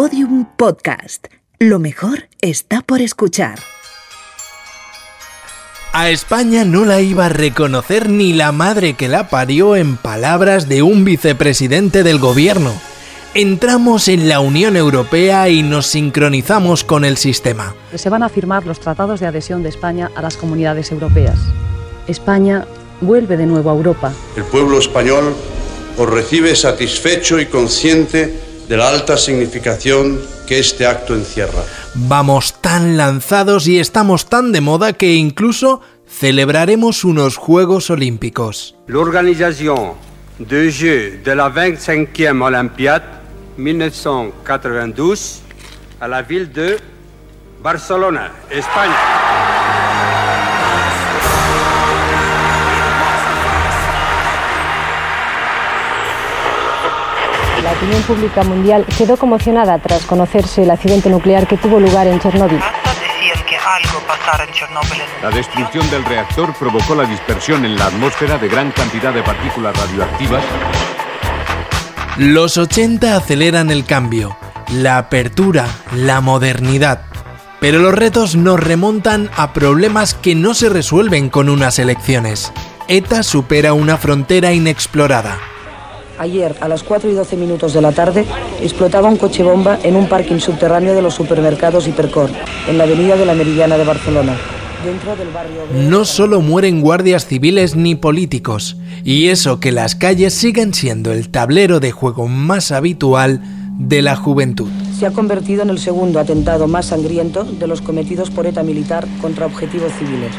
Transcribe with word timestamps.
Podium 0.00 0.46
Podcast. 0.56 1.26
Lo 1.58 1.80
mejor 1.80 2.28
está 2.40 2.82
por 2.82 3.00
escuchar. 3.00 3.58
A 5.92 6.10
España 6.10 6.64
no 6.64 6.84
la 6.84 7.00
iba 7.00 7.26
a 7.26 7.28
reconocer 7.30 8.08
ni 8.08 8.32
la 8.32 8.52
madre 8.52 8.94
que 8.94 9.08
la 9.08 9.28
parió 9.28 9.74
en 9.74 9.96
palabras 9.96 10.68
de 10.68 10.82
un 10.82 11.04
vicepresidente 11.04 12.04
del 12.04 12.20
gobierno. 12.20 12.72
Entramos 13.34 14.06
en 14.06 14.28
la 14.28 14.38
Unión 14.38 14.76
Europea 14.76 15.48
y 15.48 15.64
nos 15.64 15.88
sincronizamos 15.88 16.84
con 16.84 17.04
el 17.04 17.16
sistema. 17.16 17.74
Se 17.92 18.08
van 18.08 18.22
a 18.22 18.28
firmar 18.28 18.66
los 18.66 18.78
tratados 18.78 19.18
de 19.18 19.26
adhesión 19.26 19.64
de 19.64 19.70
España 19.70 20.12
a 20.14 20.22
las 20.22 20.36
comunidades 20.36 20.92
europeas. 20.92 21.40
España 22.06 22.66
vuelve 23.00 23.36
de 23.36 23.46
nuevo 23.46 23.68
a 23.68 23.74
Europa. 23.74 24.12
El 24.36 24.44
pueblo 24.44 24.78
español 24.78 25.34
os 25.96 26.08
recibe 26.08 26.54
satisfecho 26.54 27.40
y 27.40 27.46
consciente 27.46 28.46
de 28.68 28.76
la 28.76 28.88
alta 28.90 29.16
significación 29.16 30.20
que 30.46 30.58
este 30.58 30.86
acto 30.86 31.14
encierra. 31.14 31.62
Vamos 31.94 32.60
tan 32.60 32.96
lanzados 32.96 33.66
y 33.66 33.78
estamos 33.78 34.26
tan 34.28 34.52
de 34.52 34.60
moda 34.60 34.92
que 34.92 35.14
incluso 35.14 35.80
celebraremos 36.06 37.04
unos 37.04 37.36
Juegos 37.36 37.90
Olímpicos. 37.90 38.76
L'organisation 38.86 39.94
de 40.38 40.70
Jeux 40.70 41.24
de 41.24 41.34
la 41.34 41.48
25e 41.50 42.42
Olympiade 42.42 43.04
1992 43.56 45.40
a 46.00 46.08
la 46.08 46.22
ville 46.22 46.46
de 46.46 46.78
Barcelona, 47.60 48.32
España. 48.50 49.67
Opinión 57.78 58.02
pública 58.02 58.42
mundial 58.42 58.84
quedó 58.96 59.16
conmocionada 59.16 59.78
tras 59.78 60.04
conocerse 60.04 60.64
el 60.64 60.70
accidente 60.70 61.08
nuclear 61.08 61.46
que 61.46 61.56
tuvo 61.56 61.78
lugar 61.78 62.08
en 62.08 62.18
Chernóbil. 62.18 62.58
La 65.22 65.30
destrucción 65.30 65.88
del 65.90 66.04
reactor 66.04 66.54
provocó 66.58 66.94
la 66.96 67.04
dispersión 67.04 67.64
en 67.64 67.76
la 67.76 67.86
atmósfera 67.86 68.36
de 68.38 68.48
gran 68.48 68.72
cantidad 68.72 69.12
de 69.12 69.22
partículas 69.22 69.76
radioactivas. 69.76 70.42
Los 72.16 72.58
80 72.58 73.16
aceleran 73.16 73.70
el 73.70 73.84
cambio, 73.84 74.36
la 74.72 74.98
apertura, 74.98 75.66
la 75.94 76.20
modernidad. 76.20 77.02
Pero 77.60 77.78
los 77.78 77.94
retos 77.94 78.34
nos 78.34 78.58
remontan 78.58 79.30
a 79.36 79.52
problemas 79.52 80.14
que 80.14 80.34
no 80.34 80.54
se 80.54 80.68
resuelven 80.68 81.28
con 81.28 81.48
unas 81.48 81.78
elecciones. 81.78 82.52
ETA 82.88 83.22
supera 83.22 83.72
una 83.72 83.98
frontera 83.98 84.52
inexplorada. 84.52 85.38
Ayer, 86.18 86.56
a 86.60 86.66
las 86.66 86.82
4 86.82 87.10
y 87.10 87.14
12 87.14 87.36
minutos 87.36 87.72
de 87.72 87.80
la 87.80 87.92
tarde, 87.92 88.24
explotaba 88.60 89.08
un 89.08 89.16
coche 89.16 89.44
bomba 89.44 89.78
en 89.84 89.94
un 89.94 90.08
parking 90.08 90.40
subterráneo 90.40 90.92
de 90.92 91.00
los 91.00 91.14
supermercados 91.14 91.86
Hipercor, 91.86 92.28
en 92.68 92.76
la 92.76 92.84
avenida 92.84 93.16
de 93.16 93.24
la 93.24 93.34
Meridiana 93.34 93.78
de 93.78 93.84
Barcelona. 93.84 94.36
Dentro 94.84 95.14
del 95.14 95.28
barrio... 95.28 95.62
No 95.72 96.04
solo 96.04 96.40
mueren 96.40 96.80
guardias 96.80 97.26
civiles 97.26 97.76
ni 97.76 97.94
políticos, 97.94 98.76
y 99.04 99.28
eso 99.28 99.60
que 99.60 99.70
las 99.70 99.94
calles 99.94 100.34
siguen 100.34 100.74
siendo 100.74 101.12
el 101.12 101.28
tablero 101.28 101.78
de 101.78 101.92
juego 101.92 102.26
más 102.26 102.72
habitual 102.72 103.40
de 103.78 104.02
la 104.02 104.16
juventud. 104.16 104.68
Se 104.98 105.06
ha 105.06 105.12
convertido 105.12 105.62
en 105.62 105.70
el 105.70 105.78
segundo 105.78 106.18
atentado 106.18 106.66
más 106.66 106.86
sangriento 106.86 107.44
de 107.44 107.68
los 107.68 107.80
cometidos 107.80 108.30
por 108.30 108.44
ETA 108.44 108.64
militar 108.64 109.06
contra 109.20 109.46
objetivos 109.46 109.92
civiles. 109.92 110.32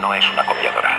No 0.00 0.12
es 0.14 0.24
una 0.32 0.44
copiadora, 0.44 0.98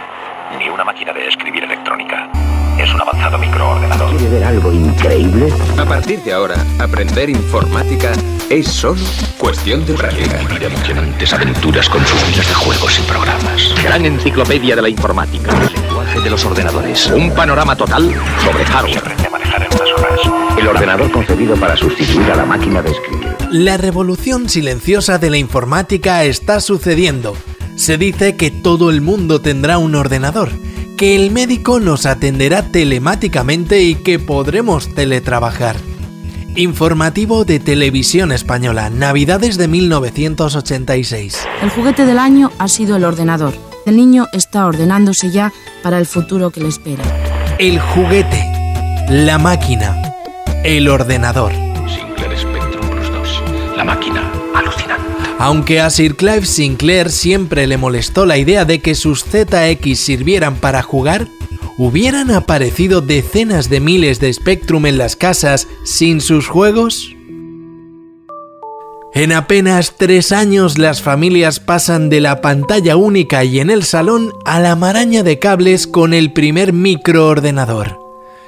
ni 0.58 0.70
una 0.70 0.86
máquina 0.86 1.12
de 1.12 1.28
escribir 1.28 1.66
electrónica 1.66 2.30
es 2.78 2.94
un 2.94 3.02
avanzado 3.02 3.38
microordenador. 3.38 4.10
¿Quiere 4.10 4.30
ver 4.30 4.44
algo 4.44 4.72
increíble? 4.72 5.54
A 5.78 5.86
partir 5.86 6.20
de 6.24 6.34
ahora, 6.34 6.56
aprender 6.80 7.30
informática 7.30 8.12
es 8.50 8.68
solo 8.68 9.02
cuestión 9.38 9.86
de 9.86 9.94
práctica. 9.94 10.38
De 10.60 10.66
emocionantes 10.66 11.34
aventuras 11.34 11.90
con 11.90 12.06
sus 12.06 12.22
miles 12.28 12.48
de 12.48 12.54
juegos 12.54 13.00
y 13.00 13.02
programas. 13.04 13.76
Gran 13.84 14.06
enciclopedia 14.06 14.76
de 14.76 14.82
la 14.82 14.90
informática. 14.90 15.52
El 15.52 15.82
lenguaje 15.82 16.20
de 16.22 16.30
los 16.30 16.46
ordenadores. 16.46 17.08
Un 17.08 17.32
panorama 17.32 17.76
total 17.76 18.14
sobre 18.44 18.66
hardware. 18.66 19.32
manejar 19.32 19.64
en 19.64 19.68
unas 19.68 19.92
horas. 19.98 20.58
El 20.58 20.68
ordenador 20.68 21.12
concebido 21.12 21.56
para 21.56 21.76
sustituir 21.76 22.32
a 22.32 22.36
la 22.36 22.46
máquina 22.46 22.82
de 22.82 22.92
escribir. 22.92 23.36
La 23.52 23.78
revolución 23.78 24.50
silenciosa 24.50 25.18
de 25.18 25.30
la 25.30 25.38
informática 25.38 26.24
está 26.24 26.60
sucediendo. 26.60 27.36
Se 27.76 27.98
dice 27.98 28.36
que 28.36 28.52
todo 28.52 28.90
el 28.90 29.02
mundo 29.02 29.42
tendrá 29.42 29.78
un 29.78 29.96
ordenador 29.96 30.50
que 31.02 31.16
el 31.16 31.32
médico 31.32 31.80
nos 31.80 32.06
atenderá 32.06 32.62
telemáticamente 32.62 33.82
y 33.82 33.96
que 33.96 34.20
podremos 34.20 34.94
teletrabajar. 34.94 35.78
Informativo 36.56 37.44
de 37.44 37.60
Televisión 37.60 38.32
Española, 38.32 38.92
Navidades 38.92 39.58
de 39.58 39.68
1986. 39.68 41.40
El 41.64 41.72
juguete 41.72 42.06
del 42.06 42.20
año 42.20 42.52
ha 42.60 42.68
sido 42.68 42.98
el 42.98 43.04
ordenador. 43.04 43.56
El 43.88 43.98
niño 43.98 44.28
está 44.32 44.68
ordenándose 44.68 45.32
ya 45.32 45.52
para 45.82 45.98
el 45.98 46.06
futuro 46.06 46.52
que 46.52 46.62
le 46.62 46.68
espera. 46.68 47.04
El 47.58 47.80
juguete, 47.80 48.44
la 49.10 49.40
máquina, 49.40 50.00
el 50.64 50.88
ordenador. 50.88 51.52
Sinclair 51.52 52.38
Spectrum 52.38 52.88
Plus 52.92 53.12
2. 53.12 53.44
La 53.76 53.84
máquina. 53.84 54.21
Aunque 55.44 55.82
a 55.82 55.90
Sir 55.90 56.18
Clive 56.18 56.46
Sinclair 56.46 57.10
siempre 57.10 57.66
le 57.66 57.76
molestó 57.76 58.28
la 58.28 58.38
idea 58.38 58.64
de 58.64 58.80
que 58.80 58.94
sus 58.94 59.24
ZX 59.24 59.98
sirvieran 59.98 60.58
para 60.58 60.84
jugar, 60.84 61.30
¿hubieran 61.80 62.30
aparecido 62.30 63.02
decenas 63.02 63.68
de 63.68 63.80
miles 63.80 64.20
de 64.20 64.32
Spectrum 64.32 64.86
en 64.86 65.00
las 65.00 65.16
casas 65.16 65.68
sin 65.84 66.22
sus 66.22 66.48
juegos? 66.48 67.16
En 69.16 69.32
apenas 69.32 69.96
tres 69.98 70.32
años 70.32 70.78
las 70.78 71.02
familias 71.02 71.60
pasan 71.60 72.10
de 72.10 72.22
la 72.22 72.40
pantalla 72.42 72.96
única 72.96 73.44
y 73.44 73.62
en 73.62 73.72
el 73.72 73.82
salón 73.82 74.32
a 74.46 74.60
la 74.60 74.76
maraña 74.76 75.24
de 75.24 75.40
cables 75.40 75.88
con 75.88 76.14
el 76.14 76.34
primer 76.34 76.72
microordenador 76.72 78.01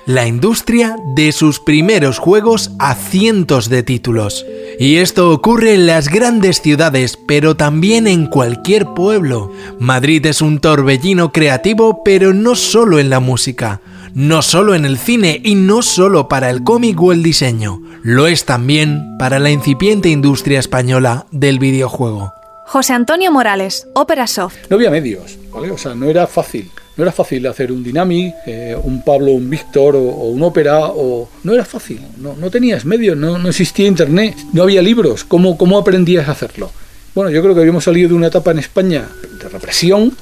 la 0.06 0.28
industria 0.28 0.98
de 1.16 1.32
sus 1.32 1.60
primeros 1.60 2.20
juegos 2.20 2.72
a 2.80 2.96
cientos 2.96 3.70
de 3.70 3.84
títulos. 3.84 4.46
Y 4.80 4.98
esto 4.98 5.32
ocurre 5.32 5.74
en 5.76 5.86
las 5.86 6.10
grandes 6.10 6.62
ciudades, 6.62 7.18
pero 7.28 7.56
también 7.56 8.08
en 8.08 8.28
cualquier 8.28 8.88
pueblo. 8.88 9.52
Madrid 9.80 10.26
es 10.26 10.42
un 10.42 10.60
torbellino 10.60 11.32
creativo, 11.32 12.04
pero 12.04 12.34
no 12.34 12.56
solo 12.56 13.00
en 13.00 13.10
la 13.10 13.20
música, 13.20 13.82
no 14.14 14.42
solo 14.42 14.76
en 14.76 14.86
el 14.86 14.98
cine 14.98 15.40
y 15.44 15.56
no 15.56 15.82
solo 15.82 16.28
para 16.28 16.50
el 16.50 16.64
cómic 16.64 17.02
o 17.02 17.12
el 17.12 17.24
diseño, 17.24 17.82
lo 18.02 18.28
es 18.28 18.46
también 18.46 19.18
para 19.18 19.40
la 19.40 19.52
incipiente 19.52 20.10
industria 20.10 20.60
española 20.60 21.26
del 21.32 21.60
videojuego. 21.60 22.34
José 22.66 22.94
Antonio 22.94 23.32
Morales, 23.32 23.88
Opera 23.94 24.28
Soft. 24.28 24.56
No 24.70 24.78
había 24.78 24.90
medios, 24.90 25.38
¿vale? 25.52 25.72
O 25.72 25.78
sea, 25.78 25.94
no 25.96 26.10
era 26.10 26.28
fácil. 26.28 26.72
No 26.96 27.04
era 27.04 27.12
fácil 27.12 27.46
hacer 27.48 27.72
un 27.72 27.84
Dynamic, 27.84 28.36
eh, 28.46 28.78
un 28.82 29.04
Pablo, 29.04 29.32
un 29.32 29.50
Víctor 29.50 29.96
o, 29.96 30.00
un 30.00 30.44
Opera, 30.44 30.88
o 30.88 31.28
no 31.44 31.54
era 31.54 31.66
fácil, 31.66 32.00
no, 32.18 32.36
no 32.36 32.52
tenías 32.52 32.86
medios, 32.86 33.18
no, 33.18 33.38
no, 33.38 33.50
existía 33.50 33.88
internet, 33.88 34.36
no 34.54 34.64
había 34.64 34.82
libros, 34.82 35.24
¿Cómo, 35.24 35.58
¿cómo 35.58 35.78
aprendías 35.78 36.28
a 36.28 36.34
hacerlo? 36.34 36.72
Bueno, 37.16 37.32
yo 37.32 37.42
creo 37.42 37.54
que 37.54 37.62
habíamos 37.62 37.84
salido 37.84 38.10
de 38.10 38.16
una 38.16 38.28
etapa 38.28 38.52
en 38.52 38.60
España 38.60 39.08
de 39.42 39.50
represión, 39.50 40.16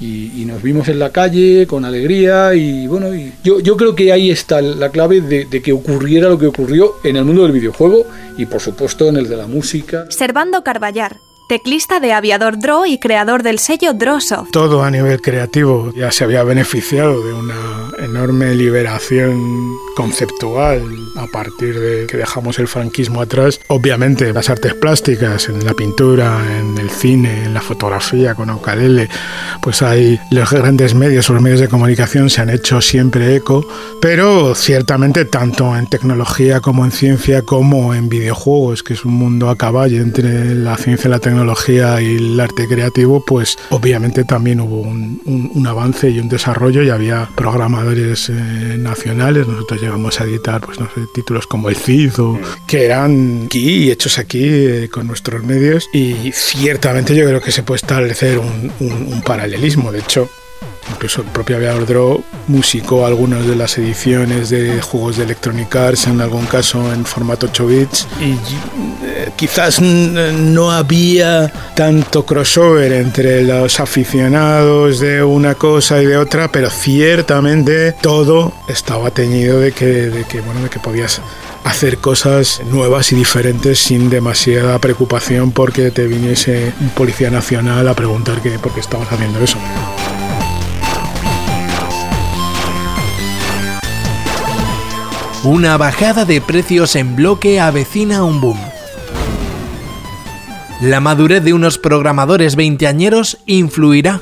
y, 0.00 0.44
nos 0.46 0.62
vimos 0.62 0.88
en 0.88 0.98
la 0.98 1.10
calle 1.10 1.66
con 1.66 1.84
alegría 1.84 2.54
y 2.54 2.86
bueno, 2.86 3.08
yo, 3.42 3.60
yo 3.60 3.76
creo 3.76 3.94
que 3.94 4.12
ahí 4.12 4.30
está 4.30 4.62
la 4.62 4.90
clave 4.90 5.20
de, 5.20 5.44
de, 5.44 5.62
que 5.62 5.72
ocurriera 5.72 6.28
lo 6.28 6.38
que 6.38 6.46
ocurrió 6.46 6.94
en 7.04 7.16
el 7.16 7.24
mundo 7.24 7.42
del 7.42 7.52
videojuego 7.52 8.06
y 8.36 8.46
por 8.46 8.60
supuesto 8.60 9.08
en 9.08 9.16
el 9.16 9.28
de 9.28 9.36
la 9.36 9.46
música. 9.46 10.06
Servando 10.08 10.62
Carballar, 10.62 11.16
teclista 11.48 11.98
de 11.98 12.12
Aviador 12.12 12.58
Draw 12.58 12.84
y 12.84 12.98
creador 12.98 13.42
del 13.42 13.58
sello 13.58 13.94
Drawsoft. 13.94 14.50
Todo 14.50 14.82
a 14.82 14.90
nivel 14.90 15.22
creativo 15.22 15.92
ya 15.96 16.12
se 16.12 16.24
había 16.24 16.44
beneficiado 16.44 17.24
de 17.24 17.32
una 17.32 17.90
enorme 18.04 18.54
liberación 18.54 19.74
conceptual 19.96 20.82
a 21.16 21.26
partir 21.26 21.80
de 21.80 22.06
que 22.06 22.18
dejamos 22.18 22.58
el 22.58 22.68
franquismo 22.68 23.22
atrás. 23.22 23.60
Obviamente 23.68 24.32
las 24.32 24.50
artes 24.50 24.74
plásticas, 24.74 25.48
en 25.48 25.64
la 25.64 25.72
pintura, 25.72 26.38
en 26.58 26.76
el 26.76 26.90
cine, 26.90 27.44
en 27.44 27.54
la 27.54 27.62
fotografía 27.62 28.34
con 28.34 28.50
Ocadele, 28.50 29.08
pues 29.62 29.80
hay 29.82 30.20
los 30.30 30.50
grandes 30.52 30.94
medios, 30.94 31.30
los 31.30 31.42
medios 31.42 31.60
de 31.60 31.68
comunicación 31.68 32.28
se 32.28 32.42
han 32.42 32.50
hecho 32.50 32.80
siempre 32.82 33.34
eco, 33.34 33.66
pero 34.00 34.54
ciertamente 34.54 35.24
tanto 35.24 35.74
en 35.76 35.86
tecnología 35.86 36.60
como 36.60 36.84
en 36.84 36.92
ciencia 36.92 37.42
como 37.42 37.94
en 37.94 38.10
videojuegos, 38.10 38.82
que 38.82 38.92
es 38.92 39.04
un 39.04 39.14
mundo 39.14 39.48
a 39.48 39.56
caballo 39.56 40.02
entre 40.02 40.54
la 40.54 40.76
ciencia 40.76 41.08
y 41.08 41.10
la 41.10 41.18
tecnología, 41.18 41.37
tecnología 41.38 42.00
y 42.00 42.16
el 42.16 42.40
arte 42.40 42.66
creativo, 42.66 43.24
pues 43.24 43.56
obviamente 43.70 44.24
también 44.24 44.60
hubo 44.60 44.80
un, 44.80 45.22
un, 45.54 45.66
avance 45.68 46.10
y 46.10 46.18
un 46.18 46.28
desarrollo 46.28 46.82
y 46.82 46.90
había 46.90 47.28
programadores 47.36 48.28
eh, 48.28 48.32
nacionales. 48.76 49.46
Nosotros 49.46 49.80
llegamos 49.80 50.20
a 50.20 50.24
editar 50.24 50.60
pues, 50.60 50.80
no 50.80 50.86
sé, 50.86 51.02
títulos 51.14 51.46
como 51.46 51.68
el 51.68 51.76
CID 51.76 52.18
o 52.18 52.40
que 52.66 52.86
eran 52.86 53.44
aquí, 53.46 53.88
hechos 53.88 54.18
aquí 54.18 54.42
eh, 54.42 54.88
con 54.90 55.06
nuestros 55.06 55.44
medios 55.44 55.88
y 55.92 56.32
ciertamente 56.32 57.14
yo 57.14 57.24
creo 57.24 57.40
que 57.40 57.52
se 57.52 57.62
puede 57.62 57.76
establecer 57.76 58.40
un, 58.40 58.72
un 58.80 59.22
paralelismo. 59.22 59.92
De 59.92 60.00
hecho, 60.00 60.28
Incluso 60.90 61.22
el 61.22 61.28
propio 61.28 61.56
Aviador 61.56 61.86
Draw 61.86 62.24
musicó 62.48 63.06
algunas 63.06 63.46
de 63.46 63.56
las 63.56 63.76
ediciones 63.78 64.50
de 64.50 64.80
juegos 64.80 65.16
de 65.16 65.24
Electronic 65.24 65.74
Arts, 65.76 66.06
en 66.06 66.20
algún 66.20 66.46
caso 66.46 66.92
en 66.92 67.04
formato 67.04 67.46
8 67.46 67.66
bits. 67.66 68.06
Y 68.20 68.32
eh, 69.06 69.30
quizás 69.36 69.80
no 69.80 70.72
había 70.72 71.52
tanto 71.74 72.24
crossover 72.24 72.92
entre 72.92 73.42
los 73.42 73.80
aficionados 73.80 75.00
de 75.00 75.22
una 75.22 75.54
cosa 75.54 76.02
y 76.02 76.06
de 76.06 76.16
otra, 76.16 76.50
pero 76.50 76.70
ciertamente 76.70 77.92
todo 77.92 78.52
estaba 78.68 79.10
teñido 79.10 79.60
de 79.60 79.72
que, 79.72 79.86
de 79.86 80.24
que, 80.24 80.40
bueno, 80.40 80.62
de 80.62 80.70
que 80.70 80.78
podías 80.78 81.20
hacer 81.64 81.98
cosas 81.98 82.62
nuevas 82.70 83.12
y 83.12 83.16
diferentes 83.16 83.78
sin 83.78 84.08
demasiada 84.10 84.78
preocupación 84.78 85.52
porque 85.52 85.90
te 85.90 86.06
viniese 86.06 86.72
un 86.80 86.90
policía 86.90 87.30
nacional 87.30 87.86
a 87.88 87.94
preguntar 87.94 88.40
que, 88.40 88.58
por 88.58 88.72
qué 88.72 88.80
estabas 88.80 89.10
haciendo 89.12 89.40
eso. 89.40 89.58
Una 95.44 95.76
bajada 95.76 96.24
de 96.24 96.40
precios 96.40 96.96
en 96.96 97.14
bloque 97.14 97.60
avecina 97.60 98.24
un 98.24 98.40
boom. 98.40 98.58
La 100.80 100.98
madurez 100.98 101.44
de 101.44 101.52
unos 101.52 101.78
programadores 101.78 102.56
veinteañeros 102.56 103.38
influirá, 103.46 104.20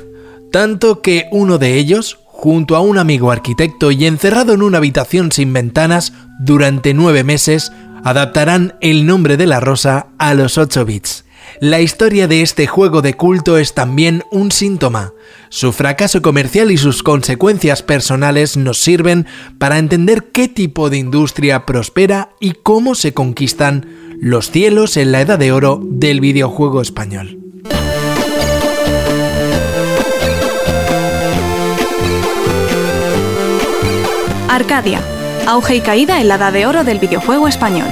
tanto 0.53 1.01
que 1.01 1.27
uno 1.33 1.57
de 1.57 1.79
ellos, 1.79 2.19
junto 2.27 2.77
a 2.77 2.81
un 2.81 2.99
amigo 2.99 3.31
arquitecto 3.31 3.91
y 3.91 4.05
encerrado 4.05 4.53
en 4.53 4.61
una 4.61 4.77
habitación 4.77 5.33
sin 5.33 5.55
ventanas 5.55 6.13
durante 6.39 6.93
nueve 6.93 7.25
meses, 7.25 7.73
adaptarán 8.05 8.75
el 8.83 9.07
nombre 9.07 9.39
de 9.39 9.47
la 9.47 9.59
rosa 9.59 10.09
a 10.19 10.35
los 10.35 10.59
8 10.59 10.85
bits. 10.85 11.26
La 11.61 11.81
historia 11.81 12.29
de 12.29 12.43
este 12.43 12.67
juego 12.67 13.01
de 13.01 13.15
culto 13.15 13.57
es 13.57 13.73
también 13.73 14.23
un 14.31 14.53
síntoma. 14.53 15.15
Su 15.49 15.73
fracaso 15.73 16.21
comercial 16.21 16.71
y 16.71 16.77
sus 16.77 17.03
consecuencias 17.03 17.83
personales 17.83 18.59
nos 18.59 18.79
sirven 18.79 19.27
para 19.59 19.79
entender 19.79 20.25
qué 20.33 20.49
tipo 20.49 20.91
de 20.91 20.99
industria 20.99 21.65
prospera 21.65 22.31
y 22.41 22.53
cómo 22.63 22.95
se 22.95 23.15
conquistan 23.15 23.87
los 24.21 24.51
cielos 24.51 24.99
en 24.99 25.13
la 25.13 25.23
edad 25.23 25.39
de 25.39 25.53
oro 25.53 25.81
del 25.83 26.21
videojuego 26.21 26.83
español. 26.83 27.39
Arcadia, 34.51 35.01
auge 35.47 35.77
y 35.77 35.81
caída 35.81 36.21
en 36.21 36.29
la 36.29 36.35
edad 36.35 36.53
de 36.53 36.67
oro 36.67 36.85
del 36.85 36.99
videojuego 36.99 37.49
español. 37.49 37.89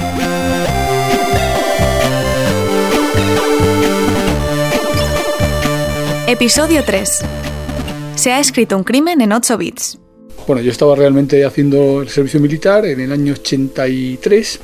Episodio 6.26 6.82
3. 6.82 7.21
Se 8.15 8.32
ha 8.32 8.41
escrito 8.41 8.79
un 8.79 8.82
crimen 8.82 9.21
en 9.21 9.31
8 9.31 9.59
bits. 9.59 9.99
Bueno, 10.47 10.62
yo 10.62 10.71
estaba 10.71 10.97
realmente 10.97 11.44
haciendo 11.44 12.00
el 12.00 12.09
servicio 12.09 12.41
militar 12.41 12.87
en 12.87 12.99
el 13.00 13.12
año 13.12 13.35
83. 13.35 14.59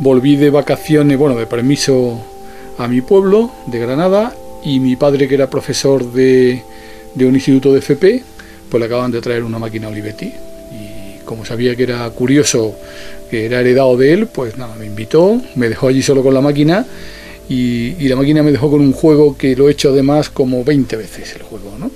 Volví 0.00 0.34
de 0.34 0.50
vacaciones, 0.50 1.16
bueno, 1.18 1.36
de 1.36 1.46
permiso 1.46 2.20
a 2.78 2.88
mi 2.88 3.00
pueblo, 3.00 3.52
de 3.68 3.78
Granada, 3.78 4.34
y 4.64 4.80
mi 4.80 4.96
padre, 4.96 5.28
que 5.28 5.36
era 5.36 5.48
profesor 5.48 6.12
de, 6.12 6.64
de 7.14 7.26
un 7.26 7.36
instituto 7.36 7.72
de 7.72 7.78
FP, 7.78 8.24
pues 8.68 8.80
le 8.80 8.86
acaban 8.86 9.12
de 9.12 9.20
traer 9.20 9.44
una 9.44 9.60
máquina 9.60 9.86
Olivetti. 9.86 10.26
Y 10.72 11.18
como 11.24 11.44
sabía 11.44 11.76
que 11.76 11.84
era 11.84 12.10
curioso, 12.10 12.74
que 13.30 13.46
era 13.46 13.60
heredado 13.60 13.96
de 13.96 14.12
él, 14.12 14.26
pues 14.26 14.58
nada, 14.58 14.74
me 14.74 14.86
invitó, 14.86 15.40
me 15.54 15.68
dejó 15.68 15.86
allí 15.86 16.02
solo 16.02 16.24
con 16.24 16.34
la 16.34 16.40
máquina 16.40 16.84
y, 17.48 18.08
la 18.08 18.16
máquina 18.16 18.42
me 18.42 18.52
dejó 18.52 18.70
con 18.70 18.80
un 18.80 18.92
juego 18.92 19.36
que 19.36 19.54
lo 19.56 19.68
he 19.68 19.72
hecho 19.72 19.90
además 19.90 20.30
como 20.30 20.64
20 20.64 20.96
veces 20.96 21.34
el 21.36 21.42
juego, 21.42 21.76
¿no? 21.78 21.90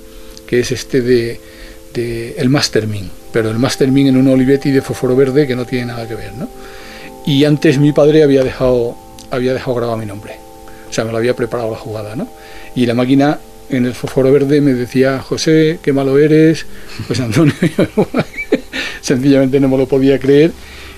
que 0.47 0.59
es 0.59 0.71
este 0.71 1.01
de, 1.01 1.39
el 2.37 2.49
Mastermin, 2.49 3.09
pero 3.33 3.49
el 3.49 3.59
Mastermin 3.59 4.07
en 4.07 4.17
un 4.17 4.27
Olivetti 4.27 4.71
de 4.71 4.81
fósforo 4.81 5.15
verde 5.15 5.45
que 5.45 5.55
no 5.55 5.65
tiene 5.65 5.87
nada 5.87 6.07
que 6.07 6.15
ver. 6.15 6.33
¿no? 6.33 6.49
Y 7.25 7.43
antes 7.45 7.77
mi 7.77 7.91
padre 7.91 8.23
había 8.23 8.43
dejado, 8.43 8.95
había 9.31 9.53
dejado 9.53 9.75
grabado 9.75 9.97
mi 9.97 10.05
nombre, 10.05 10.35
o 10.89 10.93
sea, 10.93 11.03
me 11.03 11.11
lo 11.11 11.17
había 11.17 11.35
preparado 11.35 11.71
la 11.71 11.77
jugada. 11.77 12.15
¿no? 12.15 12.27
Y 12.75 12.85
la 12.85 12.93
máquina 12.93 13.39
en 13.69 13.85
el 13.85 13.93
fósforo 13.93 14.31
verde 14.31 14.61
me 14.61 14.73
decía, 14.73 15.19
José, 15.19 15.79
qué 15.83 15.93
malo 15.93 16.17
eres, 16.17 16.65
pues 17.07 17.19
Antonio, 17.19 17.53
sencillamente 19.01 19.59
no 19.59 19.67
me 19.67 19.77
lo 19.77 19.87
podía 19.87 20.19
creer 20.19 20.51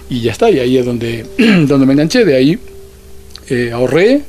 y 0.09 0.21
ya 0.21 0.33
está, 0.33 0.51
y 0.51 0.59
ahí 0.59 0.77
es 0.77 0.85
donde, 0.85 1.25
donde 1.67 1.85
me 1.85 1.93
enganché, 1.93 2.25
de 2.25 2.35
ahí 2.35 2.59
eh, 3.49 3.71
ahorré 3.73 4.21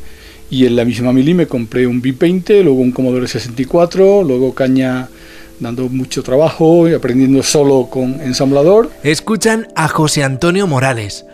y 0.52 0.66
en 0.66 0.76
la 0.76 0.84
misma 0.84 1.14
mili 1.14 1.32
me 1.32 1.46
compré 1.46 1.87
un 1.87 2.02
B20, 2.02 2.62
luego 2.62 2.82
un 2.82 2.93
Commodore 2.93 3.26
64, 3.26 4.22
luego 4.22 4.54
caña 4.54 5.08
dando 5.60 5.88
mucho 5.88 6.22
trabajo 6.22 6.87
y 6.87 6.93
aprendiendo 6.93 7.43
solo 7.43 7.88
con 7.90 8.20
ensamblador. 8.20 8.90
Escuchan 9.02 9.69
a 9.75 9.88
José 9.88 10.22
Antonio 10.22 10.66
Morales. 10.66 11.25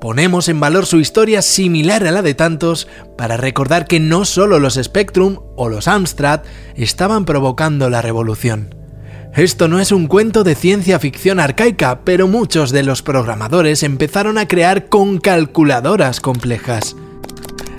Ponemos 0.00 0.48
en 0.48 0.60
valor 0.60 0.86
su 0.86 1.00
historia 1.00 1.42
similar 1.42 2.06
a 2.06 2.12
la 2.12 2.22
de 2.22 2.34
tantos 2.34 2.86
para 3.18 3.36
recordar 3.36 3.88
que 3.88 3.98
no 3.98 4.24
solo 4.24 4.60
los 4.60 4.74
Spectrum 4.74 5.40
o 5.56 5.68
los 5.68 5.88
Amstrad 5.88 6.42
estaban 6.76 7.24
provocando 7.24 7.90
la 7.90 8.02
revolución. 8.02 8.76
Esto 9.34 9.66
no 9.66 9.80
es 9.80 9.90
un 9.90 10.06
cuento 10.06 10.44
de 10.44 10.54
ciencia 10.54 11.00
ficción 11.00 11.40
arcaica, 11.40 12.02
pero 12.04 12.28
muchos 12.28 12.70
de 12.70 12.84
los 12.84 13.02
programadores 13.02 13.82
empezaron 13.82 14.38
a 14.38 14.46
crear 14.46 14.88
con 14.88 15.18
calculadoras 15.18 16.20
complejas. 16.20 16.94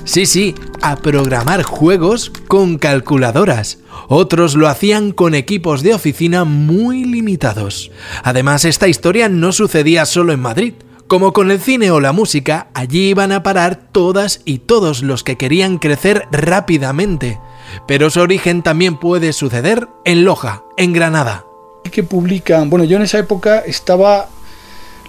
Sí, 0.04 0.26
sí, 0.26 0.56
a 0.82 0.96
programar 0.96 1.62
juegos 1.64 2.32
con 2.48 2.78
calculadoras. 2.78 3.78
Otros 4.08 4.56
lo 4.56 4.68
hacían 4.68 5.12
con 5.12 5.36
equipos 5.36 5.84
de 5.84 5.94
oficina 5.94 6.44
muy 6.44 7.06
limitados. 7.06 7.92
Además, 8.24 8.66
esta 8.66 8.88
historia 8.88 9.30
no 9.30 9.52
sucedía 9.52 10.06
solo 10.06 10.34
en 10.34 10.40
Madrid. 10.40 10.74
Como 11.08 11.34
con 11.34 11.52
el 11.52 11.60
cine 11.60 11.92
o 11.92 12.00
la 12.00 12.14
música, 12.14 12.70
allí 12.74 13.10
iban 13.10 13.32
a 13.32 13.44
parar 13.44 13.90
todas 13.92 14.42
y 14.44 14.60
todos 14.60 15.04
los 15.04 15.24
que 15.24 15.38
querían 15.38 15.78
crecer 15.78 16.28
rápidamente. 16.32 17.40
Pero 17.88 18.10
su 18.10 18.22
origen 18.22 18.64
también 18.64 18.98
puede 18.98 19.34
suceder 19.34 19.88
en 20.04 20.24
Loja, 20.24 20.64
en 20.78 20.94
Granada. 20.94 21.46
Que 21.92 22.04
publican, 22.04 22.70
bueno, 22.70 22.86
yo 22.86 22.98
en 22.98 23.04
esa 23.04 23.20
época 23.20 23.60
estaba 23.60 24.30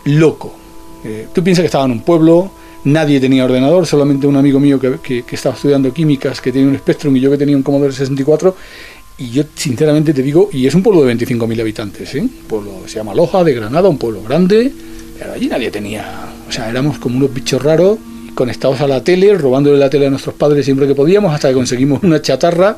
loco. 0.04 0.52
Eh, 1.04 1.28
tú 1.32 1.42
piensas 1.42 1.62
que 1.62 1.66
estaba 1.66 1.84
en 1.84 1.92
un 1.92 2.02
pueblo, 2.02 2.50
nadie 2.84 3.20
tenía 3.20 3.44
ordenador, 3.44 3.86
solamente 3.86 4.26
un 4.26 4.36
amigo 4.36 4.58
mío 4.58 4.78
que, 4.80 5.24
estaba 5.30 5.54
estudiando 5.54 5.92
químicas, 5.92 6.40
que 6.40 6.52
tenía 6.52 6.68
un 6.68 6.76
Spectrum 6.76 7.16
y 7.16 7.20
yo 7.20 7.30
que 7.30 7.38
tenía 7.38 7.56
un 7.56 7.62
Commodore 7.62 7.92
64. 7.92 8.56
Y 9.18 9.30
yo 9.30 9.44
sinceramente 9.54 10.12
te 10.14 10.22
digo, 10.22 10.48
y 10.52 10.66
es 10.66 10.74
un 10.74 10.82
pueblo 10.82 11.04
de 11.04 11.14
25.000 11.14 11.60
habitantes, 11.60 12.14
¿eh? 12.14 12.26
pueblo 12.48 12.82
se 12.86 12.96
llama 12.96 13.14
Loja, 13.14 13.44
de 13.44 13.54
Granada, 13.54 13.88
un 13.88 13.98
pueblo 13.98 14.22
grande, 14.22 14.72
pero 15.18 15.34
allí 15.34 15.46
nadie 15.46 15.70
tenía, 15.70 16.32
o 16.48 16.50
sea, 16.50 16.70
éramos 16.70 16.98
como 16.98 17.18
unos 17.18 17.32
bichos 17.32 17.62
raros, 17.62 17.98
conectados 18.34 18.80
a 18.80 18.88
la 18.88 19.04
tele, 19.04 19.34
robándole 19.34 19.78
la 19.78 19.90
tele 19.90 20.06
a 20.06 20.10
nuestros 20.10 20.34
padres 20.34 20.64
siempre 20.64 20.86
que 20.86 20.94
podíamos, 20.94 21.32
hasta 21.32 21.48
que 21.48 21.54
conseguimos 21.54 22.02
una 22.02 22.20
chatarra. 22.22 22.76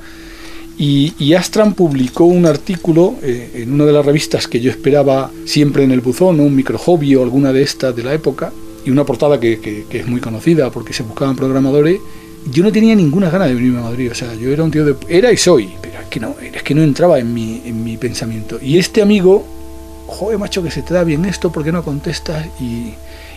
Y, 0.77 1.33
Astran 1.35 1.75
publicó 1.75 2.25
un 2.25 2.47
artículo 2.47 3.15
eh, 3.23 3.63
en 3.63 3.73
una 3.73 3.85
de 3.85 3.93
las 3.93 4.05
revistas 4.05 4.49
que 4.49 4.61
yo 4.61 4.73
esperaba 4.73 5.31
siempre 5.45 5.85
en 5.85 5.93
el 5.93 6.01
buzón, 6.01 6.41
un 6.41 6.55
micro 6.55 6.79
hobby 6.79 7.15
o 7.15 7.23
alguna 7.23 7.53
de 7.53 7.63
estas 7.63 7.95
de 7.95 8.03
la 8.03 8.13
época, 8.13 8.53
y 8.85 8.91
una 8.91 9.05
portada 9.05 9.41
que, 9.41 9.87
es 9.91 10.07
muy 10.07 10.21
conocida 10.21 10.71
porque 10.71 10.93
se 10.93 11.03
buscaban 11.03 11.37
programadores. 11.37 12.01
Yo 12.51 12.63
no 12.63 12.71
tenía 12.71 12.95
ninguna 12.95 13.31
ganas 13.31 13.49
de 13.49 13.55
venirme 13.55 13.79
a 13.79 13.85
Madrid, 13.85 14.11
o 14.11 14.15
sea, 14.15 14.35
yo 14.35 14.51
era 14.51 14.63
un 14.63 14.71
tío 14.71 14.85
de... 14.85 14.95
Era 15.09 15.33
y 15.33 15.37
soy, 15.37 15.75
pero 15.81 16.01
es 16.01 16.07
que 16.09 16.21
no, 16.21 16.37
es 16.41 16.63
que 16.63 16.75
no 16.75 16.83
entraba 16.83 17.19
en 17.19 17.33
mi, 17.33 17.63
en 17.65 17.83
mi 17.83 17.97
pensamiento. 17.97 18.59
Y 18.61 18.79
este 18.79 19.01
amigo, 19.01 19.47
joder, 20.07 20.39
macho, 20.39 20.63
que 20.63 20.71
se 20.71 20.83
te 20.83 20.93
da 20.93 21.05
bien 21.05 21.25
esto, 21.25 21.51
¿por 21.51 21.65
qué 21.65 21.73
no 21.73 21.83
contestas? 21.83 22.47
Y, 22.61 22.93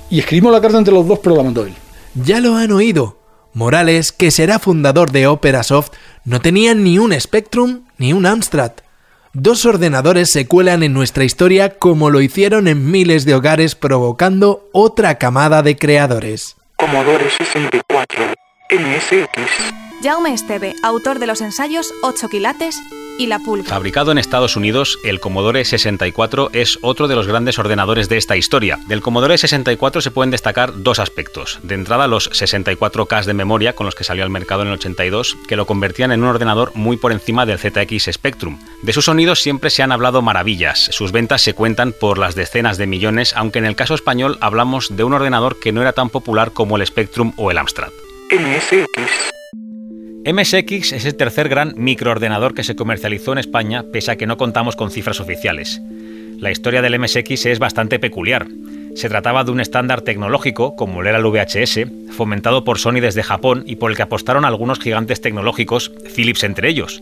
y 0.09 0.19
escribimos 0.19 0.51
la 0.51 0.59
carta 0.59 0.77
entre 0.77 0.93
los 0.93 1.07
dos, 1.07 1.19
pero 1.19 1.37
la 1.37 1.43
mandó 1.43 1.65
él. 1.65 1.73
Ya 2.15 2.41
lo 2.41 2.55
han 2.55 2.71
oído. 2.71 3.17
Morales, 3.53 4.11
que 4.11 4.29
será 4.29 4.59
fundador 4.59 5.11
de 5.11 5.25
Operasoft, 5.25 5.91
no 6.25 6.41
tenía 6.41 6.75
ni 6.75 6.99
un 6.99 7.17
Spectrum 7.19 7.83
ni 7.97 8.11
un 8.11 8.25
Amstrad. 8.25 8.73
Dos 9.33 9.65
ordenadores 9.65 10.31
se 10.31 10.47
cuelan 10.47 10.83
en 10.83 10.93
nuestra 10.93 11.23
historia 11.23 11.77
como 11.77 12.09
lo 12.09 12.21
hicieron 12.21 12.67
en 12.67 12.89
miles 12.89 13.25
de 13.25 13.35
hogares 13.35 13.75
provocando 13.75 14.67
otra 14.71 15.15
camada 15.17 15.61
de 15.63 15.77
creadores. 15.77 16.55
Commodore 16.77 17.29
64, 17.29 18.25
MSX. 18.71 19.73
Jaume 20.03 20.33
Esteve, 20.33 20.75
autor 20.83 21.19
de 21.19 21.27
los 21.27 21.41
ensayos 21.41 21.93
8 22.03 22.29
quilates 22.29 22.79
y 23.17 23.27
la 23.27 23.39
pulga. 23.39 23.69
Fabricado 23.69 24.11
en 24.11 24.17
Estados 24.17 24.55
Unidos, 24.55 24.99
el 25.03 25.19
Commodore 25.19 25.63
64 25.65 26.49
es 26.53 26.79
otro 26.81 27.07
de 27.07 27.15
los 27.15 27.27
grandes 27.27 27.59
ordenadores 27.59 28.09
de 28.09 28.17
esta 28.17 28.37
historia. 28.37 28.79
Del 28.87 29.01
Commodore 29.01 29.37
64 29.37 30.01
se 30.01 30.11
pueden 30.11 30.31
destacar 30.31 30.83
dos 30.83 30.99
aspectos. 30.99 31.59
De 31.63 31.75
entrada, 31.75 32.07
los 32.07 32.29
64K 32.31 33.25
de 33.25 33.33
memoria 33.33 33.73
con 33.73 33.85
los 33.85 33.95
que 33.95 34.03
salió 34.03 34.23
al 34.23 34.29
mercado 34.29 34.61
en 34.61 34.69
el 34.69 34.75
82, 34.75 35.37
que 35.47 35.55
lo 35.55 35.65
convertían 35.65 36.11
en 36.11 36.23
un 36.23 36.29
ordenador 36.29 36.71
muy 36.75 36.97
por 36.97 37.11
encima 37.11 37.45
del 37.45 37.59
ZX 37.59 38.09
Spectrum. 38.11 38.59
De 38.81 38.93
sus 38.93 39.05
sonidos 39.05 39.41
siempre 39.41 39.69
se 39.69 39.83
han 39.83 39.91
hablado 39.91 40.21
maravillas. 40.21 40.89
Sus 40.91 41.11
ventas 41.11 41.41
se 41.41 41.53
cuentan 41.53 41.93
por 41.93 42.17
las 42.17 42.35
decenas 42.35 42.77
de 42.77 42.87
millones, 42.87 43.33
aunque 43.35 43.59
en 43.59 43.65
el 43.65 43.75
caso 43.75 43.95
español 43.95 44.37
hablamos 44.41 44.95
de 44.95 45.03
un 45.03 45.13
ordenador 45.13 45.59
que 45.59 45.71
no 45.71 45.81
era 45.81 45.93
tan 45.93 46.09
popular 46.09 46.51
como 46.51 46.77
el 46.77 46.85
Spectrum 46.85 47.33
o 47.37 47.51
el 47.51 47.57
Amstrad. 47.57 47.91
MSX. 48.31 49.36
MSX 50.27 50.91
es 50.91 51.05
el 51.05 51.15
tercer 51.15 51.47
gran 51.47 51.73
microordenador 51.77 52.53
que 52.53 52.65
se 52.65 52.75
comercializó 52.75 53.31
en 53.31 53.37
España, 53.37 53.85
pese 53.93 54.11
a 54.11 54.17
que 54.17 54.27
no 54.27 54.35
contamos 54.35 54.75
con 54.75 54.91
cifras 54.91 55.21
oficiales. 55.21 55.81
La 56.39 56.51
historia 56.51 56.81
del 56.81 56.99
MSX 56.99 57.45
es 57.45 57.59
bastante 57.59 57.97
peculiar. 57.97 58.45
Se 58.93 59.07
trataba 59.07 59.45
de 59.45 59.51
un 59.51 59.61
estándar 59.61 60.01
tecnológico, 60.01 60.75
como 60.75 61.01
lo 61.01 61.07
era 61.07 61.19
el 61.19 61.23
VHS, 61.23 62.11
fomentado 62.11 62.65
por 62.65 62.77
Sony 62.77 62.99
desde 62.99 63.23
Japón 63.23 63.63
y 63.65 63.77
por 63.77 63.89
el 63.89 63.95
que 63.95 64.03
apostaron 64.03 64.43
algunos 64.43 64.81
gigantes 64.81 65.21
tecnológicos, 65.21 65.93
Philips 66.13 66.43
entre 66.43 66.67
ellos. 66.67 67.01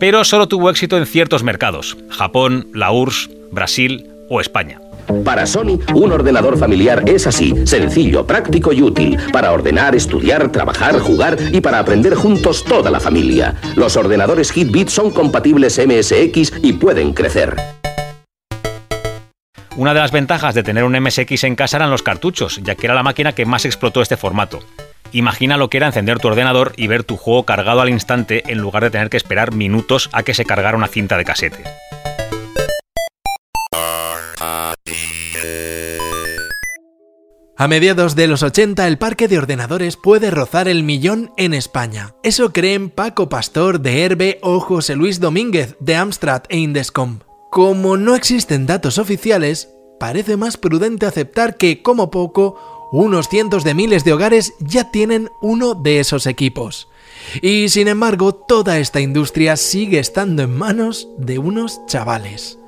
Pero 0.00 0.24
solo 0.24 0.48
tuvo 0.48 0.68
éxito 0.68 0.98
en 0.98 1.06
ciertos 1.06 1.44
mercados, 1.44 1.96
Japón, 2.10 2.66
la 2.74 2.90
URSS, 2.90 3.30
Brasil 3.52 4.08
o 4.28 4.40
España. 4.40 4.80
Para 5.24 5.46
Sony, 5.46 5.78
un 5.94 6.12
ordenador 6.12 6.58
familiar 6.58 7.02
es 7.06 7.26
así, 7.26 7.54
sencillo, 7.66 8.26
práctico 8.26 8.72
y 8.72 8.82
útil, 8.82 9.18
para 9.32 9.52
ordenar, 9.52 9.94
estudiar, 9.94 10.50
trabajar, 10.50 10.98
jugar 10.98 11.36
y 11.52 11.60
para 11.60 11.78
aprender 11.78 12.14
juntos 12.14 12.64
toda 12.64 12.90
la 12.90 13.00
familia. 13.00 13.54
Los 13.76 13.96
ordenadores 13.96 14.56
Hitbit 14.56 14.88
son 14.88 15.10
compatibles 15.10 15.78
MSX 15.78 16.54
y 16.62 16.72
pueden 16.74 17.12
crecer. 17.12 17.56
Una 19.76 19.92
de 19.92 20.00
las 20.00 20.10
ventajas 20.10 20.54
de 20.54 20.62
tener 20.62 20.84
un 20.84 20.98
MSX 20.98 21.44
en 21.44 21.54
casa 21.54 21.76
eran 21.76 21.90
los 21.90 22.02
cartuchos, 22.02 22.60
ya 22.62 22.74
que 22.74 22.86
era 22.86 22.94
la 22.94 23.02
máquina 23.02 23.32
que 23.32 23.44
más 23.44 23.66
explotó 23.66 24.00
este 24.00 24.16
formato. 24.16 24.60
Imagina 25.12 25.56
lo 25.56 25.68
que 25.70 25.76
era 25.76 25.86
encender 25.86 26.18
tu 26.18 26.28
ordenador 26.28 26.72
y 26.76 26.86
ver 26.86 27.04
tu 27.04 27.16
juego 27.16 27.44
cargado 27.44 27.80
al 27.80 27.90
instante 27.90 28.42
en 28.50 28.58
lugar 28.58 28.82
de 28.82 28.90
tener 28.90 29.10
que 29.10 29.18
esperar 29.18 29.52
minutos 29.52 30.08
a 30.12 30.22
que 30.22 30.34
se 30.34 30.44
cargara 30.44 30.76
una 30.76 30.88
cinta 30.88 31.16
de 31.16 31.24
casete. 31.24 31.62
A 37.58 37.68
mediados 37.68 38.14
de 38.14 38.26
los 38.26 38.42
80 38.42 38.86
el 38.86 38.98
parque 38.98 39.28
de 39.28 39.38
ordenadores 39.38 39.96
puede 39.96 40.30
rozar 40.30 40.68
el 40.68 40.82
millón 40.82 41.32
en 41.38 41.54
España. 41.54 42.14
Eso 42.22 42.52
creen 42.52 42.90
Paco 42.90 43.30
Pastor 43.30 43.80
de 43.80 44.04
Herbe 44.04 44.38
o 44.42 44.60
José 44.60 44.94
Luis 44.94 45.20
Domínguez 45.20 45.74
de 45.80 45.96
Amstrad 45.96 46.42
e 46.50 46.58
Indescom. 46.58 47.20
Como 47.50 47.96
no 47.96 48.14
existen 48.14 48.66
datos 48.66 48.98
oficiales, 48.98 49.70
parece 49.98 50.36
más 50.36 50.58
prudente 50.58 51.06
aceptar 51.06 51.56
que, 51.56 51.80
como 51.80 52.10
poco, 52.10 52.88
unos 52.92 53.30
cientos 53.30 53.64
de 53.64 53.72
miles 53.72 54.04
de 54.04 54.12
hogares 54.12 54.52
ya 54.60 54.90
tienen 54.90 55.30
uno 55.40 55.74
de 55.74 56.00
esos 56.00 56.26
equipos. 56.26 56.88
Y 57.40 57.70
sin 57.70 57.88
embargo, 57.88 58.34
toda 58.34 58.78
esta 58.78 59.00
industria 59.00 59.56
sigue 59.56 59.98
estando 59.98 60.42
en 60.42 60.54
manos 60.54 61.08
de 61.16 61.38
unos 61.38 61.80
chavales. 61.86 62.58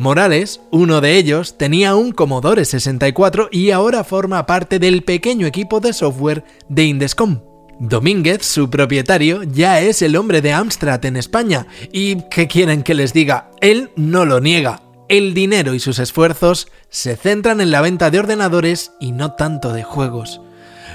Morales, 0.00 0.62
uno 0.70 1.02
de 1.02 1.18
ellos, 1.18 1.58
tenía 1.58 1.94
un 1.94 2.12
Commodore 2.12 2.64
64 2.64 3.50
y 3.52 3.70
ahora 3.70 4.02
forma 4.02 4.46
parte 4.46 4.78
del 4.78 5.02
pequeño 5.02 5.46
equipo 5.46 5.78
de 5.78 5.92
software 5.92 6.42
de 6.70 6.84
Indescom. 6.84 7.40
Domínguez, 7.78 8.46
su 8.46 8.70
propietario, 8.70 9.42
ya 9.42 9.82
es 9.82 10.00
el 10.00 10.16
hombre 10.16 10.40
de 10.40 10.54
Amstrad 10.54 11.04
en 11.04 11.18
España 11.18 11.66
y, 11.92 12.22
¿qué 12.30 12.48
quieren 12.48 12.82
que 12.82 12.94
les 12.94 13.12
diga? 13.12 13.50
Él 13.60 13.90
no 13.94 14.24
lo 14.24 14.40
niega. 14.40 14.80
El 15.10 15.34
dinero 15.34 15.74
y 15.74 15.80
sus 15.80 15.98
esfuerzos 15.98 16.68
se 16.88 17.14
centran 17.14 17.60
en 17.60 17.70
la 17.70 17.82
venta 17.82 18.10
de 18.10 18.20
ordenadores 18.20 18.92
y 19.00 19.12
no 19.12 19.32
tanto 19.32 19.74
de 19.74 19.82
juegos. 19.82 20.40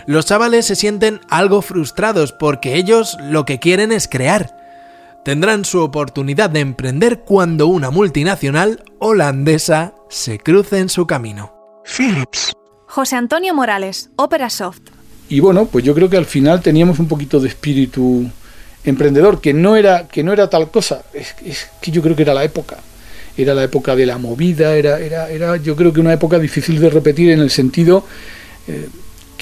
Los 0.08 0.26
chavales 0.26 0.66
se 0.66 0.76
sienten 0.76 1.22
algo 1.30 1.62
frustrados 1.62 2.32
porque 2.32 2.76
ellos 2.76 3.18
lo 3.22 3.46
que 3.46 3.60
quieren 3.60 3.92
es 3.92 4.08
crear 4.08 4.65
tendrán 5.26 5.66
su 5.66 5.82
oportunidad 5.82 6.52
de 6.52 6.60
emprender 6.60 7.22
cuando 7.22 7.66
una 7.66 7.90
multinacional 7.90 8.84
holandesa 9.00 9.96
se 10.08 10.38
cruce 10.38 10.78
en 10.78 10.88
su 10.88 11.08
camino. 11.08 11.52
Philips. 11.84 12.54
José 12.86 13.16
Antonio 13.16 13.56
Morales, 13.56 14.12
Opera 14.18 14.52
Soft. 14.52 14.82
Y 15.28 15.40
bueno, 15.40 15.66
pues 15.66 15.84
yo 15.84 15.96
creo 15.96 16.12
que 16.12 16.18
al 16.18 16.28
final 16.28 16.62
teníamos 16.62 17.00
un 17.00 17.08
poquito 17.08 17.40
de 17.40 17.48
espíritu 17.48 18.30
emprendedor, 18.84 19.42
que 19.42 19.52
no 19.52 19.76
era, 19.76 20.08
que 20.08 20.24
no 20.24 20.32
era 20.32 20.48
tal 20.48 20.70
cosa, 20.70 21.02
es, 21.12 21.34
que 21.82 21.90
yo 21.90 22.04
creo 22.04 22.16
que 22.16 22.22
era 22.22 22.36
la 22.36 22.44
época. 22.44 22.78
Era 23.36 23.56
la 23.56 23.64
época 23.64 23.96
de 23.96 24.06
la 24.06 24.20
movida, 24.20 24.76
era, 24.76 25.00
era, 25.00 25.32
era 25.32 25.58
yo 25.58 25.76
creo 25.76 25.92
que 25.92 26.02
una 26.02 26.14
época 26.14 26.38
difícil 26.38 26.80
de 26.80 26.92
repetir 26.92 27.32
en 27.32 27.40
el 27.40 27.50
sentido 27.50 28.06
eh, 28.68 28.88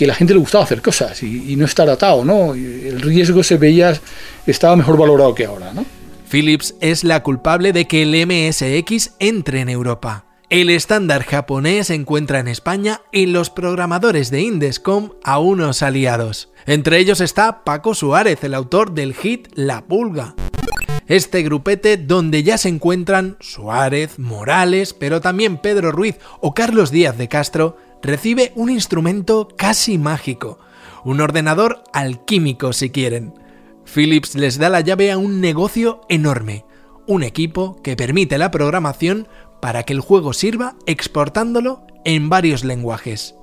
que 0.04 0.08
la 0.08 0.16
gente 0.16 0.34
le 0.34 0.40
gustaba 0.42 0.66
hacer 0.66 0.82
cosas 0.82 1.24
y, 1.24 1.56
no 1.56 1.64
estar 1.64 1.88
atado, 1.90 2.26
¿no? 2.26 2.56
el 2.56 3.02
riesgo 3.02 3.42
se 3.42 3.56
veía, 3.56 3.98
estaba 4.46 4.76
mejor 4.76 4.98
valorado 4.98 5.34
que 5.34 5.46
ahora, 5.46 5.72
¿no? 5.72 5.86
Philips 6.30 6.76
es 6.82 7.06
la 7.06 7.24
culpable 7.24 7.72
de 7.72 7.88
que 7.88 8.02
el 8.02 8.28
MSX 8.28 9.12
entre 9.20 9.62
en 9.62 9.70
Europa. 9.70 10.26
El 10.50 10.70
estándar 10.70 11.24
japonés 11.24 11.88
se 11.88 11.96
encuentra 11.96 12.40
en 12.40 12.50
España 12.50 13.00
y 13.14 13.28
los 13.28 13.50
programadores 13.50 14.30
de 14.30 14.42
Indescom 14.42 15.12
a 15.24 15.40
unos 15.40 15.82
aliados. 15.82 16.50
Entre 16.66 16.98
ellos 16.98 17.22
está 17.22 17.64
Paco 17.64 17.96
Suárez, 17.96 18.44
el 18.44 18.56
autor 18.56 18.92
del 18.92 19.14
hit 19.14 19.48
La 19.54 19.86
Pulga. 19.86 20.36
Este 21.08 21.44
grupete 21.44 21.96
donde 21.96 22.44
ya 22.44 22.58
se 22.58 22.68
encuentran 22.68 23.38
Suárez, 23.40 24.20
Morales, 24.20 24.94
pero 24.94 25.22
también 25.22 25.60
Pedro 25.60 25.94
Ruiz 25.94 26.18
o 26.42 26.54
Carlos 26.54 26.92
Díaz 26.92 27.18
de 27.18 27.30
Castro, 27.30 27.78
recibe 28.04 28.52
un 28.56 28.70
instrumento 28.70 29.48
casi 29.58 29.98
mágico, 29.98 30.60
un 31.04 31.22
ordenador 31.22 31.84
alquímico 31.94 32.74
si 32.74 32.92
quieren. 32.92 33.34
Philips 33.92 34.36
les 34.36 34.58
da 34.58 34.70
la 34.70 34.82
llave 34.82 35.12
a 35.12 35.18
un 35.18 35.42
negocio 35.42 36.02
enorme, 36.10 36.66
un 37.08 37.24
equipo 37.24 37.82
que 37.82 37.96
permite 37.96 38.38
la 38.38 38.52
programación 38.52 39.28
para 39.62 39.84
que 39.84 39.94
el 39.94 40.02
juego 40.02 40.34
sirva 40.34 40.76
exportándolo 40.86 41.88
en 42.06 42.30
varios 42.30 42.64
lenguajes. 42.64 43.36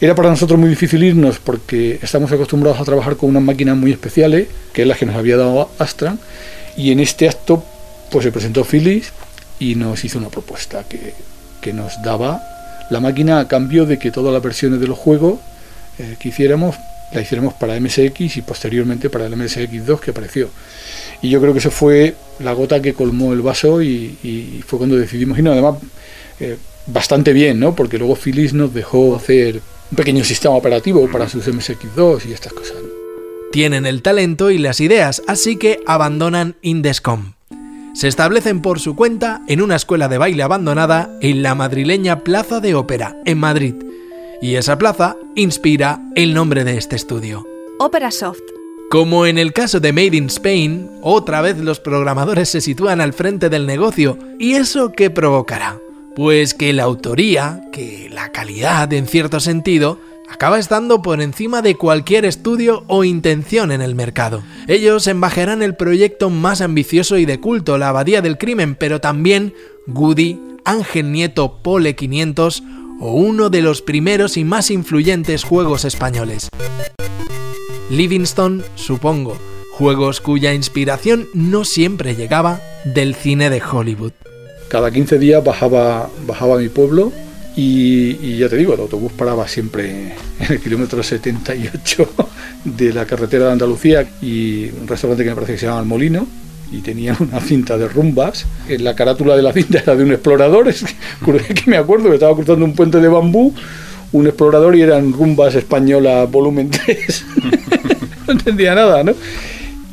Era 0.00 0.14
para 0.14 0.30
nosotros 0.30 0.60
muy 0.60 0.68
difícil 0.68 1.02
irnos 1.02 1.38
porque 1.38 1.98
estamos 2.02 2.30
acostumbrados 2.30 2.80
a 2.80 2.84
trabajar 2.84 3.16
con 3.16 3.30
unas 3.30 3.42
máquinas 3.42 3.76
muy 3.76 3.92
especiales, 3.92 4.48
que 4.72 4.82
es 4.82 4.88
la 4.88 4.94
que 4.94 5.06
nos 5.06 5.16
había 5.16 5.38
dado 5.38 5.70
Astra, 5.78 6.18
y 6.76 6.92
en 6.92 7.00
este 7.00 7.28
acto 7.28 7.64
pues 8.10 8.24
se 8.24 8.32
presentó 8.32 8.64
Philips 8.64 9.12
y 9.58 9.74
nos 9.74 10.04
hizo 10.04 10.18
una 10.18 10.28
propuesta 10.28 10.84
que, 10.84 11.14
que 11.60 11.72
nos 11.72 12.00
daba 12.02 12.55
la 12.90 13.00
máquina 13.00 13.40
a 13.40 13.48
cambio 13.48 13.86
de 13.86 13.98
que 13.98 14.10
todas 14.10 14.32
las 14.32 14.42
versiones 14.42 14.80
de 14.80 14.86
los 14.86 14.98
juegos 14.98 15.38
eh, 15.98 16.16
que 16.18 16.28
hiciéramos 16.28 16.76
la 17.12 17.20
hiciéramos 17.20 17.54
para 17.54 17.78
MSX 17.80 18.36
y 18.36 18.42
posteriormente 18.42 19.10
para 19.10 19.26
el 19.26 19.34
MSX2 19.34 20.00
que 20.00 20.10
apareció. 20.10 20.48
Y 21.22 21.30
yo 21.30 21.40
creo 21.40 21.52
que 21.52 21.60
eso 21.60 21.70
fue 21.70 22.14
la 22.40 22.52
gota 22.52 22.82
que 22.82 22.94
colmó 22.94 23.32
el 23.32 23.42
vaso 23.42 23.80
y, 23.82 24.62
fue 24.66 24.78
cuando 24.78 24.96
decidimos 24.96 25.38
no 25.38 25.52
Además, 25.52 25.76
eh, 26.40 26.58
bastante 26.86 27.32
bien, 27.32 27.60
¿no? 27.60 27.74
Porque 27.74 27.98
luego 27.98 28.16
Philips 28.16 28.52
nos 28.52 28.74
dejó 28.74 29.16
hacer 29.16 29.60
un 29.90 29.96
pequeño 29.96 30.24
sistema 30.24 30.54
operativo 30.56 31.08
para 31.10 31.28
sus 31.28 31.46
MSX2 31.46 32.26
y 32.28 32.32
estas 32.32 32.52
cosas. 32.52 32.76
Tienen 33.52 33.86
el 33.86 34.02
talento 34.02 34.50
y 34.50 34.58
las 34.58 34.80
ideas, 34.80 35.22
así 35.26 35.56
que 35.56 35.80
abandonan 35.86 36.56
Indescom 36.60 37.35
se 37.96 38.08
establecen 38.08 38.60
por 38.60 38.78
su 38.78 38.94
cuenta 38.94 39.40
en 39.48 39.62
una 39.62 39.76
escuela 39.76 40.08
de 40.08 40.18
baile 40.18 40.42
abandonada 40.42 41.10
en 41.22 41.42
la 41.42 41.54
madrileña 41.54 42.20
Plaza 42.20 42.60
de 42.60 42.74
Ópera, 42.74 43.16
en 43.24 43.38
Madrid. 43.38 43.74
Y 44.42 44.56
esa 44.56 44.76
plaza 44.76 45.16
inspira 45.34 46.02
el 46.14 46.34
nombre 46.34 46.64
de 46.64 46.76
este 46.76 46.94
estudio. 46.94 47.46
Opera 47.78 48.10
Soft. 48.10 48.42
Como 48.90 49.24
en 49.24 49.38
el 49.38 49.54
caso 49.54 49.80
de 49.80 49.94
Made 49.94 50.14
in 50.14 50.26
Spain, 50.26 50.90
otra 51.00 51.40
vez 51.40 51.56
los 51.56 51.80
programadores 51.80 52.50
se 52.50 52.60
sitúan 52.60 53.00
al 53.00 53.14
frente 53.14 53.48
del 53.48 53.64
negocio. 53.64 54.18
¿Y 54.38 54.56
eso 54.56 54.92
qué 54.92 55.08
provocará? 55.08 55.78
Pues 56.14 56.52
que 56.52 56.74
la 56.74 56.82
autoría, 56.82 57.62
que 57.72 58.10
la 58.12 58.30
calidad 58.30 58.92
en 58.92 59.06
cierto 59.06 59.40
sentido, 59.40 59.98
acaba 60.30 60.58
estando 60.58 61.02
por 61.02 61.20
encima 61.20 61.62
de 61.62 61.76
cualquier 61.76 62.24
estudio 62.24 62.84
o 62.88 63.04
intención 63.04 63.72
en 63.72 63.82
el 63.82 63.94
mercado. 63.94 64.42
Ellos 64.68 65.06
embajarán 65.06 65.62
el 65.62 65.76
proyecto 65.76 66.30
más 66.30 66.60
ambicioso 66.60 67.18
y 67.18 67.24
de 67.24 67.40
culto, 67.40 67.78
la 67.78 67.88
Abadía 67.88 68.22
del 68.22 68.38
Crimen, 68.38 68.74
pero 68.74 69.00
también 69.00 69.54
Goody, 69.86 70.40
Ángel 70.64 71.12
Nieto 71.12 71.62
Pole 71.62 71.94
500 71.94 72.62
o 73.00 73.12
uno 73.12 73.50
de 73.50 73.62
los 73.62 73.82
primeros 73.82 74.36
y 74.36 74.44
más 74.44 74.70
influyentes 74.70 75.44
juegos 75.44 75.84
españoles. 75.84 76.48
Livingston, 77.90 78.64
supongo, 78.74 79.36
juegos 79.72 80.20
cuya 80.20 80.54
inspiración 80.54 81.28
no 81.34 81.64
siempre 81.64 82.16
llegaba 82.16 82.60
del 82.84 83.14
cine 83.14 83.50
de 83.50 83.62
Hollywood. 83.62 84.12
Cada 84.68 84.90
15 84.90 85.18
días 85.18 85.44
bajaba, 85.44 86.10
bajaba 86.26 86.56
a 86.56 86.58
mi 86.58 86.68
pueblo 86.68 87.12
y, 87.58 88.36
ya 88.36 88.50
te 88.50 88.56
digo, 88.56 88.74
el 88.74 88.80
autobús 88.80 89.12
paraba 89.12 89.48
siempre 89.48 90.12
en 90.40 90.52
el 90.52 90.60
kilómetro 90.60 91.02
78 91.02 92.08
de 92.64 92.92
la 92.92 93.06
carretera 93.06 93.46
de 93.46 93.52
Andalucía 93.52 94.06
y 94.20 94.68
un 94.78 94.86
restaurante 94.86 95.24
que 95.24 95.30
me 95.30 95.34
parece 95.34 95.52
que 95.52 95.58
se 95.60 95.66
llama 95.66 95.80
El 95.80 95.86
Molino 95.86 96.26
y 96.70 96.80
tenía 96.80 97.16
una 97.18 97.40
cinta 97.40 97.78
de 97.78 97.88
rumbas. 97.88 98.44
La 98.68 98.94
carátula 98.94 99.36
de 99.36 99.42
la 99.42 99.54
cinta 99.54 99.78
era 99.78 99.96
de 99.96 100.04
un 100.04 100.12
explorador, 100.12 100.68
es 100.68 100.84
que 101.24 101.62
me 101.70 101.78
acuerdo 101.78 102.10
que 102.10 102.14
estaba 102.14 102.34
cruzando 102.34 102.62
un 102.64 102.74
puente 102.74 103.00
de 103.00 103.08
bambú, 103.08 103.54
un 104.12 104.26
explorador 104.26 104.76
y 104.76 104.82
eran 104.82 105.14
rumbas 105.14 105.54
españolas 105.54 106.30
volumen 106.30 106.70
3. 106.86 107.24
no 108.26 108.32
entendía 108.32 108.74
nada, 108.74 109.02
¿no? 109.02 109.14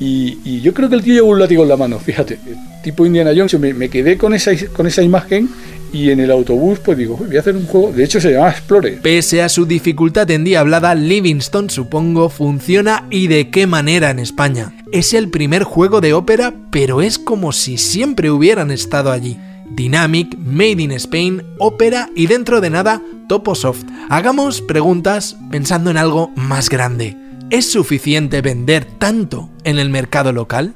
Y, 0.01 0.60
yo 0.60 0.74
creo 0.74 0.89
que 0.89 0.96
el 0.96 1.01
tío 1.01 1.13
llevó 1.13 1.29
un 1.29 1.39
látigo 1.39 1.63
en 1.63 1.70
la 1.70 1.77
mano, 1.77 1.98
fíjate, 1.98 2.38
tipo 2.84 3.05
Indiana 3.05 3.32
Jones, 3.34 3.58
me, 3.58 3.74
me 3.74 3.88
quedé 3.88 4.17
con 4.17 4.34
esa, 4.34 4.51
con 4.74 4.86
esa 4.86 5.01
imagen 5.01 5.50
y 5.93 6.09
en 6.09 6.19
el 6.19 6.31
autobús 6.31 6.79
pues 6.79 6.97
digo, 6.97 7.15
voy 7.15 7.38
a 7.38 7.39
hacer 7.39 7.55
un 7.55 7.65
juego, 7.65 7.93
de 7.93 8.03
hecho 8.03 8.19
se 8.19 8.33
llama 8.33 8.50
Explore. 8.50 9.00
Pese 9.01 9.41
a 9.41 9.47
su 9.47 9.65
dificultad 9.65 10.29
endiablada, 10.29 10.95
Livingston 10.95 11.69
supongo 11.69 12.29
funciona 12.29 13.05
y 13.09 13.27
de 13.27 13.50
qué 13.50 13.67
manera 13.67 14.09
en 14.09 14.19
España. 14.19 14.73
Es 14.91 15.13
el 15.13 15.29
primer 15.29 15.63
juego 15.63 16.01
de 16.01 16.13
ópera, 16.13 16.53
pero 16.71 17.01
es 17.01 17.19
como 17.19 17.51
si 17.51 17.77
siempre 17.77 18.31
hubieran 18.31 18.71
estado 18.71 19.12
allí. 19.12 19.38
Dynamic, 19.69 20.38
Made 20.38 20.81
in 20.81 20.91
Spain, 20.91 21.43
Ópera 21.57 22.09
y 22.15 22.27
dentro 22.27 22.59
de 22.59 22.69
nada 22.69 23.01
Toposoft. 23.29 23.85
Hagamos 24.09 24.62
preguntas 24.62 25.38
pensando 25.50 25.89
en 25.89 25.97
algo 25.97 26.31
más 26.35 26.69
grande. 26.69 27.17
¿Es 27.50 27.71
suficiente 27.71 28.41
vender 28.41 28.85
tanto 28.85 29.50
en 29.63 29.79
el 29.79 29.89
mercado 29.89 30.33
local? 30.33 30.73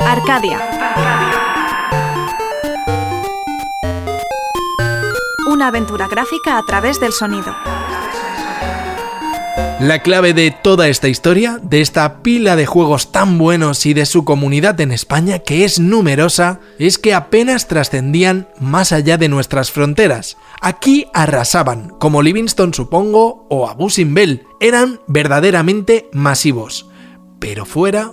Arcadia. 0.00 1.29
Una 5.60 5.68
aventura 5.68 6.08
gráfica 6.08 6.56
a 6.56 6.62
través 6.62 7.00
del 7.00 7.12
sonido. 7.12 7.54
La 9.78 9.98
clave 9.98 10.32
de 10.32 10.52
toda 10.52 10.88
esta 10.88 11.08
historia, 11.08 11.58
de 11.62 11.82
esta 11.82 12.22
pila 12.22 12.56
de 12.56 12.64
juegos 12.64 13.12
tan 13.12 13.36
buenos 13.36 13.84
y 13.84 13.92
de 13.92 14.06
su 14.06 14.24
comunidad 14.24 14.80
en 14.80 14.90
España, 14.90 15.40
que 15.40 15.66
es 15.66 15.78
numerosa, 15.78 16.60
es 16.78 16.96
que 16.96 17.12
apenas 17.12 17.68
trascendían 17.68 18.48
más 18.58 18.92
allá 18.92 19.18
de 19.18 19.28
nuestras 19.28 19.70
fronteras. 19.70 20.38
Aquí 20.62 21.08
arrasaban, 21.12 21.90
como 22.00 22.22
Livingston 22.22 22.72
supongo 22.72 23.46
o 23.50 23.68
Abu 23.68 23.90
Simbel, 23.90 24.46
eran 24.60 25.00
verdaderamente 25.08 26.08
masivos. 26.14 26.88
Pero 27.38 27.66
fuera... 27.66 28.12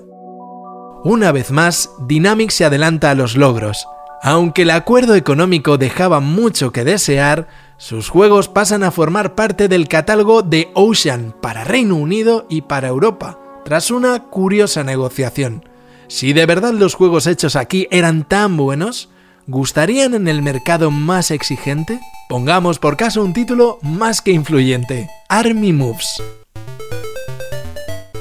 Una 1.06 1.32
vez 1.32 1.52
más, 1.52 1.92
Dynamic 2.10 2.50
se 2.50 2.66
adelanta 2.66 3.10
a 3.10 3.16
los 3.16 3.38
logros. 3.38 3.88
Aunque 4.24 4.64
el 4.64 4.72
acuerdo 4.72 5.16
económico 5.16 5.78
dejaba 5.78 6.20
mucho 6.20 6.72
que 6.72 6.84
desear, 6.84 7.48
sus 7.78 8.10
juegos 8.10 8.48
pasan 8.50 8.84
a 8.84 8.92
formar 8.92 9.36
parte 9.36 9.68
del 9.68 9.88
catálogo 9.88 10.42
de 10.42 10.70
Ocean 10.74 11.36
para 11.42 11.64
Reino 11.64 11.96
Unido 11.96 12.46
y 12.50 12.62
para 12.62 12.88
Europa, 12.88 13.40
tras 13.64 13.92
una 13.92 14.24
curiosa 14.24 14.84
negociación. 14.84 15.64
Si 16.08 16.34
de 16.34 16.46
verdad 16.46 16.74
los 16.74 16.96
juegos 16.96 17.28
hechos 17.28 17.56
aquí 17.56 17.88
eran 17.92 18.28
tan 18.28 18.58
buenos, 18.58 19.10
¿gustarían 19.46 20.16
en 20.16 20.28
el 20.28 20.42
mercado 20.42 20.90
más 20.90 21.30
exigente? 21.30 22.00
Pongamos 22.28 22.80
por 22.80 22.98
caso 22.98 23.24
un 23.24 23.34
título 23.34 23.78
más 23.84 24.22
que 24.22 24.32
influyente, 24.32 25.10
Army 25.30 25.74
Moves. 25.74 26.22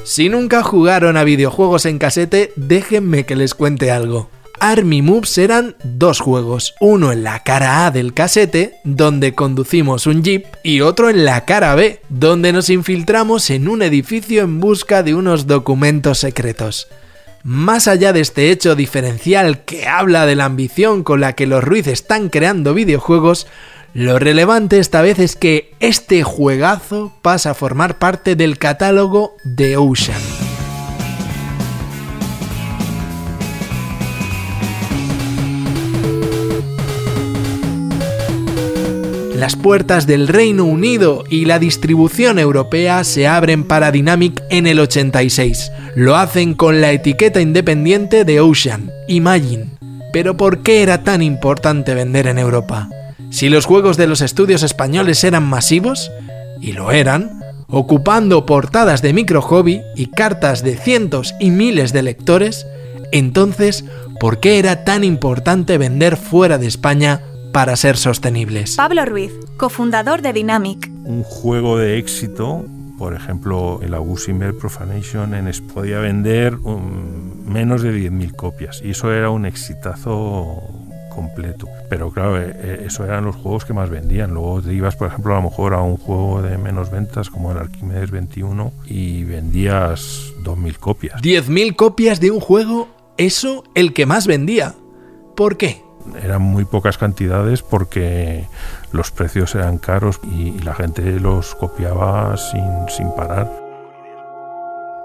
Si 0.05 0.29
nunca 0.29 0.63
jugaron 0.63 1.17
a 1.17 1.25
videojuegos 1.25 1.87
en 1.87 1.99
casete, 1.99 2.53
déjenme 2.55 3.25
que 3.25 3.35
les 3.35 3.55
cuente 3.55 3.91
algo. 3.91 4.29
Army 4.61 5.03
Moves 5.03 5.39
eran 5.39 5.77
dos 5.85 6.21
juegos, 6.21 6.75
uno 6.81 7.13
en 7.13 7.23
la 7.23 7.43
cara 7.43 7.87
A 7.87 7.91
del 7.91 8.15
casete, 8.15 8.77
donde 8.85 9.35
conducimos 9.35 10.07
un 10.07 10.23
jeep, 10.23 10.47
y 10.63 10.81
otro 10.81 11.11
en 11.11 11.25
la 11.25 11.45
cara 11.45 11.75
B, 11.75 12.01
donde 12.09 12.53
nos 12.53 12.71
infiltramos 12.71 13.51
en 13.51 13.69
un 13.69 13.83
edificio 13.83 14.43
en 14.43 14.61
busca 14.61 15.03
de 15.03 15.15
unos 15.15 15.47
documentos 15.47 16.19
secretos. 16.19 16.89
Más 17.43 17.87
allá 17.87 18.13
de 18.13 18.21
este 18.21 18.51
hecho 18.51 18.75
diferencial 18.75 19.65
que 19.65 19.87
habla 19.87 20.27
de 20.27 20.35
la 20.35 20.47
ambición 20.47 21.05
con 21.05 21.21
la 21.21 21.35
que 21.35 21.47
los 21.47 21.63
Ruiz 21.63 21.87
están 21.87 22.29
creando 22.29 22.75
videojuegos, 22.75 23.47
lo 23.95 24.19
relevante 24.19 24.79
esta 24.79 25.01
vez 25.01 25.19
es 25.19 25.37
que 25.37 25.73
este 25.81 26.23
juegazo 26.23 27.13
pasa 27.23 27.51
a 27.53 27.55
formar 27.55 27.99
parte 27.99 28.37
del 28.37 28.59
catálogo 28.59 29.37
de 29.45 29.77
Ocean. 29.77 30.46
Las 39.47 39.55
puertas 39.55 40.09
del 40.09 40.27
Reino 40.27 40.65
Unido 40.65 41.23
y 41.31 41.45
la 41.45 41.61
distribución 41.61 42.41
europea 42.41 43.05
se 43.05 43.29
abren 43.29 43.63
para 43.63 43.93
Dynamic 43.93 44.43
en 44.51 44.67
el 44.67 44.81
86. 44.81 45.71
Lo 45.95 46.17
hacen 46.17 46.55
con 46.55 46.81
la 46.81 46.91
etiqueta 46.91 47.41
independiente 47.41 48.25
de 48.25 48.41
Ocean, 48.41 48.91
Imagine. 49.07 49.67
Pero 50.13 50.37
¿por 50.37 50.65
qué 50.65 50.83
era 50.83 51.05
tan 51.05 51.23
importante 51.23 51.95
vender 51.95 52.27
en 52.27 52.41
Europa? 52.41 52.89
Si 53.31 53.49
los 53.49 53.67
juegos 53.67 53.97
de 53.97 54.09
los 54.09 54.21
estudios 54.21 54.65
españoles 54.65 55.23
eran 55.23 55.45
masivos, 55.45 56.11
y 56.61 56.73
lo 56.73 56.91
eran, 56.91 57.41
ocupando 57.69 58.47
portadas 58.47 59.01
de 59.01 59.13
micro 59.13 59.43
hobby 59.43 59.81
y 59.95 60.07
cartas 60.07 60.65
de 60.65 60.77
cientos 60.77 61.37
y 61.39 61.53
miles 61.53 61.93
de 61.93 62.03
lectores, 62.03 62.67
entonces, 63.13 63.85
¿por 64.19 64.41
qué 64.41 64.59
era 64.59 64.83
tan 64.83 65.05
importante 65.05 65.79
vender 65.79 66.17
fuera 66.17 66.59
de 66.59 66.67
España 66.67 67.21
para 67.57 67.75
ser 67.75 67.97
sostenibles. 67.97 68.77
Pablo 68.77 69.07
Ruiz, 69.07 69.33
cofundador 69.57 70.21
de 70.21 70.35
Dynamic. 70.35 70.91
Un 71.05 71.23
juego 71.23 71.79
de 71.79 71.97
éxito, 71.97 72.67
por 72.99 73.15
ejemplo, 73.15 73.81
el 73.83 73.95
Abusimer 73.95 74.55
Profanation 74.55 75.33
en 75.33 75.51
podía 75.73 75.99
vender 75.99 76.57
um, 76.57 77.47
menos 77.51 77.81
de 77.81 77.95
10.000 77.95 78.37
copias 78.37 78.83
y 78.85 78.91
eso 78.91 79.11
era 79.11 79.31
un 79.31 79.47
exitazo 79.47 80.65
completo. 81.09 81.67
Pero 81.89 82.11
claro, 82.11 82.43
eh, 82.43 82.53
eh, 82.55 82.83
eso 82.89 83.05
eran 83.05 83.25
los 83.25 83.37
juegos 83.37 83.65
que 83.65 83.73
más 83.73 83.89
vendían. 83.89 84.35
Luego 84.35 84.61
te 84.61 84.75
ibas, 84.75 84.95
por 84.95 85.09
ejemplo, 85.09 85.33
a 85.33 85.37
lo 85.37 85.49
mejor 85.49 85.73
a 85.73 85.81
un 85.81 85.97
juego 85.97 86.43
de 86.43 86.59
menos 86.59 86.91
ventas 86.91 87.31
como 87.31 87.53
el 87.53 87.57
Archimedes 87.57 88.11
21 88.11 88.71
y 88.85 89.25
vendías 89.25 90.35
2.000 90.43 90.77
copias. 90.77 91.23
10.000 91.23 91.75
copias 91.75 92.21
de 92.21 92.33
un 92.33 92.41
juego, 92.41 92.89
eso 93.17 93.65
el 93.75 93.95
que 93.95 94.05
más 94.05 94.27
vendía. 94.27 94.75
¿Por 95.35 95.57
qué? 95.57 95.86
Eran 96.23 96.43
muy 96.43 96.65
pocas 96.65 96.99
cantidades 96.99 97.63
porque 97.63 98.47
los 98.93 99.11
precios 99.11 99.55
eran 99.55 99.79
caros 99.79 100.21
y, 100.23 100.59
la 100.61 100.75
gente 100.75 101.21
los 101.21 101.55
copiaba 101.55 102.37
sin, 102.37 102.89
sin 102.89 103.15
parar. 103.15 103.51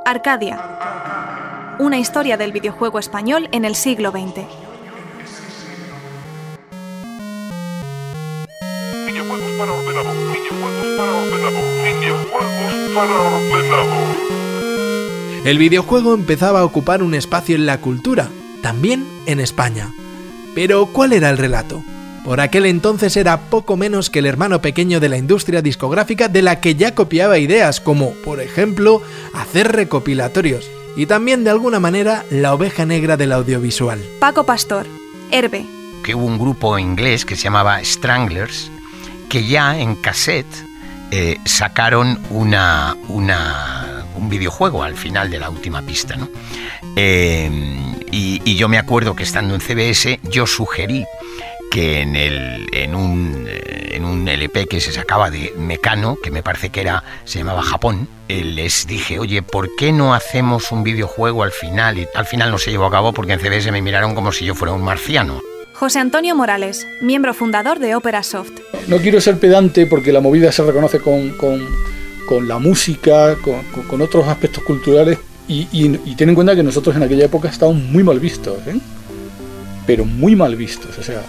Arcadia. 0.06 0.60
Una 1.80 2.00
historia 2.00 2.38
del 2.38 2.52
videojuego 2.52 3.00
español 3.00 3.50
en 3.52 3.66
el 3.66 3.76
siglo 3.76 4.12
XX. 4.12 4.46
Videojuegos 9.06 9.52
para 9.58 9.72
ordenador, 9.72 10.16
videojuegos 10.34 10.98
para 10.98 11.12
ordenador, 11.12 11.64
videojuegos 11.84 12.74
para 12.94 13.22
ordenador. 13.22 14.32
El 15.46 15.58
videojuego 15.58 16.14
empezaba 16.14 16.60
a 16.60 16.66
ocupar 16.66 17.02
un 17.02 17.16
espacio 17.16 17.56
en 17.56 17.66
la 17.66 17.80
cultura, 17.80 18.30
también 18.62 19.08
en 19.26 19.40
España. 19.40 19.92
Pero, 20.56 20.88
¿cuál 20.88 21.14
era 21.14 21.30
el 21.30 21.38
relato? 21.38 21.84
Por 22.24 22.40
aquel 22.40 22.68
entonces 22.68 23.18
era 23.18 23.50
poco 23.50 23.78
menos 23.78 24.10
que 24.12 24.20
el 24.20 24.28
hermano 24.28 24.62
pequeño 24.62 25.00
de 25.00 25.10
la 25.10 25.18
industria 25.18 25.62
discográfica 25.62 26.28
de 26.28 26.44
la 26.44 26.60
que 26.60 26.76
ya 26.76 26.94
copiaba 26.94 27.40
ideas 27.40 27.82
como, 27.82 28.12
por 28.24 28.40
ejemplo, 28.42 29.02
hacer 29.34 29.72
recopilatorios, 29.72 30.70
y 30.96 31.08
también 31.08 31.44
de 31.44 31.50
alguna 31.50 31.80
manera 31.80 32.24
la 32.30 32.54
oveja 32.54 32.86
negra 32.86 33.18
del 33.18 33.32
audiovisual. 33.32 34.00
Paco 34.20 34.46
Pastor, 34.46 34.86
Herbe. 35.32 35.66
Que 36.04 36.14
hubo 36.14 36.26
un 36.26 36.38
grupo 36.38 36.78
inglés 36.78 37.26
que 37.26 37.36
se 37.36 37.44
llamaba 37.46 37.84
Stranglers, 37.84 38.70
que 39.30 39.48
ya 39.48 39.80
en 39.80 39.96
cassette 39.96 40.46
eh, 41.10 41.38
sacaron 41.46 42.20
una, 42.30 42.96
una, 43.08 44.06
un 44.16 44.30
videojuego 44.30 44.84
al 44.84 44.96
final 44.96 45.32
de 45.32 45.40
la 45.40 45.50
última 45.50 45.82
pista. 45.82 46.16
¿no? 46.18 46.30
Eh, 46.96 47.50
y, 48.12 48.56
yo 48.56 48.68
me 48.68 48.78
acuerdo 48.78 49.16
que 49.16 49.24
estando 49.24 49.56
en 49.56 49.62
CBS 49.62 50.20
yo 50.24 50.46
sugerí 50.46 51.06
que 51.72 52.02
en, 52.02 52.18
el, 52.18 52.68
en, 52.74 52.96
un, 52.96 53.46
eh, 53.48 53.96
en 53.96 54.04
un 54.04 54.28
LP 54.28 54.68
que 54.68 54.82
se 54.82 54.92
sacaba 54.92 55.32
de 55.32 55.54
Mecano, 55.58 56.18
que 56.22 56.30
me 56.30 56.44
parece 56.44 56.70
que 56.70 56.82
era, 56.82 57.02
se 57.24 57.40
llamaba 57.40 57.62
Japón, 57.62 58.10
eh, 58.28 58.44
les 58.44 58.88
dije, 58.88 59.20
oye, 59.20 59.42
¿por 59.42 59.74
qué 59.78 59.94
no 59.94 60.14
hacemos 60.14 60.74
un 60.74 60.84
videojuego 60.84 61.44
al 61.44 61.52
final? 61.52 61.98
Y 61.98 62.08
al 62.14 62.26
final 62.26 62.52
no 62.52 62.58
se 62.58 62.72
llevó 62.72 62.86
a 62.86 62.92
cabo 62.92 63.14
porque 63.14 63.34
en 63.34 63.40
CBS 63.40 63.72
me 63.72 63.82
miraron 63.82 64.14
como 64.16 64.34
si 64.34 64.44
yo 64.44 64.54
fuera 64.54 64.74
un 64.74 64.84
marciano. 64.84 65.40
José 65.74 66.00
Antonio 66.00 66.36
Morales, 66.36 66.86
miembro 67.02 67.34
fundador 67.34 67.80
de 67.80 67.96
Opera 67.96 68.22
Soft. 68.22 68.52
No 68.88 68.98
quiero 68.98 69.22
ser 69.22 69.40
pedante 69.40 69.86
porque 69.86 70.12
la 70.12 70.20
movida 70.20 70.52
se 70.52 70.64
reconoce 70.64 71.00
con, 71.00 71.30
con, 71.32 71.66
con 72.28 72.50
la 72.50 72.60
música, 72.60 73.38
con, 73.38 73.64
con 73.88 74.02
otros 74.02 74.28
aspectos 74.28 74.64
culturales, 74.66 75.18
y, 75.52 76.16
ten 76.16 76.30
en 76.30 76.36
cuenta 76.36 76.56
que 76.56 76.64
nosotros 76.64 76.96
en 76.96 77.04
aquella 77.04 77.26
época 77.26 77.50
estábamos 77.50 77.84
muy 77.84 78.04
mal 78.04 78.20
vistos, 78.20 78.58
¿eh? 78.68 78.80
pero 79.86 80.06
muy 80.06 80.36
mal 80.36 80.56
vistos. 80.56 80.98
O 80.98 81.04
sea, 81.04 81.24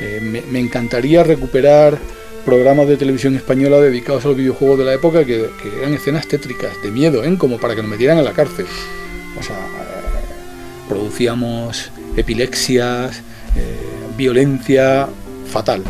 eh, 0.00 0.42
me, 0.50 0.58
encantaría 0.58 1.22
recuperar 1.22 1.98
programas 2.44 2.88
de 2.88 2.96
televisión 2.96 3.36
española 3.36 3.80
dedicados 3.80 4.24
a 4.24 4.28
los 4.28 4.36
videojuegos 4.36 4.78
de 4.78 4.84
la 4.84 4.94
época 4.94 5.24
que, 5.24 5.50
eran 5.78 5.92
escenas 5.92 6.26
tétricas, 6.26 6.70
de 6.82 6.90
miedo, 6.90 7.24
¿eh? 7.24 7.36
como 7.36 7.58
para 7.58 7.74
que 7.74 7.82
nos 7.82 7.90
metieran 7.90 8.18
en 8.18 8.24
la 8.24 8.32
cárcel. 8.32 8.66
O 9.38 9.42
sea, 9.42 9.58
producíamos 10.88 11.90
epilepsias, 12.16 13.20
violencia 14.16 15.08
fatal. 15.46 15.82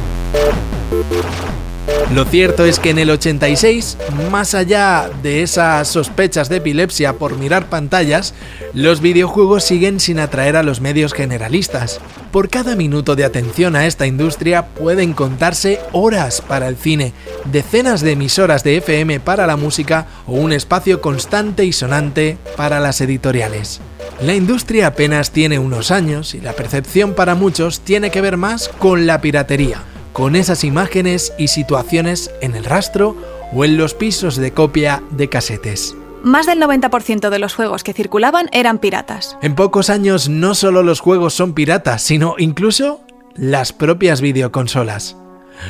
Lo 2.14 2.24
cierto 2.24 2.64
es 2.64 2.78
que 2.78 2.90
en 2.90 2.98
el 3.00 3.10
86, 3.10 3.98
más 4.30 4.54
allá 4.54 5.10
de 5.22 5.42
esas 5.42 5.88
sospechas 5.88 6.48
de 6.48 6.56
epilepsia 6.56 7.14
por 7.14 7.36
mirar 7.36 7.68
pantallas, 7.68 8.32
los 8.72 9.00
videojuegos 9.00 9.64
siguen 9.64 9.98
sin 9.98 10.20
atraer 10.20 10.56
a 10.56 10.62
los 10.62 10.80
medios 10.80 11.12
generalistas. 11.12 12.00
Por 12.30 12.48
cada 12.48 12.76
minuto 12.76 13.16
de 13.16 13.24
atención 13.24 13.74
a 13.74 13.86
esta 13.86 14.06
industria 14.06 14.66
pueden 14.66 15.14
contarse 15.14 15.80
horas 15.92 16.40
para 16.40 16.68
el 16.68 16.76
cine, 16.76 17.12
decenas 17.44 18.02
de 18.02 18.12
emisoras 18.12 18.62
de 18.62 18.76
FM 18.76 19.18
para 19.18 19.46
la 19.46 19.56
música 19.56 20.06
o 20.26 20.34
un 20.34 20.52
espacio 20.52 21.00
constante 21.00 21.64
y 21.64 21.72
sonante 21.72 22.38
para 22.56 22.78
las 22.78 23.00
editoriales. 23.00 23.80
La 24.20 24.34
industria 24.34 24.86
apenas 24.86 25.32
tiene 25.32 25.58
unos 25.58 25.90
años 25.90 26.34
y 26.34 26.40
la 26.40 26.52
percepción 26.52 27.14
para 27.14 27.34
muchos 27.34 27.80
tiene 27.80 28.10
que 28.10 28.20
ver 28.20 28.36
más 28.36 28.68
con 28.68 29.06
la 29.06 29.20
piratería 29.20 29.82
con 30.16 30.34
esas 30.34 30.64
imágenes 30.64 31.34
y 31.36 31.48
situaciones 31.48 32.30
en 32.40 32.54
el 32.54 32.64
rastro 32.64 33.14
o 33.52 33.66
en 33.66 33.76
los 33.76 33.92
pisos 33.92 34.36
de 34.36 34.50
copia 34.50 35.02
de 35.10 35.28
casetes. 35.28 35.94
Más 36.22 36.46
del 36.46 36.58
90% 36.58 37.28
de 37.28 37.38
los 37.38 37.54
juegos 37.54 37.84
que 37.84 37.92
circulaban 37.92 38.48
eran 38.50 38.78
piratas. 38.78 39.36
En 39.42 39.54
pocos 39.54 39.90
años 39.90 40.30
no 40.30 40.54
solo 40.54 40.82
los 40.82 41.00
juegos 41.00 41.34
son 41.34 41.52
piratas, 41.52 42.00
sino 42.00 42.36
incluso 42.38 43.02
las 43.34 43.74
propias 43.74 44.22
videoconsolas. 44.22 45.18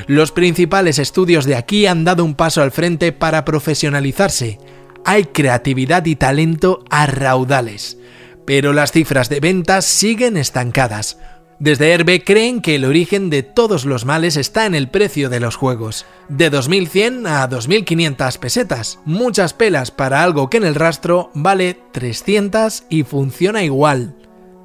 Los 0.07 0.31
principales 0.31 1.01
estudios 1.01 1.45
de 1.45 1.57
aquí 1.57 1.87
han 1.87 2.05
dado 2.05 2.25
un 2.25 2.37
paso 2.37 2.63
al 2.63 2.71
frente 2.71 3.11
para 3.11 3.45
profesionalizarse. 3.45 4.61
Hay 5.05 5.25
creatividad 5.25 6.07
y 6.07 6.15
talento 6.15 6.85
a 6.89 7.07
raudales, 7.07 7.99
pero 8.45 8.73
las 8.73 8.93
cifras 8.93 9.29
de 9.29 9.41
ventas 9.41 9.87
siguen 9.87 10.37
estancadas, 10.37 11.19
desde 11.59 11.93
Herbe 11.93 12.23
creen 12.23 12.61
que 12.61 12.75
el 12.75 12.85
origen 12.85 13.31
de 13.31 13.43
todos 13.43 13.85
los 13.85 14.05
males 14.05 14.37
está 14.37 14.67
en 14.67 14.75
el 14.75 14.89
precio 14.89 15.31
de 15.31 15.41
los 15.41 15.57
juegos, 15.57 16.05
de 16.29 16.51
2.100 16.51 17.29
a 17.29 17.49
2.500 17.49 18.39
pesetas, 18.39 18.99
muchas 19.05 19.55
pelas 19.55 19.91
para 19.91 20.23
algo 20.23 20.51
que 20.51 20.59
en 20.59 20.65
el 20.65 20.75
rastro 20.75 21.31
vale 21.35 21.79
300 21.93 22.85
y 22.89 23.05
funciona 23.05 23.63
igual. 23.63 24.15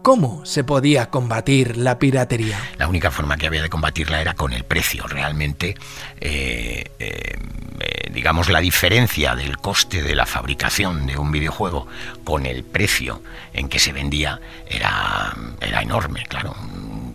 ¿Cómo 0.01 0.43
se 0.45 0.63
podía 0.63 1.11
combatir 1.11 1.77
la 1.77 1.99
piratería? 1.99 2.59
La 2.77 2.87
única 2.87 3.11
forma 3.11 3.37
que 3.37 3.45
había 3.45 3.61
de 3.61 3.69
combatirla 3.69 4.19
era 4.19 4.33
con 4.33 4.51
el 4.51 4.63
precio. 4.63 5.05
Realmente, 5.05 5.75
eh, 6.19 6.85
eh, 6.97 7.37
eh, 7.79 8.09
digamos, 8.11 8.49
la 8.49 8.59
diferencia 8.59 9.35
del 9.35 9.57
coste 9.57 10.01
de 10.01 10.15
la 10.15 10.25
fabricación 10.25 11.05
de 11.05 11.17
un 11.17 11.31
videojuego 11.31 11.87
con 12.23 12.47
el 12.47 12.63
precio 12.63 13.21
en 13.53 13.69
que 13.69 13.77
se 13.77 13.93
vendía 13.93 14.39
era, 14.67 15.35
era 15.61 15.81
enorme, 15.81 16.25
claro 16.27 16.55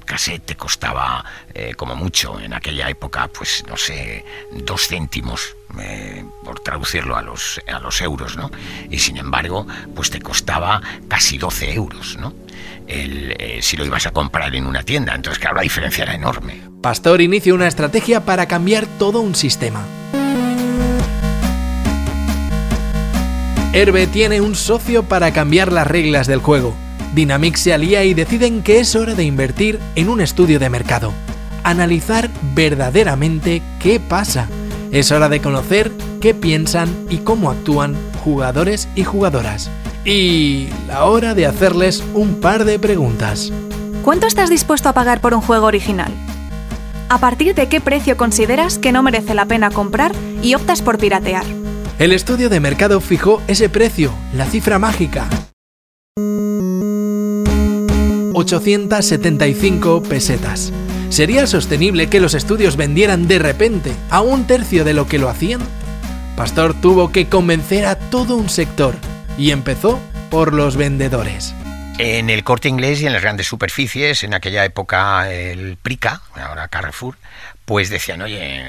cassette 0.07 0.47
te 0.47 0.57
costaba 0.57 1.25
eh, 1.53 1.75
como 1.75 1.95
mucho 1.95 2.41
en 2.41 2.55
aquella 2.55 2.89
época, 2.89 3.29
pues 3.29 3.65
no 3.69 3.77
sé, 3.77 4.25
dos 4.53 4.89
céntimos. 4.89 5.57
Eh, 5.79 6.25
por 6.43 6.61
traducirlo 6.61 7.17
a 7.17 7.23
los, 7.23 7.61
a 7.67 7.81
los 7.81 8.01
euros, 8.01 8.37
¿no? 8.37 8.51
Y 8.89 8.99
sin 8.99 9.19
embargo, 9.19 9.67
pues 9.95 10.11
te 10.11 10.23
costaba 10.23 10.81
casi 11.09 11.37
12 11.37 11.75
euros, 11.75 12.17
¿no? 12.17 12.33
Eh, 12.89 13.59
si 13.61 13.77
lo 13.77 13.85
ibas 13.85 14.07
a 14.07 14.13
comprar 14.13 14.55
en 14.55 14.65
una 14.65 14.85
tienda. 14.85 15.15
Entonces, 15.15 15.39
claro, 15.39 15.57
la 15.57 15.63
diferencia 15.63 16.05
era 16.05 16.15
enorme. 16.15 16.63
Pastor 16.81 17.21
inicia 17.21 17.53
una 17.53 17.67
estrategia 17.67 18.25
para 18.25 18.47
cambiar 18.47 18.87
todo 18.99 19.21
un 19.21 19.35
sistema. 19.35 19.85
Herbe 23.73 24.07
tiene 24.07 24.41
un 24.41 24.55
socio 24.55 25.03
para 25.03 25.33
cambiar 25.33 25.73
las 25.73 25.87
reglas 25.87 26.27
del 26.27 26.39
juego. 26.39 26.75
Dynamic 27.17 27.57
se 27.57 27.73
alía 27.73 28.05
y 28.05 28.13
deciden 28.13 28.63
que 28.63 28.79
es 28.79 28.95
hora 28.95 29.15
de 29.15 29.25
invertir 29.25 29.81
en 29.95 30.11
un 30.11 30.21
estudio 30.21 30.59
de 30.59 30.69
mercado, 30.69 31.15
analizar 31.65 32.29
verdaderamente 32.55 33.63
qué 33.81 33.99
pasa. 33.99 34.49
Es 34.93 35.11
hora 35.13 35.31
de 35.31 35.41
conocer 35.41 35.91
qué 36.21 36.35
piensan 36.35 36.95
y 37.09 37.17
cómo 37.19 37.51
actúan 37.51 37.97
jugadores 38.23 38.87
y 38.95 39.05
jugadoras. 39.05 39.71
Y 40.05 40.69
la 40.87 41.07
hora 41.07 41.33
de 41.33 41.47
hacerles 41.47 42.05
un 42.13 42.39
par 42.39 42.67
de 42.67 42.79
preguntas. 42.79 43.51
¿Cuánto 44.05 44.27
estás 44.27 44.51
dispuesto 44.51 44.91
a 44.91 44.93
pagar 44.93 45.23
por 45.23 45.33
un 45.33 45.41
juego 45.41 45.65
original? 45.65 46.13
¿A 47.09 47.17
partir 47.17 47.55
de 47.55 47.71
qué 47.71 47.81
precio 47.81 48.19
consideras 48.19 48.79
que 48.79 48.93
no 48.93 49.03
merece 49.03 49.33
la 49.33 49.47
pena 49.47 49.71
comprar 49.71 50.13
y 50.43 50.55
optas 50.55 50.83
por 50.83 50.99
piratear? 50.99 51.47
El 51.99 52.13
estudio 52.13 52.51
de 52.51 52.61
mercado 52.61 53.01
fijó 53.01 53.41
ese 53.47 53.71
precio, 53.71 54.13
la 54.35 54.45
cifra 54.45 54.79
mágica, 54.79 55.27
875 58.37 60.03
pesetas. 60.03 60.71
¿Sería 61.09 61.47
sostenible 61.47 62.11
que 62.11 62.21
los 62.21 62.35
estudios 62.35 62.77
vendieran 62.77 63.29
de 63.29 63.39
repente 63.39 63.93
a 64.11 64.21
un 64.21 64.47
tercio 64.47 64.85
de 64.85 64.93
lo 64.93 65.09
que 65.09 65.19
lo 65.19 65.31
hacían? 65.31 65.63
Pastor 66.37 66.79
tuvo 66.79 67.13
que 67.13 67.31
convencer 67.31 67.87
a 67.87 67.99
todo 67.99 68.37
un 68.37 68.51
sector 68.51 68.95
y 69.39 69.53
empezó 69.53 69.99
por 70.31 70.53
los 70.53 70.77
vendedores. 70.77 71.55
En 71.99 72.29
el 72.29 72.45
corte 72.45 72.69
inglés 72.69 73.01
y 73.01 73.07
en 73.07 73.15
las 73.15 73.23
grandes 73.23 73.47
superficies, 73.47 74.23
en 74.23 74.35
aquella 74.35 74.67
época 74.67 75.33
el 75.33 75.79
Prica, 75.79 76.21
ahora 76.35 76.69
Carrefour, 76.69 77.17
pues 77.67 77.91
decían, 77.91 78.23
oye, 78.23 78.63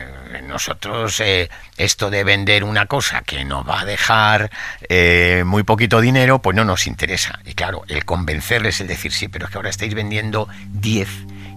nosotros 0.47 1.19
eh, 1.19 1.49
esto 1.77 2.09
de 2.09 2.23
vender 2.23 2.63
una 2.63 2.87
cosa 2.87 3.21
que 3.21 3.45
nos 3.45 3.65
va 3.65 3.81
a 3.81 3.85
dejar 3.85 4.49
eh, 4.89 5.43
muy 5.45 5.61
poquito 5.61 6.01
dinero, 6.01 6.41
pues 6.41 6.55
no 6.55 6.65
nos 6.65 6.87
interesa. 6.87 7.39
Y 7.45 7.53
claro, 7.53 7.83
el 7.87 8.05
convencerles, 8.05 8.81
el 8.81 8.87
decir, 8.87 9.13
sí, 9.13 9.27
pero 9.27 9.45
es 9.45 9.51
que 9.51 9.57
ahora 9.59 9.69
estáis 9.69 9.93
vendiendo 9.93 10.47
10 10.71 11.07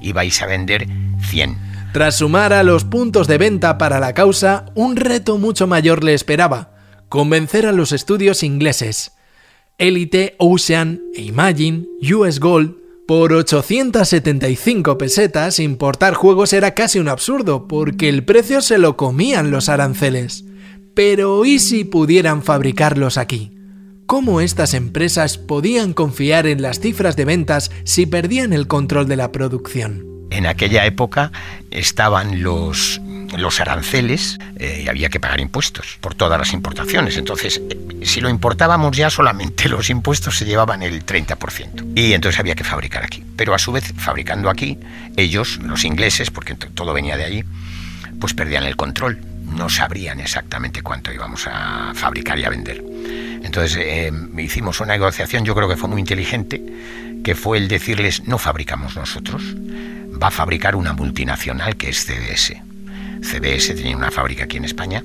y 0.02 0.12
vais 0.12 0.40
a 0.42 0.46
vender 0.46 0.86
100. 1.22 1.56
Tras 1.94 2.18
sumar 2.18 2.52
a 2.52 2.62
los 2.62 2.84
puntos 2.84 3.26
de 3.26 3.38
venta 3.38 3.78
para 3.78 4.00
la 4.00 4.12
causa, 4.12 4.66
un 4.74 4.96
reto 4.96 5.38
mucho 5.38 5.66
mayor 5.66 6.04
le 6.04 6.12
esperaba, 6.12 6.74
convencer 7.08 7.64
a 7.64 7.72
los 7.72 7.92
estudios 7.92 8.42
ingleses. 8.42 9.12
Elite, 9.78 10.36
Ocean 10.38 11.00
e 11.14 11.22
Imagine, 11.22 11.86
US 12.02 12.38
Gold 12.38 12.79
por 13.10 13.32
875 13.32 14.96
pesetas, 14.96 15.58
importar 15.58 16.14
juegos 16.14 16.52
era 16.52 16.74
casi 16.74 17.00
un 17.00 17.08
absurdo, 17.08 17.66
porque 17.66 18.08
el 18.08 18.24
precio 18.24 18.60
se 18.60 18.78
lo 18.78 18.96
comían 18.96 19.50
los 19.50 19.68
aranceles. 19.68 20.44
Pero 20.94 21.44
¿y 21.44 21.58
si 21.58 21.82
pudieran 21.82 22.44
fabricarlos 22.44 23.18
aquí? 23.18 23.50
¿Cómo 24.06 24.40
estas 24.40 24.74
empresas 24.74 25.38
podían 25.38 25.92
confiar 25.92 26.46
en 26.46 26.62
las 26.62 26.78
cifras 26.78 27.16
de 27.16 27.24
ventas 27.24 27.72
si 27.82 28.06
perdían 28.06 28.52
el 28.52 28.68
control 28.68 29.08
de 29.08 29.16
la 29.16 29.32
producción? 29.32 30.06
En 30.30 30.46
aquella 30.46 30.86
época 30.86 31.32
estaban 31.72 32.44
los 32.44 33.00
los 33.36 33.60
aranceles 33.60 34.38
eh, 34.56 34.86
había 34.88 35.08
que 35.08 35.20
pagar 35.20 35.40
impuestos 35.40 35.98
por 36.00 36.14
todas 36.14 36.38
las 36.38 36.52
importaciones. 36.52 37.16
Entonces, 37.16 37.60
eh, 37.70 38.00
si 38.02 38.20
lo 38.20 38.28
importábamos 38.28 38.96
ya 38.96 39.10
solamente 39.10 39.68
los 39.68 39.90
impuestos 39.90 40.36
se 40.36 40.44
llevaban 40.44 40.82
el 40.82 41.04
30%. 41.04 41.92
Y 41.96 42.12
entonces 42.12 42.38
había 42.40 42.54
que 42.54 42.64
fabricar 42.64 43.04
aquí. 43.04 43.24
Pero 43.36 43.54
a 43.54 43.58
su 43.58 43.72
vez, 43.72 43.92
fabricando 43.96 44.50
aquí, 44.50 44.78
ellos, 45.16 45.58
los 45.62 45.84
ingleses, 45.84 46.30
porque 46.30 46.54
todo 46.54 46.92
venía 46.92 47.16
de 47.16 47.24
allí, 47.24 47.44
pues 48.20 48.34
perdían 48.34 48.64
el 48.64 48.76
control. 48.76 49.20
No 49.44 49.68
sabrían 49.68 50.20
exactamente 50.20 50.82
cuánto 50.82 51.12
íbamos 51.12 51.46
a 51.46 51.92
fabricar 51.94 52.38
y 52.38 52.44
a 52.44 52.50
vender. 52.50 52.82
Entonces 53.42 53.78
eh, 53.80 54.12
hicimos 54.38 54.80
una 54.80 54.92
negociación, 54.92 55.44
yo 55.44 55.54
creo 55.54 55.68
que 55.68 55.76
fue 55.76 55.88
muy 55.88 56.00
inteligente, 56.00 56.62
que 57.24 57.34
fue 57.34 57.58
el 57.58 57.68
decirles, 57.68 58.26
no 58.26 58.38
fabricamos 58.38 58.96
nosotros, 58.96 59.42
va 60.22 60.28
a 60.28 60.30
fabricar 60.30 60.76
una 60.76 60.92
multinacional 60.92 61.76
que 61.76 61.88
es 61.88 62.04
CDS. 62.04 62.69
CBS 63.22 63.74
tenía 63.74 63.96
una 63.96 64.10
fábrica 64.10 64.44
aquí 64.44 64.56
en 64.56 64.64
España, 64.64 65.04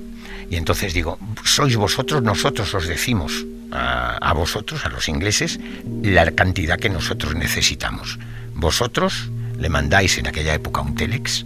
y 0.50 0.56
entonces 0.56 0.94
digo, 0.94 1.18
sois 1.44 1.76
vosotros, 1.76 2.22
nosotros 2.22 2.72
os 2.74 2.86
decimos 2.86 3.44
a, 3.72 4.32
vosotros, 4.34 4.84
a 4.86 4.88
los 4.88 5.08
ingleses, 5.08 5.58
la 6.02 6.30
cantidad 6.32 6.78
que 6.78 6.88
nosotros 6.88 7.34
necesitamos. 7.34 8.18
Vosotros 8.54 9.30
le 9.58 9.68
mandáis 9.68 10.18
en 10.18 10.26
aquella 10.26 10.54
época 10.54 10.80
un 10.80 10.94
telex 10.94 11.44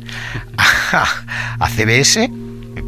a, 0.58 1.68
CBS 1.68 2.30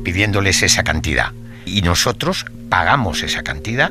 pidiéndoles 0.04 0.62
esa 0.62 0.84
cantidad. 0.84 1.32
Y 1.64 1.82
nosotros 1.82 2.44
pagamos 2.68 3.22
esa 3.22 3.42
cantidad 3.42 3.90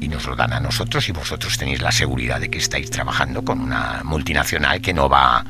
y 0.00 0.08
nos 0.08 0.26
lo 0.26 0.36
dan 0.36 0.52
a 0.52 0.60
nosotros 0.60 1.08
y 1.08 1.12
vosotros 1.12 1.58
tenéis 1.58 1.82
la 1.82 1.92
seguridad 1.92 2.40
de 2.40 2.50
que 2.50 2.58
estáis 2.58 2.90
trabajando 2.90 3.42
con 3.44 3.60
una 3.60 4.02
multinacional 4.04 4.80
que 4.80 4.94
no 4.94 5.08
va 5.08 5.44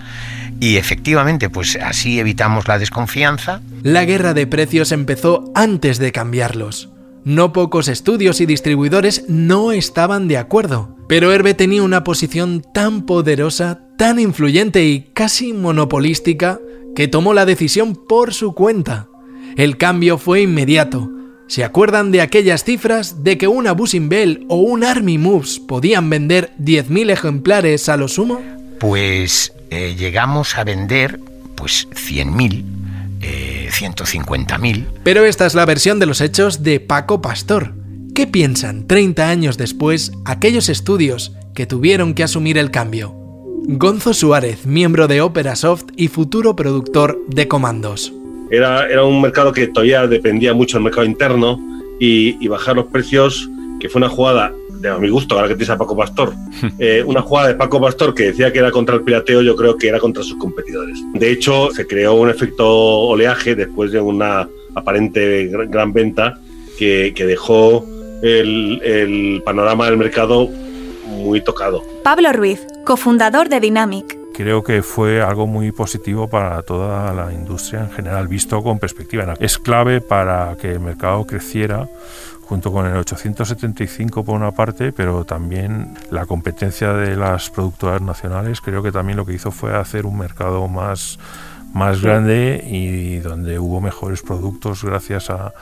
y 0.61 0.76
efectivamente, 0.76 1.50
pues 1.50 1.76
así 1.76 2.18
evitamos 2.18 2.66
la 2.66 2.78
desconfianza. 2.78 3.61
La 3.82 4.04
guerra 4.04 4.34
de 4.34 4.46
precios 4.46 4.92
empezó 4.92 5.52
antes 5.54 5.98
de 5.98 6.11
cambiarlos. 6.12 6.90
No 7.24 7.52
pocos 7.52 7.88
estudios 7.88 8.40
y 8.40 8.46
distribuidores 8.46 9.24
no 9.28 9.70
estaban 9.72 10.28
de 10.28 10.38
acuerdo, 10.38 10.96
pero 11.08 11.32
Herbe 11.32 11.54
tenía 11.54 11.82
una 11.82 12.02
posición 12.02 12.64
tan 12.74 13.02
poderosa, 13.02 13.80
tan 13.96 14.18
influyente 14.18 14.84
y 14.84 15.11
casi 15.14 15.52
monopolística 15.52 16.58
que 16.96 17.06
tomó 17.06 17.34
la 17.34 17.44
decisión 17.44 17.94
por 17.94 18.34
su 18.34 18.54
cuenta. 18.54 19.08
El 19.56 19.76
cambio 19.76 20.18
fue 20.18 20.42
inmediato. 20.42 21.08
¿Se 21.48 21.64
acuerdan 21.64 22.12
de 22.12 22.20
aquellas 22.20 22.62
cifras 22.62 23.24
de 23.24 23.38
que 23.38 23.48
una 23.48 23.72
Buzzing 23.72 24.11
Bell 24.11 24.44
o 24.48 24.56
un 24.56 24.84
Army 24.84 25.16
Moves 25.16 25.58
podían 25.58 26.11
vender 26.11 26.52
10.000 26.58 27.11
ejemplares 27.11 27.88
a 27.88 27.96
lo 27.96 28.06
sumo? 28.06 28.42
Pues 28.78 29.54
eh, 29.70 29.96
llegamos 29.98 30.58
a 30.58 30.64
vender 30.64 31.18
pues 31.56 31.88
100.000 31.88 32.64
eh, 33.22 33.58
de 33.64 33.70
150.000. 33.70 34.84
Pero 35.02 35.24
esta 35.24 35.46
es 35.46 35.54
la 35.54 35.64
versión 35.64 35.98
de 35.98 36.04
los 36.04 36.20
hechos 36.20 36.62
de 36.62 36.80
Paco 36.80 37.22
Pastor. 37.22 37.72
¿Qué 38.14 38.26
piensan 38.26 38.87
30 38.87 39.28
años 39.28 39.56
después 39.56 40.12
aquellos 40.26 40.68
estudios 40.68 41.32
que 41.54 41.64
tuvieron 41.64 42.12
que 42.12 42.24
asumir 42.24 42.58
el 42.58 42.70
cambio? 42.70 43.14
Gonzo 43.68 44.12
Suárez, 44.12 44.66
miembro 44.66 45.08
de 45.08 45.22
Opera 45.22 45.56
Soft 45.56 45.87
y 45.96 46.08
futuro 46.08 46.54
productor 46.56 47.18
de 47.28 47.48
Comandos. 47.48 48.12
Era, 48.50 48.88
era 48.88 49.04
un 49.04 49.20
mercado 49.20 49.52
que 49.52 49.66
todavía 49.68 50.06
dependía 50.06 50.54
mucho 50.54 50.76
del 50.76 50.84
mercado 50.84 51.06
interno 51.06 51.61
y, 51.98 52.42
y 52.44 52.48
bajar 52.48 52.76
los 52.76 52.87
precios, 52.87 53.48
que 53.80 53.88
fue 53.88 54.00
una 54.00 54.08
jugada 54.08 54.52
de 54.80 54.88
a 54.88 54.98
mi 54.98 55.08
gusto, 55.08 55.34
ahora 55.34 55.48
que 55.48 55.54
tienes 55.54 55.70
a 55.70 55.78
Paco 55.78 55.96
Pastor, 55.96 56.32
eh, 56.78 57.02
una 57.04 57.22
jugada 57.22 57.48
de 57.48 57.54
Paco 57.54 57.80
Pastor 57.80 58.14
que 58.14 58.24
decía 58.24 58.52
que 58.52 58.58
era 58.58 58.70
contra 58.70 58.94
el 58.94 59.02
pirateo, 59.02 59.42
yo 59.42 59.56
creo 59.56 59.76
que 59.76 59.88
era 59.88 59.98
contra 59.98 60.22
sus 60.22 60.38
competidores. 60.38 60.98
De 61.14 61.30
hecho, 61.30 61.70
se 61.72 61.87
creó 61.87 62.14
un 62.14 62.30
efecto 62.30 62.66
oleaje 62.66 63.54
después 63.54 63.92
de 63.92 64.00
una 64.00 64.48
aparente 64.74 65.46
gran, 65.46 65.70
gran 65.70 65.92
venta 65.92 66.38
que, 66.78 67.12
que 67.14 67.26
dejó 67.26 67.84
el, 68.22 68.80
el 68.82 69.42
panorama 69.44 69.87
del 69.87 69.96
mercado 69.96 70.48
muy 71.06 71.40
tocado. 71.40 71.82
Pablo 72.04 72.32
Ruiz, 72.32 72.64
cofundador 72.84 73.48
de 73.48 73.61
Dynamic. 73.61 74.16
Creo 74.38 74.62
que 74.62 74.85
fue 74.85 75.20
algo 75.20 75.48
muy 75.48 75.72
positivo 75.72 76.29
para 76.29 76.62
toda 76.62 77.12
la 77.12 77.33
industria 77.33 77.81
en 77.81 77.90
general, 77.90 78.29
visto 78.29 78.62
con 78.62 78.79
perspectiva. 78.79 79.35
Es 79.40 79.59
clave 79.59 80.01
para 80.01 80.57
que 80.57 80.70
el 80.70 80.79
mercado 80.79 81.27
creciera 81.27 81.88
junto 82.42 82.70
con 82.70 82.87
el 82.87 82.96
875 82.98 84.24
por 84.24 84.37
una 84.37 84.53
parte, 84.53 84.92
pero 84.92 85.24
también 85.24 85.92
la 86.12 86.24
competencia 86.24 86.92
de 86.92 87.16
las 87.16 87.51
productoras 87.51 88.01
nacionales, 88.01 88.61
creo 88.61 88.81
que 88.81 88.92
también 88.92 89.16
lo 89.16 89.27
que 89.27 89.33
hizo 89.33 89.51
fue 89.51 89.74
hacer 89.74 90.07
un 90.07 90.16
mercado 90.16 90.68
más, 90.68 91.18
más 91.74 92.01
grande 92.01 92.62
y 92.64 93.16
donde 93.16 93.59
hubo 93.59 93.81
mejores 93.81 94.22
productos 94.22 94.85
gracias 94.85 95.31
a, 95.31 95.53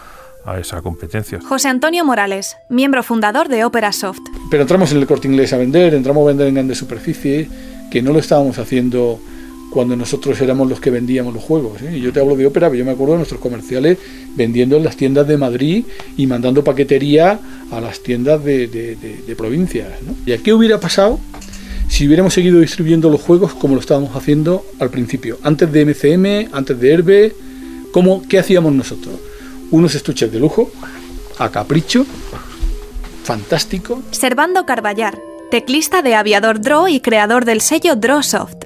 a 0.44 0.58
esa 0.58 0.82
competencia. 0.82 1.40
José 1.40 1.68
Antonio 1.68 2.04
Morales, 2.04 2.58
miembro 2.68 3.02
fundador 3.02 3.48
de 3.48 3.64
Opera 3.64 3.92
Soft. 3.92 4.20
Pero 4.50 4.64
entramos 4.64 4.92
en 4.92 4.98
el 4.98 5.06
corte 5.06 5.28
inglés 5.28 5.54
a 5.54 5.56
vender, 5.56 5.94
entramos 5.94 6.24
a 6.24 6.26
vender 6.26 6.48
en 6.48 6.54
grandes 6.56 6.76
superficie, 6.76 7.48
que 7.90 8.02
no 8.02 8.12
lo 8.12 8.18
estábamos 8.18 8.58
haciendo 8.58 9.20
cuando 9.70 9.96
nosotros 9.96 10.40
éramos 10.40 10.68
los 10.68 10.80
que 10.80 10.90
vendíamos 10.90 11.34
los 11.34 11.42
juegos. 11.42 11.82
¿eh? 11.82 12.00
Yo 12.00 12.12
te 12.12 12.20
hablo 12.20 12.36
de 12.36 12.46
ópera, 12.46 12.68
pero 12.68 12.78
yo 12.78 12.84
me 12.84 12.92
acuerdo 12.92 13.12
de 13.12 13.18
nuestros 13.18 13.40
comerciales 13.40 13.98
vendiendo 14.34 14.76
en 14.76 14.84
las 14.84 14.96
tiendas 14.96 15.26
de 15.26 15.36
Madrid 15.36 15.84
y 16.16 16.26
mandando 16.26 16.64
paquetería 16.64 17.38
a 17.70 17.80
las 17.80 18.00
tiendas 18.00 18.42
de, 18.44 18.68
de, 18.68 18.96
de, 18.96 19.22
de 19.26 19.36
provincias. 19.36 19.88
¿no? 20.02 20.14
¿Y 20.24 20.32
a 20.32 20.38
qué 20.38 20.52
hubiera 20.52 20.80
pasado 20.80 21.20
si 21.88 22.06
hubiéramos 22.06 22.34
seguido 22.34 22.60
distribuyendo 22.60 23.10
los 23.10 23.20
juegos 23.20 23.54
como 23.54 23.74
lo 23.74 23.80
estábamos 23.80 24.16
haciendo 24.16 24.64
al 24.78 24.90
principio? 24.90 25.38
Antes 25.42 25.70
de 25.70 25.84
MCM, 25.84 26.54
antes 26.54 26.80
de 26.80 26.92
Herbe, 26.92 27.34
¿cómo, 27.92 28.22
¿qué 28.26 28.38
hacíamos 28.38 28.72
nosotros? 28.72 29.14
Unos 29.70 29.94
estuches 29.94 30.32
de 30.32 30.38
lujo, 30.38 30.70
a 31.38 31.50
capricho, 31.50 32.06
fantástico. 33.24 34.02
Servando 34.12 34.64
Carballar, 34.64 35.18
teclista 35.50 36.02
de 36.02 36.14
Aviador 36.14 36.60
Draw 36.60 36.88
y 36.88 37.00
creador 37.00 37.44
del 37.44 37.60
sello 37.60 37.96
Drawsoft. 37.96 38.64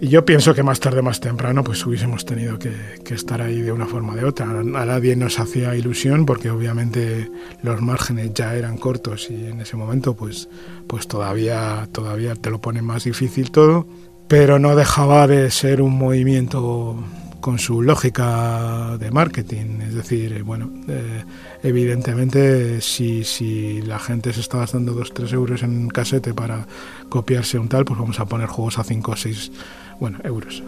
Y 0.00 0.08
yo 0.08 0.26
pienso 0.26 0.54
que 0.54 0.62
más 0.62 0.78
tarde, 0.78 1.00
más 1.00 1.20
temprano, 1.20 1.64
pues 1.64 1.84
hubiésemos 1.86 2.26
tenido 2.26 2.58
que, 2.58 2.72
que, 3.02 3.14
estar 3.14 3.40
ahí 3.40 3.62
de 3.62 3.72
una 3.72 3.86
forma 3.86 4.12
o 4.12 4.16
de 4.16 4.24
otra. 4.24 4.46
A 4.46 4.84
nadie 4.84 5.16
nos 5.16 5.38
hacía 5.38 5.74
ilusión 5.74 6.26
porque 6.26 6.50
obviamente 6.50 7.30
los 7.62 7.80
márgenes 7.80 8.34
ya 8.34 8.54
eran 8.54 8.76
cortos 8.76 9.30
y 9.30 9.46
en 9.46 9.60
ese 9.60 9.76
momento 9.76 10.14
pues, 10.14 10.50
pues 10.86 11.08
todavía, 11.08 11.88
todavía 11.92 12.34
te 12.34 12.50
lo 12.50 12.60
pone 12.60 12.82
más 12.82 13.04
difícil 13.04 13.50
todo. 13.50 13.86
Pero 14.28 14.58
no 14.58 14.76
dejaba 14.76 15.26
de 15.26 15.50
ser 15.50 15.80
un 15.80 15.96
movimiento 15.96 17.02
con 17.40 17.60
su 17.60 17.80
lógica 17.80 18.98
de 18.98 19.10
marketing. 19.12 19.80
Es 19.86 19.94
decir, 19.94 20.42
bueno, 20.42 20.68
eh, 20.88 21.22
evidentemente 21.66 22.80
si, 22.80 23.24
si 23.24 23.82
la 23.82 23.98
gente 23.98 24.32
se 24.32 24.40
está 24.40 24.58
gastando 24.58 24.94
2-3 24.94 25.32
euros 25.32 25.62
en 25.62 25.88
casete 25.88 26.32
para 26.32 26.66
copiarse 27.08 27.58
un 27.58 27.68
tal, 27.68 27.84
pues 27.84 27.98
vamos 27.98 28.20
a 28.20 28.26
poner 28.26 28.48
juegos 28.48 28.78
a 28.78 28.84
5 28.84 29.12
o 29.12 29.16
6 29.16 29.52
bueno, 29.98 30.18
euros, 30.24 30.62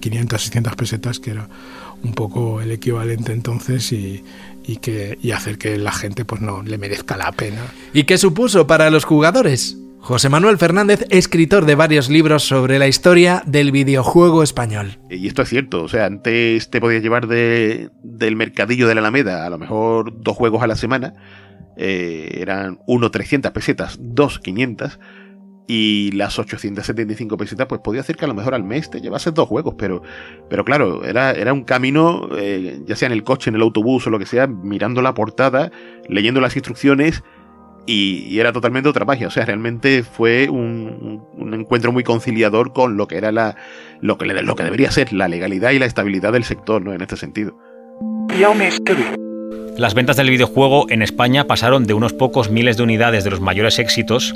500, 0.00 0.40
600 0.40 0.76
pesetas, 0.76 1.20
que 1.20 1.30
era 1.30 1.48
un 2.02 2.12
poco 2.12 2.60
el 2.60 2.70
equivalente 2.70 3.32
entonces 3.32 3.92
y, 3.92 4.22
y, 4.66 4.76
que, 4.76 5.18
y 5.22 5.30
hacer 5.32 5.58
que 5.58 5.78
la 5.78 5.92
gente 5.92 6.24
pues 6.24 6.40
no 6.40 6.62
le 6.62 6.78
merezca 6.78 7.16
la 7.16 7.32
pena. 7.32 7.62
¿Y 7.92 8.04
qué 8.04 8.18
supuso 8.18 8.66
para 8.66 8.90
los 8.90 9.04
jugadores? 9.04 9.76
José 10.00 10.28
Manuel 10.28 10.58
Fernández, 10.58 11.04
escritor 11.10 11.66
de 11.66 11.74
varios 11.74 12.08
libros 12.08 12.44
sobre 12.44 12.78
la 12.78 12.86
historia 12.86 13.42
del 13.46 13.72
videojuego 13.72 14.42
español. 14.42 14.98
Y 15.10 15.26
esto 15.26 15.42
es 15.42 15.48
cierto, 15.48 15.82
o 15.82 15.88
sea, 15.88 16.06
antes 16.06 16.70
te 16.70 16.80
podías 16.80 17.02
llevar 17.02 17.26
de, 17.26 17.90
del 18.02 18.36
mercadillo 18.36 18.88
de 18.88 18.94
la 18.94 19.00
Alameda 19.00 19.44
a 19.44 19.50
lo 19.50 19.58
mejor 19.58 20.22
dos 20.22 20.36
juegos 20.36 20.62
a 20.62 20.66
la 20.66 20.76
semana, 20.76 21.14
eh, 21.76 22.38
eran 22.40 22.78
uno 22.86 23.10
300 23.10 23.52
pesetas, 23.52 23.98
dos 24.00 24.38
500, 24.38 24.98
y 25.70 26.12
las 26.12 26.38
875 26.38 27.36
pesetas, 27.36 27.66
pues 27.66 27.82
podía 27.82 28.00
hacer 28.00 28.16
que 28.16 28.24
a 28.24 28.28
lo 28.28 28.34
mejor 28.34 28.54
al 28.54 28.64
mes 28.64 28.88
te 28.88 29.02
llevases 29.02 29.34
dos 29.34 29.46
juegos, 29.46 29.74
pero, 29.76 30.02
pero 30.48 30.64
claro, 30.64 31.04
era, 31.04 31.32
era 31.32 31.52
un 31.52 31.64
camino, 31.64 32.30
eh, 32.38 32.80
ya 32.86 32.96
sea 32.96 33.06
en 33.06 33.12
el 33.12 33.22
coche, 33.22 33.50
en 33.50 33.56
el 33.56 33.62
autobús 33.62 34.06
o 34.06 34.10
lo 34.10 34.18
que 34.18 34.24
sea, 34.24 34.46
mirando 34.46 35.02
la 35.02 35.12
portada, 35.12 35.70
leyendo 36.08 36.40
las 36.40 36.56
instrucciones, 36.56 37.22
y, 37.88 38.26
y, 38.28 38.38
era 38.38 38.52
totalmente 38.52 38.88
otra 38.88 39.06
magia. 39.06 39.28
O 39.28 39.30
sea, 39.30 39.46
realmente 39.46 40.02
fue 40.02 40.50
un, 40.50 41.22
un, 41.32 41.54
encuentro 41.54 41.90
muy 41.90 42.04
conciliador 42.04 42.74
con 42.74 42.98
lo 42.98 43.08
que 43.08 43.16
era 43.16 43.32
la, 43.32 43.56
lo 44.02 44.18
que, 44.18 44.26
lo 44.26 44.56
que 44.56 44.62
debería 44.62 44.90
ser 44.90 45.12
la 45.14 45.26
legalidad 45.26 45.70
y 45.70 45.78
la 45.78 45.86
estabilidad 45.86 46.32
del 46.32 46.44
sector, 46.44 46.82
¿no? 46.82 46.92
En 46.92 47.00
este 47.00 47.16
sentido. 47.16 47.58
Las 49.78 49.94
ventas 49.94 50.16
del 50.16 50.28
videojuego 50.28 50.86
en 50.90 51.00
España 51.00 51.44
pasaron 51.44 51.86
de 51.86 51.94
unos 51.94 52.12
pocos 52.12 52.50
miles 52.50 52.76
de 52.76 52.82
unidades 52.82 53.24
de 53.24 53.30
los 53.30 53.40
mayores 53.40 53.78
éxitos 53.78 54.34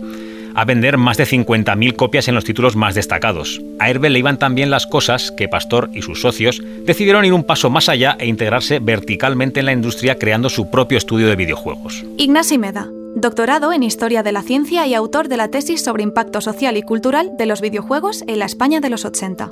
a 0.55 0.65
vender 0.65 0.97
más 0.97 1.17
de 1.17 1.25
50.000 1.25 1.97
copias 1.97 2.29
en 2.29 2.35
los 2.35 2.45
títulos 2.45 2.77
más 2.77 2.95
destacados. 2.95 3.61
A 3.79 3.91
Herbe 3.91 4.11
le 4.11 4.19
iban 4.19 4.39
tan 4.39 4.55
bien 4.55 4.71
las 4.71 4.87
cosas 4.87 5.31
que 5.31 5.49
Pastor 5.49 5.91
y 5.93 6.03
sus 6.03 6.21
socios 6.21 6.63
decidieron 6.85 7.25
ir 7.25 7.33
un 7.33 7.45
paso 7.45 7.71
más 7.71 7.89
allá 7.89 8.17
e 8.19 8.27
integrarse 8.27 8.79
verticalmente 8.79 9.61
en 9.61 9.67
la 9.67 9.73
industria 9.73 10.17
creando 10.19 10.49
su 10.49 10.71
propio 10.71 10.99
estudio 10.99 11.29
de 11.29 11.37
videojuegos. 11.37 12.05
Ignasi 12.19 12.59
Meda, 12.59 12.89
doctorado 13.15 13.73
en 13.73 13.83
Historia 13.83 14.23
de 14.23 14.33
la 14.33 14.43
Ciencia 14.43 14.87
y 14.87 14.95
autor 14.95 15.29
de 15.29 15.37
la 15.37 15.49
tesis 15.49 15.83
sobre 15.83 16.03
impacto 16.03 16.41
social 16.41 16.77
y 16.77 16.83
cultural 16.83 17.33
de 17.37 17.47
los 17.47 17.61
videojuegos 17.61 18.25
en 18.27 18.39
la 18.39 18.47
España 18.47 18.81
de 18.81 18.91
los 18.91 19.05
80. 19.05 19.51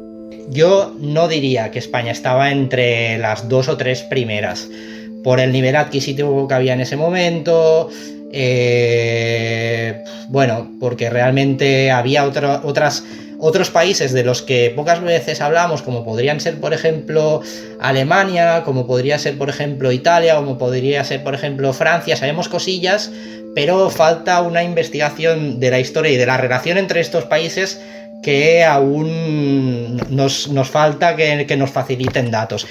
Yo 0.49 0.95
no 0.99 1.29
diría 1.29 1.71
que 1.71 1.79
España 1.79 2.13
estaba 2.13 2.51
entre 2.51 3.19
las 3.19 3.49
dos 3.49 3.69
o 3.69 3.77
tres 3.77 4.03
primeras, 4.03 4.69
por 5.23 5.39
el 5.41 5.53
nivel 5.53 5.77
adquisitivo 5.77 6.49
que 6.49 6.55
había 6.55 6.73
en 6.73 6.81
ese 6.81 6.97
momento, 6.97 7.89
eh, 8.33 10.03
bueno, 10.29 10.71
porque 10.81 11.11
realmente 11.11 11.91
había 11.91 12.25
otras, 12.25 13.05
otros 13.41 13.71
países 13.71 14.13
de 14.13 14.23
los 14.23 14.43
que 14.43 14.73
pocas 14.75 15.01
veces 15.01 15.41
hablamos, 15.41 15.83
como 15.83 16.05
podrían 16.05 16.41
ser, 16.41 16.61
por 16.61 16.75
ejemplo, 16.75 17.41
Alemania, 17.81 18.63
como 18.65 18.87
podría 18.87 19.19
ser, 19.19 19.39
por 19.39 19.49
ejemplo, 19.49 19.93
Italia, 19.93 20.37
como 20.37 20.59
podría 20.59 21.03
ser, 21.05 21.25
por 21.25 21.35
ejemplo, 21.35 21.73
Francia, 21.73 22.17
sabemos 22.17 22.49
cosillas, 22.49 23.11
pero 23.55 23.91
falta 23.91 24.43
una 24.43 24.63
investigación 24.63 25.59
de 25.59 25.71
la 25.71 25.81
historia 25.81 26.13
y 26.13 26.17
de 26.17 26.27
la 26.27 26.37
relación 26.37 26.79
entre 26.79 27.01
estos 27.01 27.25
países 27.25 27.81
que 28.23 28.65
aún 28.65 29.97
nos, 30.11 30.49
nos 30.49 30.69
falta 30.69 31.17
que, 31.17 31.47
que 31.47 31.57
nos 31.57 31.71
faciliten 31.71 32.31
datos. 32.31 32.67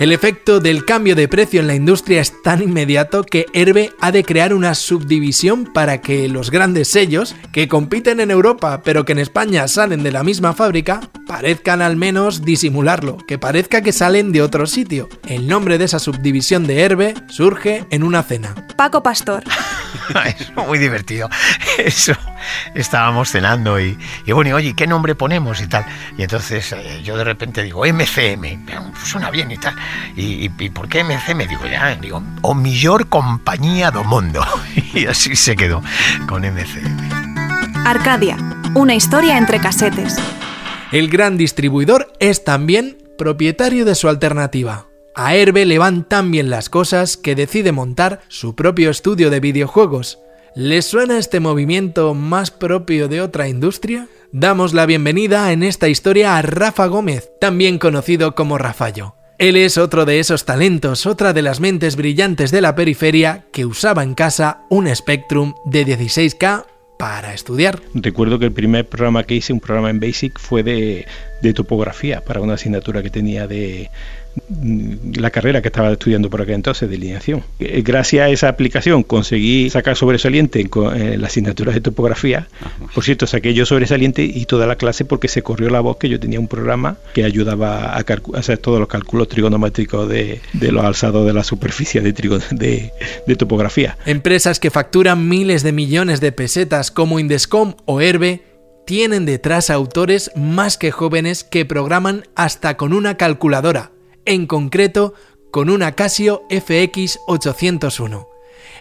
El 0.00 0.10
efecto 0.10 0.58
del 0.58 0.84
cambio 0.84 1.14
de 1.14 1.28
precio 1.28 1.60
en 1.60 1.68
la 1.68 1.76
industria 1.76 2.20
es 2.20 2.42
tan 2.42 2.60
inmediato 2.60 3.22
que 3.22 3.46
Herbe 3.54 3.92
ha 4.00 4.10
de 4.10 4.24
crear 4.24 4.52
una 4.52 4.74
subdivisión 4.74 5.72
para 5.72 6.00
que 6.00 6.28
los 6.28 6.50
grandes 6.50 6.88
sellos, 6.88 7.36
que 7.52 7.68
compiten 7.68 8.18
en 8.18 8.32
Europa 8.32 8.82
pero 8.82 9.04
que 9.04 9.12
en 9.12 9.20
España 9.20 9.68
salen 9.68 10.02
de 10.02 10.10
la 10.10 10.24
misma 10.24 10.52
fábrica, 10.52 11.00
parezcan 11.28 11.80
al 11.80 11.96
menos 11.96 12.44
disimularlo, 12.44 13.18
que 13.18 13.38
parezca 13.38 13.82
que 13.82 13.92
salen 13.92 14.32
de 14.32 14.42
otro 14.42 14.66
sitio. 14.66 15.08
El 15.28 15.46
nombre 15.46 15.78
de 15.78 15.84
esa 15.84 16.00
subdivisión 16.00 16.66
de 16.66 16.80
Herbe 16.80 17.14
surge 17.28 17.84
en 17.90 18.02
una 18.02 18.24
cena. 18.24 18.54
Paco 18.76 19.00
Pastor. 19.00 19.44
es 20.38 20.54
muy 20.56 20.78
divertido. 20.78 21.28
Eso. 21.78 22.14
Estábamos 22.74 23.30
cenando 23.30 23.80
y, 23.80 23.96
y 24.26 24.32
bueno, 24.32 24.50
y 24.50 24.52
oye, 24.52 24.74
¿qué 24.74 24.86
nombre 24.86 25.14
ponemos 25.14 25.60
y 25.62 25.66
tal? 25.66 25.86
Y 26.18 26.22
entonces 26.22 26.72
eh, 26.72 27.00
yo 27.02 27.16
de 27.16 27.24
repente 27.24 27.62
digo, 27.62 27.84
MCM, 27.86 28.66
pues 28.66 29.04
suena 29.04 29.30
bien 29.30 29.50
y 29.50 29.56
tal. 29.56 29.74
Y, 30.16 30.46
y, 30.46 30.50
y 30.58 30.70
¿por 30.70 30.88
qué 30.88 31.04
MCM? 31.04 31.48
Digo, 31.48 31.66
ya, 31.70 31.94
digo, 31.96 32.22
o 32.42 32.54
mejor 32.54 33.08
compañía 33.08 33.90
do 33.90 34.04
mundo. 34.04 34.44
Y 34.94 35.06
así 35.06 35.34
se 35.34 35.56
quedó 35.56 35.82
con 36.28 36.42
MCM. 36.42 37.24
Arcadia, 37.84 38.36
una 38.74 38.94
historia 38.94 39.36
entre 39.36 39.58
casetes. 39.58 40.16
El 40.92 41.08
gran 41.08 41.36
distribuidor 41.36 42.12
es 42.20 42.44
también 42.44 42.96
propietario 43.18 43.84
de 43.84 43.94
su 43.94 44.08
alternativa. 44.08 44.86
A 45.16 45.34
Herbe 45.34 45.64
le 45.64 45.78
van 45.78 46.04
tan 46.04 46.30
bien 46.30 46.50
las 46.50 46.68
cosas 46.68 47.16
que 47.16 47.34
decide 47.34 47.72
montar 47.72 48.20
su 48.28 48.54
propio 48.54 48.90
estudio 48.90 49.30
de 49.30 49.40
videojuegos. 49.40 50.18
¿Les 50.56 50.84
suena 50.84 51.18
este 51.18 51.40
movimiento 51.40 52.14
más 52.14 52.50
propio 52.50 53.08
de 53.08 53.20
otra 53.20 53.48
industria? 53.48 54.08
Damos 54.32 54.72
la 54.72 54.86
bienvenida 54.86 55.52
en 55.52 55.62
esta 55.62 55.88
historia 55.88 56.36
a 56.36 56.42
Rafa 56.42 56.86
Gómez, 56.86 57.30
también 57.40 57.78
conocido 57.78 58.34
como 58.34 58.58
Rafallo. 58.58 59.16
Él 59.38 59.56
es 59.56 59.78
otro 59.78 60.04
de 60.04 60.20
esos 60.20 60.44
talentos, 60.44 61.06
otra 61.06 61.32
de 61.32 61.42
las 61.42 61.58
mentes 61.58 61.96
brillantes 61.96 62.52
de 62.52 62.60
la 62.60 62.76
periferia 62.76 63.46
que 63.52 63.66
usaba 63.66 64.04
en 64.04 64.14
casa 64.14 64.60
un 64.70 64.94
Spectrum 64.94 65.54
de 65.64 65.84
16K 65.84 66.66
para 66.98 67.34
estudiar. 67.34 67.80
Recuerdo 67.94 68.38
que 68.38 68.46
el 68.46 68.52
primer 68.52 68.88
programa 68.88 69.24
que 69.24 69.34
hice, 69.34 69.52
un 69.52 69.58
programa 69.58 69.90
en 69.90 69.98
Basic, 69.98 70.38
fue 70.38 70.62
de, 70.62 71.06
de 71.42 71.52
topografía 71.52 72.20
para 72.20 72.40
una 72.40 72.54
asignatura 72.54 73.02
que 73.02 73.10
tenía 73.10 73.48
de, 73.48 73.90
la 75.16 75.30
carrera 75.30 75.62
que 75.62 75.68
estaba 75.68 75.92
estudiando 75.92 76.28
por 76.28 76.42
aquel 76.42 76.56
entonces 76.56 76.88
de 76.88 76.98
lineación. 76.98 77.44
Eh, 77.60 77.82
gracias 77.84 78.26
a 78.26 78.30
esa 78.30 78.48
aplicación 78.48 79.02
conseguí 79.02 79.70
sacar 79.70 79.96
sobresaliente 79.96 80.60
en, 80.60 81.20
la 81.20 81.26
asignatura 81.28 81.72
de 81.72 81.80
topografía. 81.80 82.48
Por 82.94 83.04
cierto, 83.04 83.26
saqué 83.26 83.54
yo 83.54 83.64
sobresaliente 83.64 84.24
y 84.24 84.44
toda 84.46 84.66
la 84.66 84.76
clase 84.76 85.04
porque 85.04 85.28
se 85.28 85.42
corrió 85.42 85.70
la 85.70 85.80
voz 85.80 85.98
que 85.98 86.08
yo 86.08 86.18
tenía 86.18 86.40
un 86.40 86.48
programa 86.48 86.96
que 87.14 87.24
ayudaba 87.24 87.94
a, 87.96 88.04
hacer 88.34 88.58
todos 88.58 88.78
los 88.78 88.88
cálculos 88.88 89.28
trigonométricos 89.28 90.08
de, 90.08 90.40
los 90.52 90.84
alzados 90.84 91.26
de 91.26 91.32
la 91.32 91.44
superficie 91.44 92.00
de, 92.00 92.12
de, 92.12 92.92
de 93.26 93.36
topografía. 93.36 93.96
Empresas 94.04 94.58
que 94.58 94.70
facturan 94.70 95.28
miles 95.28 95.62
de 95.62 95.72
millones 95.72 96.20
de 96.20 96.32
pesetas 96.32 96.90
como 96.90 97.18
Indescom 97.18 97.74
o 97.84 98.00
Herbe 98.00 98.42
tienen 98.84 99.24
detrás 99.24 99.70
autores 99.70 100.30
más 100.36 100.76
que 100.76 100.90
jóvenes 100.90 101.44
que 101.44 101.64
programan 101.64 102.24
hasta 102.34 102.76
con 102.76 102.92
una 102.92 103.16
calculadora 103.16 103.93
en 104.26 104.46
concreto 104.46 105.14
con 105.50 105.70
una 105.70 105.92
Casio 105.92 106.42
FX 106.50 107.20
801. 107.26 108.28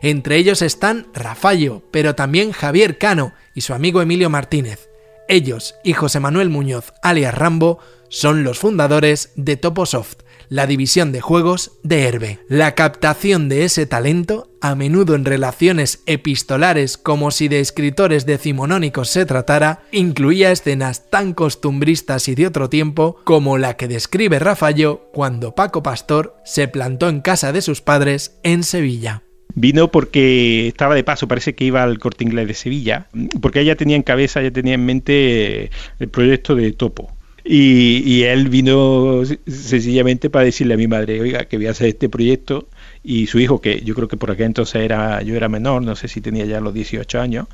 Entre 0.01 0.37
ellos 0.37 0.61
están 0.61 1.07
Rafallo, 1.13 1.81
pero 1.91 2.15
también 2.15 2.51
Javier 2.51 2.97
Cano 2.97 3.33
y 3.53 3.61
su 3.61 3.73
amigo 3.73 4.01
Emilio 4.01 4.29
Martínez. 4.29 4.89
Ellos 5.27 5.75
y 5.83 5.93
José 5.93 6.19
Manuel 6.19 6.49
Muñoz, 6.49 6.93
alias 7.01 7.33
Rambo, 7.33 7.79
son 8.09 8.43
los 8.43 8.59
fundadores 8.59 9.31
de 9.35 9.55
Toposoft, 9.55 10.23
la 10.53 10.67
división 10.67 11.11
de 11.11 11.19
juegos 11.19 11.79
de 11.81 12.03
Herbe. 12.03 12.39
La 12.47 12.75
captación 12.75 13.49
de 13.49 13.65
ese 13.65 13.87
talento, 13.87 14.51
a 14.61 14.75
menudo 14.75 15.15
en 15.15 15.25
relaciones 15.25 16.03
epistolares 16.05 16.99
como 16.99 17.31
si 17.31 17.47
de 17.47 17.59
escritores 17.59 18.27
decimonónicos 18.27 19.09
se 19.09 19.25
tratara, 19.25 19.81
incluía 19.91 20.51
escenas 20.51 21.09
tan 21.09 21.33
costumbristas 21.33 22.27
y 22.27 22.35
de 22.35 22.45
otro 22.45 22.69
tiempo 22.69 23.17
como 23.23 23.57
la 23.57 23.77
que 23.77 23.87
describe 23.87 24.37
Rafallo 24.37 25.09
cuando 25.11 25.55
Paco 25.55 25.81
Pastor 25.81 26.35
se 26.45 26.67
plantó 26.67 27.09
en 27.09 27.21
casa 27.21 27.51
de 27.51 27.63
sus 27.63 27.81
padres 27.81 28.37
en 28.43 28.61
Sevilla. 28.61 29.23
Vino 29.55 29.89
porque 29.89 30.67
estaba 30.67 30.93
de 30.93 31.03
paso, 31.03 31.27
parece 31.27 31.55
que 31.55 31.65
iba 31.65 31.81
al 31.81 31.97
corte 31.97 32.25
inglés 32.25 32.47
de 32.47 32.53
Sevilla, 32.53 33.07
porque 33.41 33.61
ella 33.61 33.75
tenía 33.75 33.95
en 33.95 34.03
cabeza, 34.03 34.39
ella 34.39 34.51
tenía 34.51 34.75
en 34.75 34.85
mente 34.85 35.71
el 35.97 36.09
proyecto 36.09 36.53
de 36.53 36.73
Topo 36.73 37.12
y, 37.45 38.23
él 38.23 38.47
vino 38.47 39.21
sencillamente 39.47 40.29
para 40.29 40.45
decirle 40.45 40.75
a 40.75 40.77
mi 40.77 40.87
madre, 40.87 41.19
oiga, 41.19 41.45
que 41.45 41.57
voy 41.57 41.67
a 41.67 41.71
hacer 41.71 41.89
este 41.89 42.07
proyecto. 42.07 42.67
Y 43.03 43.27
su 43.27 43.39
hijo, 43.39 43.59
que 43.59 43.81
yo 43.81 43.95
creo 43.95 44.07
que 44.07 44.15
por 44.15 44.31
aquel 44.31 44.47
entonces 44.47 44.75
era, 44.75 45.21
yo 45.23 45.35
era 45.35 45.49
menor, 45.49 45.81
no 45.81 45.95
sé 45.95 46.07
si 46.07 46.21
tenía 46.21 46.45
ya 46.45 46.61
los 46.61 46.73
18 46.73 47.19
años, 47.19 47.47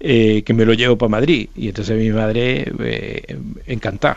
eh, 0.00 0.42
que 0.46 0.54
me 0.54 0.64
lo 0.64 0.72
llevo 0.72 0.96
para 0.96 1.10
Madrid. 1.10 1.48
Y 1.54 1.68
entonces 1.68 1.98
mi 1.98 2.10
madre, 2.10 2.72
eh, 2.80 3.38
encantada. 3.66 4.16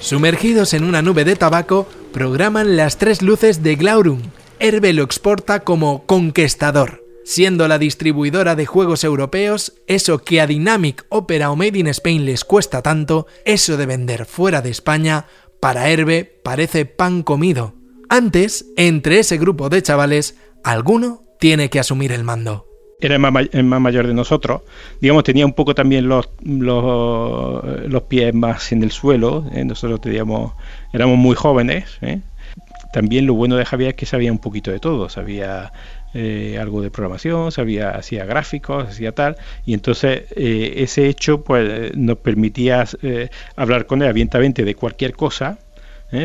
Sumergidos 0.00 0.74
en 0.74 0.82
una 0.82 1.02
nube 1.02 1.24
de 1.24 1.36
tabaco, 1.36 1.86
programan 2.12 2.76
las 2.76 2.98
tres 2.98 3.22
luces 3.22 3.62
de 3.62 3.76
Glaurum. 3.76 4.22
Herbe 4.58 4.92
lo 4.92 5.04
exporta 5.04 5.60
como 5.60 6.04
conquistador 6.04 6.99
siendo 7.24 7.68
la 7.68 7.78
distribuidora 7.78 8.56
de 8.56 8.66
juegos 8.66 9.04
europeos, 9.04 9.74
eso 9.86 10.18
que 10.18 10.40
a 10.40 10.46
Dynamic, 10.46 11.04
Opera 11.08 11.50
o 11.50 11.56
Made 11.56 11.78
in 11.78 11.88
Spain 11.88 12.24
les 12.24 12.44
cuesta 12.44 12.82
tanto, 12.82 13.26
eso 13.44 13.76
de 13.76 13.86
vender 13.86 14.26
fuera 14.26 14.62
de 14.62 14.70
España, 14.70 15.26
para 15.60 15.88
Herbe 15.88 16.24
parece 16.42 16.86
pan 16.86 17.22
comido. 17.22 17.74
Antes, 18.08 18.66
entre 18.76 19.20
ese 19.20 19.38
grupo 19.38 19.68
de 19.68 19.82
chavales, 19.82 20.36
alguno 20.64 21.24
tiene 21.38 21.70
que 21.70 21.80
asumir 21.80 22.12
el 22.12 22.24
mando 22.24 22.66
era 23.00 23.14
el 23.14 23.64
más, 23.64 23.80
mayor 23.80 24.06
de 24.06 24.14
nosotros, 24.14 24.62
digamos, 25.00 25.24
tenía 25.24 25.46
un 25.46 25.54
poco 25.54 25.74
también 25.74 26.08
los, 26.08 26.28
los, 26.44 28.02
pies 28.08 28.34
más 28.34 28.72
en 28.72 28.82
el 28.82 28.90
suelo, 28.90 29.46
¿eh? 29.52 29.64
nosotros 29.64 30.00
teníamos, 30.00 30.52
éramos 30.92 31.16
muy 31.16 31.34
jóvenes, 31.34 31.86
¿eh? 32.02 32.20
también 32.92 33.26
lo 33.26 33.34
bueno 33.34 33.56
de 33.56 33.64
Javier 33.64 33.90
es 33.90 33.96
que 33.96 34.06
sabía 34.06 34.32
un 34.32 34.38
poquito 34.38 34.70
de 34.70 34.80
todo, 34.80 35.08
sabía 35.08 35.72
eh, 36.12 36.58
algo 36.60 36.82
de 36.82 36.90
programación, 36.90 37.52
sabía, 37.52 37.90
hacía 37.90 38.24
gráficos, 38.24 38.88
hacía 38.88 39.12
tal, 39.12 39.36
y 39.64 39.74
entonces 39.74 40.24
eh, 40.34 40.74
ese 40.78 41.06
hecho 41.06 41.42
pues 41.44 41.96
nos 41.96 42.18
permitía 42.18 42.84
eh, 43.02 43.28
hablar 43.56 43.86
con 43.86 44.02
él 44.02 44.08
abiertamente 44.08 44.64
de 44.64 44.74
cualquier 44.74 45.12
cosa, 45.14 45.58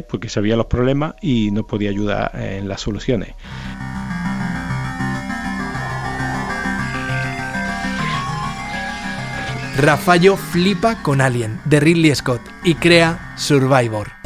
porque 0.10 0.30
sabía 0.30 0.56
los 0.56 0.66
problemas 0.66 1.14
y 1.22 1.52
nos 1.52 1.66
podía 1.66 1.92
ayudar 1.92 2.32
en 2.34 2.68
las 2.68 2.82
soluciones. 2.82 3.36
Rafallo 9.78 10.38
flipa 10.38 11.04
con 11.04 11.22
Alien 11.22 11.60
de 11.66 11.80
Ridley 11.80 12.16
Scott 12.16 12.42
y 12.64 12.74
crea 12.74 13.36
Survivor. 13.38 14.25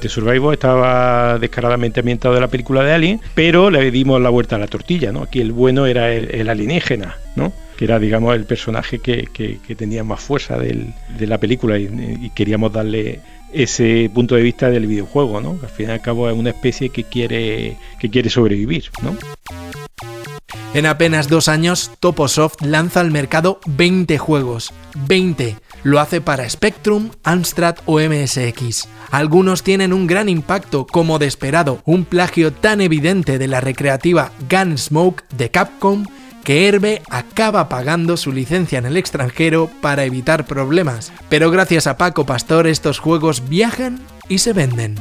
The 0.00 0.08
Survivor 0.08 0.54
estaba 0.54 1.38
descaradamente 1.38 2.00
ambientado 2.00 2.34
de 2.34 2.40
la 2.40 2.48
película 2.48 2.82
de 2.82 2.92
Alien, 2.92 3.20
pero 3.34 3.70
le 3.70 3.90
dimos 3.90 4.20
la 4.20 4.30
vuelta 4.30 4.56
a 4.56 4.58
la 4.58 4.66
tortilla, 4.66 5.12
¿no? 5.12 5.22
Aquí 5.22 5.40
el 5.40 5.52
bueno 5.52 5.86
era 5.86 6.12
el, 6.12 6.48
alienígena, 6.48 7.16
¿no? 7.34 7.52
que 7.76 7.84
era, 7.84 7.98
digamos, 7.98 8.34
el 8.34 8.44
personaje 8.44 8.98
que, 8.98 9.28
tenía 9.76 10.02
más 10.02 10.20
fuerza 10.20 10.58
de 10.58 11.26
la 11.26 11.38
película 11.38 11.78
y, 11.78 12.30
queríamos 12.34 12.72
darle 12.72 13.20
ese 13.52 14.10
punto 14.12 14.34
de 14.34 14.42
vista 14.42 14.70
del 14.70 14.86
videojuego, 14.86 15.40
¿no? 15.40 15.58
al 15.62 15.68
fin 15.68 15.88
y 15.88 15.92
al 15.92 16.00
cabo 16.00 16.28
es 16.28 16.36
una 16.36 16.50
especie 16.50 16.90
que 16.90 17.04
quiere, 17.04 17.76
que 17.98 18.10
quiere 18.10 18.30
sobrevivir, 18.30 18.90
¿no? 19.02 19.16
En 20.74 20.84
apenas 20.84 21.28
dos 21.28 21.48
años, 21.48 21.90
Toposoft 22.00 22.60
lanza 22.60 23.00
al 23.00 23.10
mercado 23.10 23.60
20 23.66 24.18
juegos. 24.18 24.74
20. 25.08 25.56
Lo 25.84 26.00
hace 26.00 26.20
para 26.20 26.46
Spectrum, 26.50 27.12
Amstrad 27.24 27.76
o 27.86 27.98
MSX. 27.98 28.86
Algunos 29.10 29.62
tienen 29.62 29.94
un 29.94 30.06
gran 30.06 30.28
impacto, 30.28 30.86
como 30.86 31.18
de 31.18 31.26
esperado, 31.26 31.80
un 31.86 32.04
plagio 32.04 32.52
tan 32.52 32.82
evidente 32.82 33.38
de 33.38 33.48
la 33.48 33.62
recreativa 33.62 34.32
Gunsmoke 34.50 35.24
de 35.34 35.50
Capcom 35.50 36.04
que 36.46 36.68
Herbe 36.68 37.02
acaba 37.10 37.68
pagando 37.68 38.16
su 38.16 38.30
licencia 38.30 38.78
en 38.78 38.86
el 38.86 38.96
extranjero 38.96 39.68
para 39.80 40.04
evitar 40.04 40.46
problemas. 40.46 41.12
Pero 41.28 41.50
gracias 41.50 41.88
a 41.88 41.96
Paco 41.96 42.24
Pastor 42.24 42.68
estos 42.68 43.00
juegos 43.00 43.48
viajan 43.48 43.98
y 44.28 44.38
se 44.38 44.52
venden. 44.52 44.94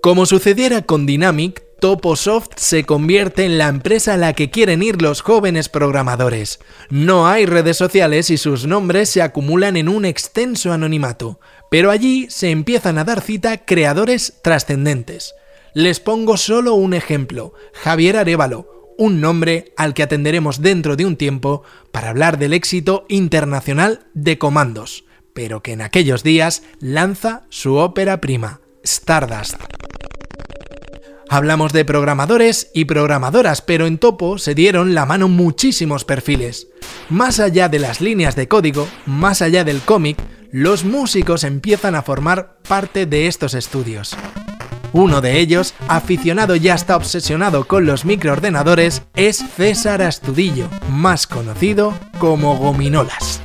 Como 0.00 0.26
sucediera 0.26 0.82
con 0.82 1.06
Dynamic, 1.06 1.67
Toposoft 1.80 2.56
se 2.56 2.82
convierte 2.84 3.44
en 3.44 3.56
la 3.56 3.68
empresa 3.68 4.14
a 4.14 4.16
la 4.16 4.32
que 4.32 4.50
quieren 4.50 4.82
ir 4.82 5.00
los 5.00 5.20
jóvenes 5.20 5.68
programadores. 5.68 6.58
No 6.90 7.28
hay 7.28 7.46
redes 7.46 7.76
sociales 7.76 8.30
y 8.30 8.36
sus 8.36 8.66
nombres 8.66 9.10
se 9.10 9.22
acumulan 9.22 9.76
en 9.76 9.88
un 9.88 10.04
extenso 10.04 10.72
anonimato, 10.72 11.38
pero 11.70 11.92
allí 11.92 12.26
se 12.30 12.50
empiezan 12.50 12.98
a 12.98 13.04
dar 13.04 13.20
cita 13.20 13.64
creadores 13.64 14.40
trascendentes. 14.42 15.34
Les 15.72 16.00
pongo 16.00 16.36
solo 16.36 16.74
un 16.74 16.94
ejemplo, 16.94 17.54
Javier 17.74 18.16
Arevalo, 18.16 18.94
un 18.98 19.20
nombre 19.20 19.72
al 19.76 19.94
que 19.94 20.02
atenderemos 20.02 20.60
dentro 20.60 20.96
de 20.96 21.06
un 21.06 21.16
tiempo 21.16 21.62
para 21.92 22.08
hablar 22.08 22.38
del 22.38 22.54
éxito 22.54 23.06
internacional 23.08 24.00
de 24.14 24.36
Comandos, 24.36 25.04
pero 25.32 25.62
que 25.62 25.72
en 25.72 25.82
aquellos 25.82 26.24
días 26.24 26.64
lanza 26.80 27.42
su 27.50 27.76
ópera 27.76 28.20
prima, 28.20 28.60
Stardust. 28.82 29.54
Hablamos 31.30 31.74
de 31.74 31.84
programadores 31.84 32.70
y 32.72 32.86
programadoras, 32.86 33.60
pero 33.60 33.86
en 33.86 33.98
Topo 33.98 34.38
se 34.38 34.54
dieron 34.54 34.94
la 34.94 35.04
mano 35.04 35.28
muchísimos 35.28 36.04
perfiles. 36.04 36.68
Más 37.10 37.38
allá 37.38 37.68
de 37.68 37.78
las 37.78 38.00
líneas 38.00 38.34
de 38.34 38.48
código, 38.48 38.88
más 39.04 39.42
allá 39.42 39.62
del 39.62 39.80
cómic, 39.82 40.16
los 40.52 40.84
músicos 40.84 41.44
empiezan 41.44 41.94
a 41.94 42.02
formar 42.02 42.56
parte 42.66 43.04
de 43.04 43.26
estos 43.26 43.52
estudios. 43.52 44.16
Uno 44.94 45.20
de 45.20 45.38
ellos, 45.38 45.74
aficionado 45.86 46.56
y 46.56 46.70
hasta 46.70 46.96
obsesionado 46.96 47.66
con 47.66 47.84
los 47.84 48.06
microordenadores, 48.06 49.02
es 49.14 49.44
César 49.54 50.00
Astudillo, 50.00 50.68
más 50.90 51.26
conocido 51.26 51.92
como 52.18 52.56
Gominolas. 52.56 53.42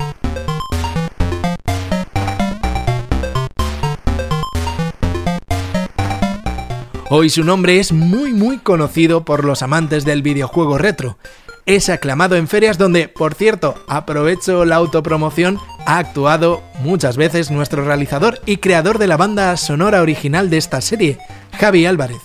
Hoy 7.16 7.30
su 7.30 7.44
nombre 7.44 7.80
es 7.80 7.92
muy 7.92 8.34
muy 8.34 8.58
conocido 8.58 9.24
por 9.24 9.46
los 9.46 9.62
amantes 9.62 10.04
del 10.04 10.24
videojuego 10.24 10.80
retro. 10.80 11.20
es 11.68 11.90
aclamado 11.90 12.36
en 12.36 12.48
ferias 12.48 12.80
donde, 12.80 13.08
por 13.08 13.36
cierto, 13.36 13.76
aprovecho 13.88 14.66
la 14.66 14.78
autopromoción, 14.78 15.60
ha 15.86 16.00
actuado 16.00 16.64
muchas 16.80 17.16
veces 17.16 17.52
nuestro 17.52 17.86
realizador 17.86 18.42
y 18.48 18.58
creador 18.58 18.98
de 18.98 19.06
la 19.06 19.16
banda 19.16 19.56
sonora 19.58 20.02
original 20.02 20.50
de 20.50 20.58
esta 20.58 20.82
serie, 20.82 21.20
Javi 21.60 21.86
Álvarez. 21.86 22.18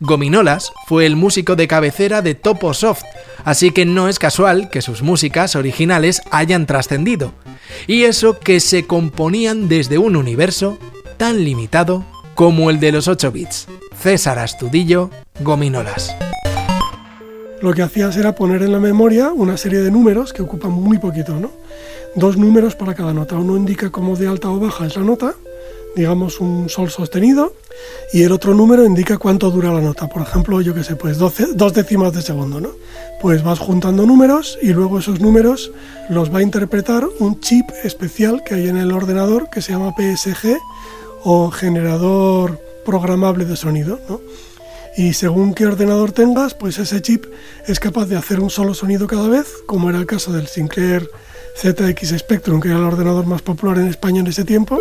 Gominolas 0.00 0.72
fue 0.88 1.06
el 1.06 1.16
músico 1.16 1.56
de 1.56 1.66
cabecera 1.66 2.20
de 2.20 2.34
Topo 2.34 2.74
Soft, 2.74 3.04
así 3.46 3.70
que 3.70 3.86
no 3.86 4.10
es 4.10 4.18
casual 4.18 4.68
que 4.68 4.82
sus 4.82 5.00
músicas 5.00 5.56
originales 5.56 6.20
hayan 6.30 6.66
trascendido. 6.66 7.32
Y 7.86 8.02
eso 8.02 8.38
que 8.38 8.60
se 8.60 8.86
componían 8.86 9.68
desde 9.70 9.96
un 9.96 10.16
universo 10.16 10.76
tan 11.16 11.44
limitado 11.44 12.04
como 12.34 12.68
el 12.68 12.80
de 12.80 12.92
los 12.92 13.08
8 13.08 13.32
bits. 13.32 13.68
César 14.04 14.38
Astudillo, 14.38 15.08
Gominolas. 15.40 16.14
Lo 17.62 17.72
que 17.72 17.80
hacías 17.80 18.14
era 18.18 18.34
poner 18.34 18.62
en 18.62 18.70
la 18.70 18.78
memoria 18.78 19.32
una 19.32 19.56
serie 19.56 19.80
de 19.80 19.90
números 19.90 20.34
que 20.34 20.42
ocupan 20.42 20.72
muy 20.72 20.98
poquito, 20.98 21.32
¿no? 21.40 21.50
Dos 22.14 22.36
números 22.36 22.74
para 22.74 22.92
cada 22.92 23.14
nota. 23.14 23.36
Uno 23.36 23.56
indica 23.56 23.88
cómo 23.88 24.14
de 24.14 24.28
alta 24.28 24.50
o 24.50 24.60
baja 24.60 24.84
es 24.84 24.96
la 24.96 25.04
nota, 25.04 25.34
digamos 25.96 26.38
un 26.38 26.68
sol 26.68 26.90
sostenido, 26.90 27.54
y 28.12 28.24
el 28.24 28.32
otro 28.32 28.52
número 28.52 28.84
indica 28.84 29.16
cuánto 29.16 29.50
dura 29.50 29.72
la 29.72 29.80
nota. 29.80 30.06
Por 30.06 30.20
ejemplo, 30.20 30.60
yo 30.60 30.74
qué 30.74 30.84
sé, 30.84 30.96
pues 30.96 31.16
12, 31.16 31.54
dos 31.54 31.72
décimas 31.72 32.12
de 32.12 32.20
segundo, 32.20 32.60
¿no? 32.60 32.72
Pues 33.22 33.42
vas 33.42 33.58
juntando 33.58 34.04
números 34.04 34.58
y 34.60 34.74
luego 34.74 34.98
esos 34.98 35.20
números 35.20 35.72
los 36.10 36.30
va 36.30 36.40
a 36.40 36.42
interpretar 36.42 37.06
un 37.20 37.40
chip 37.40 37.70
especial 37.82 38.44
que 38.44 38.52
hay 38.52 38.68
en 38.68 38.76
el 38.76 38.92
ordenador 38.92 39.48
que 39.48 39.62
se 39.62 39.72
llama 39.72 39.94
PSG 39.96 40.58
o 41.24 41.50
generador 41.50 42.73
programable 42.84 43.44
de 43.44 43.56
sonido, 43.56 44.00
¿no? 44.08 44.20
Y 44.96 45.14
según 45.14 45.54
qué 45.54 45.66
ordenador 45.66 46.12
tengas, 46.12 46.54
pues 46.54 46.78
ese 46.78 47.02
chip 47.02 47.24
es 47.66 47.80
capaz 47.80 48.06
de 48.06 48.16
hacer 48.16 48.38
un 48.38 48.50
solo 48.50 48.74
sonido 48.74 49.08
cada 49.08 49.28
vez, 49.28 49.46
como 49.66 49.90
era 49.90 49.98
el 49.98 50.06
caso 50.06 50.32
del 50.32 50.46
Sinclair 50.46 51.10
ZX 51.56 52.18
Spectrum, 52.18 52.60
que 52.60 52.68
era 52.68 52.78
el 52.78 52.84
ordenador 52.84 53.26
más 53.26 53.42
popular 53.42 53.78
en 53.78 53.88
España 53.88 54.20
en 54.20 54.28
ese 54.28 54.44
tiempo. 54.44 54.78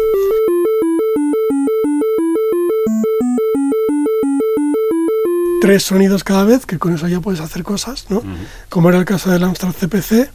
Tres 5.61 5.83
sonidos 5.83 6.23
cada 6.23 6.43
vez, 6.43 6.65
que 6.65 6.77
con 6.77 6.93
eso 6.93 7.07
ya 7.07 7.21
puedes 7.21 7.39
hacer 7.39 7.63
cosas, 7.63 8.05
¿no? 8.09 8.21
Como 8.69 8.89
era 8.89 8.99
el 8.99 9.05
caso 9.05 9.31
del 9.31 9.43
Amstrad 9.43 9.73
CPC. 9.73 10.29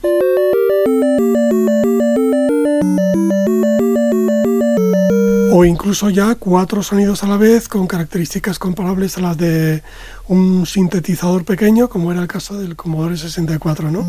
O 5.59 5.64
incluso 5.64 6.09
ya 6.09 6.36
cuatro 6.36 6.84
sonidos 6.84 7.24
a 7.24 7.26
la 7.26 7.36
vez 7.36 7.66
con 7.66 7.88
características 7.88 8.61
comparables 8.61 9.18
a 9.18 9.22
las 9.22 9.36
de 9.36 9.82
un 10.28 10.66
sintetizador 10.66 11.44
pequeño, 11.44 11.88
como 11.88 12.12
era 12.12 12.22
el 12.22 12.28
caso 12.28 12.56
del 12.56 12.76
Commodore 12.76 13.16
64, 13.16 13.90
¿no? 13.90 14.06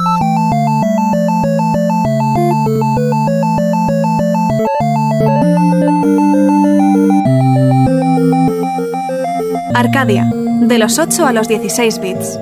Arcadia, 9.73 10.29
de 10.61 10.77
los 10.77 10.99
8 10.99 11.25
a 11.25 11.33
los 11.33 11.47
16 11.47 11.99
bits. 11.99 12.39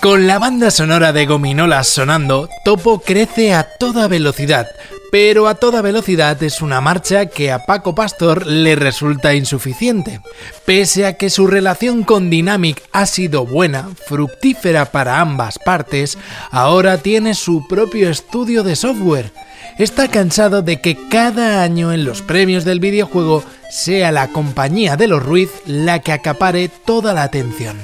Con 0.00 0.28
la 0.28 0.38
banda 0.38 0.70
sonora 0.70 1.12
de 1.12 1.26
Gominolas 1.26 1.88
sonando, 1.88 2.48
Topo 2.64 3.00
crece 3.00 3.52
a 3.52 3.68
toda 3.78 4.06
velocidad, 4.06 4.68
pero 5.12 5.46
a 5.46 5.56
toda 5.56 5.82
velocidad 5.82 6.42
es 6.42 6.62
una 6.62 6.80
marcha 6.80 7.26
que 7.26 7.52
a 7.52 7.66
Paco 7.66 7.94
Pastor 7.94 8.46
le 8.46 8.76
resulta 8.76 9.34
insuficiente. 9.34 10.22
Pese 10.64 11.04
a 11.04 11.18
que 11.18 11.28
su 11.28 11.46
relación 11.46 12.02
con 12.02 12.30
Dynamic 12.30 12.82
ha 12.92 13.04
sido 13.04 13.44
buena, 13.44 13.90
fructífera 14.06 14.86
para 14.86 15.20
ambas 15.20 15.58
partes, 15.58 16.16
ahora 16.50 16.96
tiene 16.96 17.34
su 17.34 17.68
propio 17.68 18.08
estudio 18.08 18.62
de 18.62 18.74
software. 18.74 19.34
Está 19.76 20.08
cansado 20.08 20.62
de 20.62 20.80
que 20.80 20.96
cada 21.10 21.62
año 21.62 21.92
en 21.92 22.06
los 22.06 22.22
premios 22.22 22.64
del 22.64 22.80
videojuego 22.80 23.44
sea 23.68 24.12
la 24.12 24.28
compañía 24.28 24.96
de 24.96 25.08
los 25.08 25.22
Ruiz 25.22 25.50
la 25.66 25.98
que 25.98 26.12
acapare 26.12 26.70
toda 26.86 27.12
la 27.12 27.24
atención. 27.24 27.76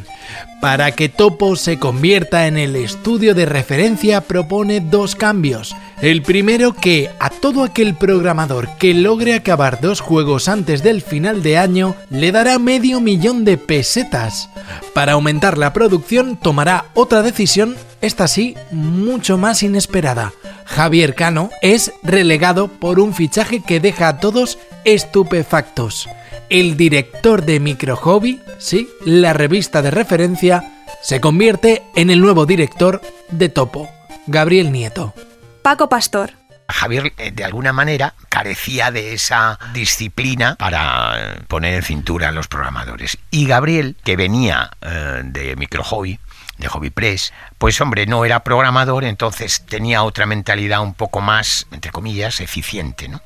Para 0.61 0.91
que 0.91 1.09
Topo 1.09 1.55
se 1.55 1.79
convierta 1.79 2.49
en 2.49 2.59
el 2.59 2.75
estudio 2.75 3.33
de 3.35 3.47
referencia 3.47 4.23
propone 4.23 4.81
dos 4.81 5.15
cambios. 5.15 5.77
El 6.03 6.23
primero 6.23 6.73
que 6.73 7.11
a 7.21 7.31
todo 7.31 7.63
aquel 7.63 7.95
programador 7.95 8.69
que 8.77 8.93
logre 8.93 9.35
acabar 9.35 9.81
dos 9.81 10.01
juegos 10.01 10.49
antes 10.49 10.83
del 10.83 11.01
final 11.01 11.45
de 11.45 11.59
año 11.59 11.95
le 12.11 12.33
dará 12.33 12.59
medio 12.59 13.01
millón 13.01 13.45
de 13.45 13.57
pesetas. 13.57 14.51
Para 14.95 15.13
aumentar 15.13 15.59
la 15.59 15.73
producción 15.73 16.37
tomará 16.37 16.87
otra 16.95 17.23
decisión, 17.23 17.77
esta 18.01 18.29
sí, 18.29 18.57
mucho 18.71 19.39
más 19.39 19.63
inesperada. 19.63 20.33
Javier 20.67 21.15
Cano 21.15 21.51
es 21.63 21.93
relegado 22.03 22.69
por 22.69 23.01
un 23.01 23.15
fichaje 23.15 23.63
que 23.63 23.81
deja 23.81 24.09
a 24.09 24.21
todos 24.21 24.59
estupefactos. 24.85 26.09
El 26.49 26.77
director 26.77 27.45
de 27.45 27.61
Micro 27.61 27.97
Hobby, 27.97 28.41
sí, 28.59 28.89
la 29.05 29.33
revista 29.33 29.83
de 29.83 29.91
referencia, 29.91 30.85
se 31.03 31.21
convierte 31.21 31.83
en 31.95 32.11
el 32.11 32.21
nuevo 32.21 32.47
director 32.47 33.01
de 33.31 33.49
Topo, 33.49 33.89
Gabriel 34.27 34.73
Nieto. 34.73 35.15
Paco 35.63 35.89
Pastor. 35.89 36.33
Javier, 36.71 37.13
eh, 37.17 37.31
de 37.31 37.45
alguna 37.45 37.73
manera, 37.73 38.15
carecía 38.29 38.91
de 38.91 39.15
esa 39.15 39.59
disciplina 39.73 40.55
para 40.57 41.15
eh, 41.17 41.41
poner 41.49 41.75
en 41.75 41.83
cintura 41.83 42.29
a 42.29 42.33
los 42.33 42.47
programadores. 42.47 43.17
Y 43.31 43.47
Gabriel, 43.47 43.97
que 44.05 44.17
venía 44.17 44.71
eh, 44.83 45.23
de 45.25 45.57
Micro 45.57 45.83
Hobby, 45.83 46.19
de 46.59 46.69
Hobby 46.69 46.91
Press, 46.91 47.33
pues 47.57 47.81
hombre, 47.81 48.07
no 48.07 48.25
era 48.25 48.45
programador, 48.45 49.05
entonces 49.05 49.65
tenía 49.67 50.03
otra 50.03 50.27
mentalidad 50.27 50.81
un 50.81 50.95
poco 50.95 51.21
más, 51.21 51.67
entre 51.71 51.91
comillas, 51.91 52.41
eficiente, 52.41 53.09
¿no? 53.09 53.23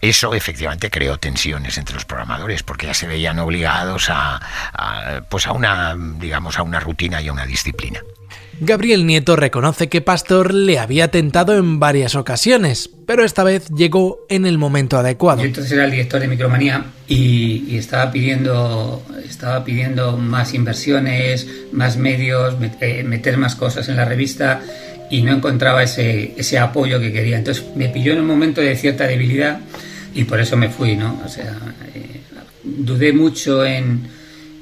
Eso 0.00 0.34
efectivamente 0.34 0.90
creó 0.90 1.18
tensiones 1.18 1.78
entre 1.78 1.94
los 1.94 2.04
programadores 2.04 2.62
porque 2.62 2.86
ya 2.86 2.94
se 2.94 3.06
veían 3.06 3.38
obligados 3.38 4.10
a, 4.10 4.40
pues 5.30 5.46
a 5.46 5.52
una, 5.52 5.96
digamos, 5.96 6.58
a 6.58 6.62
una 6.62 6.78
rutina 6.78 7.22
y 7.22 7.28
a 7.28 7.32
una 7.32 7.46
disciplina. 7.46 8.00
Gabriel 8.60 9.06
Nieto 9.06 9.36
reconoce 9.36 9.88
que 9.88 10.00
Pastor 10.00 10.54
le 10.54 10.78
había 10.78 11.08
tentado 11.08 11.56
en 11.56 11.80
varias 11.80 12.14
ocasiones, 12.14 12.90
pero 13.06 13.24
esta 13.24 13.44
vez 13.44 13.68
llegó 13.70 14.20
en 14.28 14.46
el 14.46 14.58
momento 14.58 14.98
adecuado. 14.98 15.42
Entonces 15.42 15.72
era 15.72 15.84
el 15.84 15.90
director 15.90 16.20
de 16.20 16.28
Micromanía 16.28 16.84
y, 17.08 17.76
estaba, 17.76 18.10
pidiendo, 18.10 19.02
estaba 19.28 19.64
pidiendo 19.64 20.16
más 20.16 20.54
inversiones, 20.54 21.46
más 21.72 21.96
medios, 21.96 22.56
eh, 22.80 23.02
meter 23.02 23.36
más 23.36 23.54
cosas 23.54 23.88
en 23.88 23.96
la 23.96 24.04
revista 24.04 24.60
y 25.10 25.22
no 25.22 25.32
encontraba 25.32 25.82
ese, 25.82 26.34
ese 26.36 26.58
apoyo 26.58 27.00
que 27.00 27.12
quería. 27.12 27.38
Entonces 27.38 27.64
me 27.74 27.88
pilló 27.88 28.12
en 28.12 28.20
un 28.20 28.26
momento 28.26 28.60
de 28.60 28.76
cierta 28.76 29.06
debilidad 29.06 29.60
y 30.14 30.24
por 30.24 30.40
eso 30.40 30.56
me 30.56 30.68
fui, 30.68 30.96
¿no? 30.96 31.20
O 31.24 31.28
sea, 31.28 31.56
eh, 31.94 32.20
dudé 32.62 33.12
mucho 33.12 33.64
en, 33.64 34.13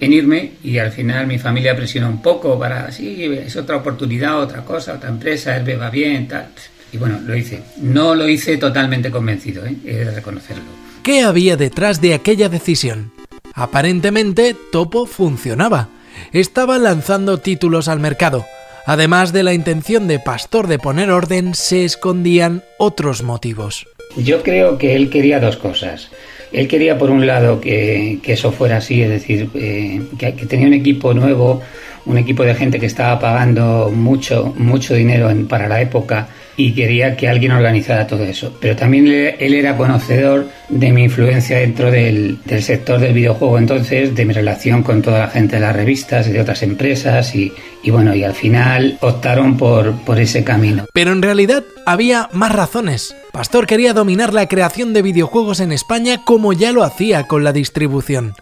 en, 0.03 0.13
irme 0.13 0.53
y 0.63 0.79
al 0.79 0.93
final 0.93 1.27
mi 1.27 1.39
familia 1.39 1.77
presionó 1.77 2.09
un 2.09 2.21
poco 2.21 2.59
para, 2.59 2.91
sí, 2.93 3.25
es 3.25 3.57
otra 3.57 3.77
oportunidad, 3.77 4.41
otra 4.41 4.65
cosa, 4.65 4.95
otra 4.95 5.09
empresa, 5.09 5.57
Herbe 5.57 5.77
va 5.77 5.91
bien, 5.91 6.29
tal. 6.29 6.49
Y 6.93 6.99
bueno, 6.99 7.21
lo 7.25 7.35
hice. 7.35 7.63
No 7.79 8.15
lo 8.15 8.29
hice 8.29 8.59
totalmente 8.59 9.11
convencido, 9.11 9.65
¿eh? 9.65 9.75
he 9.85 9.95
de 9.95 10.11
reconocerlo. 10.11 10.65
¿Qué 11.03 11.23
había 11.23 11.57
detrás 11.57 12.01
de 12.01 12.15
aquella 12.15 12.49
decisión? 12.49 13.13
Aparentemente, 13.55 14.55
Topo 14.71 15.07
funcionaba. 15.07 15.89
Estaba 16.33 16.79
lanzando 16.79 17.39
títulos 17.39 17.89
al 17.89 17.99
mercado. 17.99 18.45
Además 18.87 19.33
de 19.33 19.43
la 19.43 19.55
intención 19.55 20.09
de 20.09 20.19
Pastor 20.19 20.67
de 20.67 20.79
poner 20.79 21.11
orden, 21.11 21.55
se 21.55 21.85
escondían 21.85 22.63
otros 22.79 23.23
motivos. 23.23 23.87
Yo 24.17 24.43
creo 24.43 24.77
que 24.77 24.95
él 24.97 25.09
quería 25.09 25.41
dos 25.41 25.57
cosas. 25.57 26.11
Él 26.53 26.69
quería, 26.69 26.99
por 26.99 27.11
un 27.11 27.27
lado, 27.27 27.61
que, 27.61 28.21
eso 28.25 28.53
fuera 28.53 28.79
así, 28.79 29.03
es 29.03 29.09
decir, 29.09 29.49
eh, 29.55 30.03
que, 30.19 30.33
tenía 30.33 30.67
un 30.67 30.75
equipo 30.75 31.15
nuevo, 31.15 31.61
un 32.05 32.19
equipo 32.19 32.43
de 32.43 32.55
gente 32.55 32.79
que 32.79 32.87
estaba 32.87 33.19
pagando 33.19 33.91
mucho, 33.95 34.55
mucho 34.57 34.95
dinero 34.95 35.31
para 35.49 35.69
la 35.69 35.81
época 35.81 36.29
y 36.57 36.73
quería 36.73 37.17
que 37.17 37.29
alguien 37.29 37.53
organizara 37.53 38.07
todo 38.07 38.25
eso. 38.25 38.57
Pero 38.61 38.77
también 38.77 39.07
él 39.07 39.55
era 39.55 39.77
conocedor 39.77 40.49
de 40.69 40.93
mi 40.93 41.05
influencia 41.05 41.59
dentro 41.59 41.91
del, 41.91 42.39
sector 42.61 43.01
del 43.01 43.15
videojuego, 43.15 43.59
entonces, 43.59 44.15
de 44.15 44.25
mi 44.25 44.33
relación 44.33 44.83
con 44.83 45.03
toda 45.03 45.21
la 45.21 45.29
gente 45.29 45.57
de 45.57 45.63
las 45.63 45.75
revistas 45.75 46.29
y 46.29 46.33
de 46.33 46.41
otras 46.41 46.63
empresas 46.63 47.35
y, 47.35 47.53
bueno, 47.87 48.15
y 48.15 48.25
al 48.25 48.35
final 48.35 48.99
optaron 49.01 49.57
por, 49.57 49.93
por 50.05 50.19
ese 50.19 50.45
camino. 50.45 50.87
Pero 50.93 51.13
en 51.13 51.23
realidad 51.23 51.65
había 51.87 52.29
más 52.33 52.53
razones. 52.53 53.17
Pastor 53.33 53.67
quería 53.67 53.95
dominar 53.95 54.35
la 54.35 54.47
creación 54.47 54.93
de 54.93 55.03
videojuegos 55.03 55.61
en 55.61 55.73
España 55.73 56.23
como 56.25 56.53
ya 56.53 56.73
lo 56.73 56.85
hacía 56.85 57.27
con 57.27 57.45
la 57.45 57.53
distribución. 57.53 58.35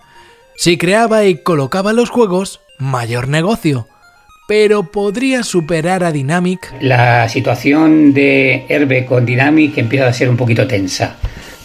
Si 0.57 0.77
creaba 0.77 1.25
y 1.25 1.37
colocaba 1.37 1.93
los 1.93 2.11
juegos, 2.11 2.61
mayor 2.79 3.29
negocio 3.29 3.87
pero 4.51 4.83
podría 4.83 5.45
superar 5.45 6.03
a 6.03 6.11
Dynamic. 6.11 6.75
La 6.81 7.29
situación 7.29 8.13
de 8.13 8.65
Herbe 8.69 9.07
con 9.07 9.25
Dynamic 9.25 9.79
empieza 9.79 10.09
a 10.09 10.13
ser 10.13 10.29
un 10.29 10.37
poquito 10.37 10.67
tensa. 10.67 11.15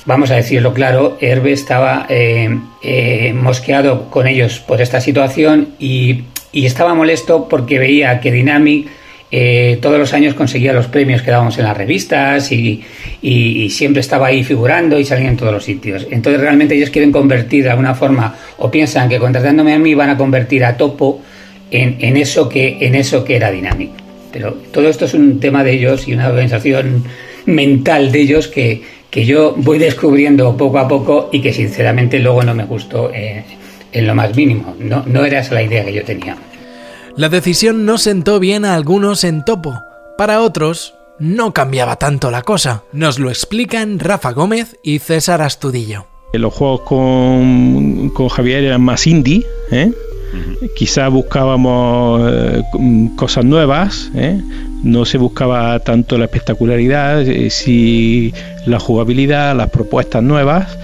Vamos 0.06 0.30
a 0.30 0.36
decirlo 0.36 0.72
claro, 0.72 1.18
Herbe 1.20 1.52
estaba 1.52 2.06
eh, 2.10 2.48
eh, 2.84 3.34
mosqueado 3.34 4.12
con 4.12 4.28
ellos 4.28 4.60
por 4.60 4.82
esta 4.82 5.02
situación 5.02 5.70
y, 5.80 6.26
estaba 6.54 6.94
molesto 6.94 7.50
porque 7.50 7.80
veía 7.80 8.20
que 8.20 8.32
Dynamic 8.32 8.88
eh, 9.32 9.80
todos 9.82 9.98
los 9.98 10.14
años 10.14 10.36
conseguía 10.36 10.72
los 10.72 10.86
premios 10.86 11.24
que 11.24 11.32
dábamos 11.32 11.58
en 11.58 11.66
las 11.66 11.76
revistas 11.76 12.52
y, 12.52 12.84
y, 13.20 13.68
siempre 13.72 14.02
estaba 14.02 14.28
ahí 14.28 14.44
figurando 14.44 15.00
y 15.00 15.06
salía 15.06 15.28
en 15.28 15.38
todos 15.38 15.52
los 15.52 15.64
sitios. 15.64 16.06
Entonces 16.12 16.40
realmente 16.40 16.76
ellos 16.76 16.92
quieren 16.92 17.12
convertir 17.12 17.64
de 17.64 17.72
alguna 17.72 17.96
forma 17.96 18.36
o 18.60 18.70
piensan 18.70 19.10
que 19.10 19.18
contratándome 19.18 19.74
a 19.74 19.80
mí 19.80 19.96
van 19.96 20.12
a 20.12 20.18
convertir 20.18 20.64
a 20.64 20.78
Topo 20.78 21.24
en, 21.72 21.98
en 22.00 22.18
eso, 22.18 22.50
que, 22.50 22.78
en 22.82 22.96
eso 22.96 23.24
que 23.24 23.36
era 23.36 23.52
Dynamic. 23.52 23.92
Pero 24.32 24.54
todo 24.72 24.90
esto 24.90 25.06
es 25.06 25.14
un 25.14 25.40
tema 25.40 25.64
de 25.64 25.74
ellos 25.74 26.08
y 26.08 26.14
una 26.14 26.28
organización 26.28 27.04
mental 27.46 28.12
de 28.12 28.22
ellos 28.22 28.48
que, 28.48 28.84
que 29.10 29.26
yo 29.26 29.54
voy 29.58 29.80
descubriendo 29.80 30.58
poco 30.58 30.80
a 30.80 30.88
poco 30.88 31.30
y 31.32 31.42
que 31.42 31.54
sinceramente 31.54 32.20
luego 32.20 32.44
no 32.44 32.54
me 32.54 32.66
gustó 32.66 33.12
eh, 33.14 33.46
en 33.94 34.08
lo 34.08 34.14
más 34.14 34.36
mínimo. 34.36 34.76
No, 34.80 35.04
no 35.06 35.24
era 35.24 35.40
esa 35.40 35.54
la 35.54 35.64
idea 35.64 35.86
que 35.86 35.94
yo 35.94 36.04
tenía. 36.04 36.38
La 37.16 37.30
decisión 37.30 37.86
no 37.86 37.98
sentó 37.98 38.42
bien 38.42 38.66
a 38.66 38.76
algunos 38.76 39.24
en 39.24 39.46
topo. 39.46 39.82
Para 40.18 40.42
otros, 40.42 40.96
no 41.18 41.54
cambiaba 41.54 41.96
tanto 41.96 42.30
la 42.30 42.42
cosa. 42.42 42.84
Nos 42.92 43.20
lo 43.20 43.30
explican 43.30 44.00
Rafa 44.00 44.32
Gómez 44.34 44.76
y 44.84 45.00
César 45.00 45.42
Astudillo. 45.42 46.08
Los 46.34 46.54
juegos 46.54 46.82
con, 46.82 48.10
con 48.10 48.28
Javier 48.28 48.66
eran 48.66 48.82
más 48.82 49.08
indie, 49.08 49.46
¿eh? 49.72 49.94
Quizá 50.76 51.08
buscábamos 51.10 52.22
eh, 52.32 52.64
cosas 53.16 53.46
nuevas, 53.46 54.12
¿eh? 54.16 54.40
no 54.84 55.06
se 55.06 55.18
buscaba 55.18 55.80
tanto 55.80 56.18
la 56.18 56.26
espectacularidad, 56.26 57.22
eh, 57.22 57.50
si 57.50 58.34
la 58.66 58.80
jugabilidad, 58.80 59.56
las 59.56 59.70
propuestas 59.70 60.24
nuevas. 60.24 60.78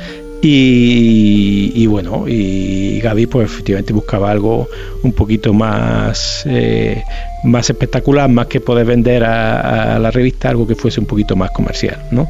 Y, 0.44 1.86
bueno, 1.86 2.28
y 2.28 3.00
Gaby 3.00 3.28
pues 3.28 3.46
efectivamente 3.46 3.94
buscaba 3.94 4.32
algo 4.32 4.68
un 5.04 5.14
poquito 5.14 5.54
más, 5.54 6.48
más 7.44 7.70
espectacular, 7.70 8.28
más 8.28 8.48
que 8.48 8.60
poder 8.60 8.88
vender 8.88 9.24
a, 9.24 9.98
a, 9.98 10.00
la 10.00 10.10
revista, 10.10 10.50
algo 10.50 10.66
que 10.66 10.74
fuese 10.74 11.00
un 11.00 11.06
poquito 11.06 11.36
más 11.36 11.52
comercial, 11.52 12.00
¿no? 12.10 12.28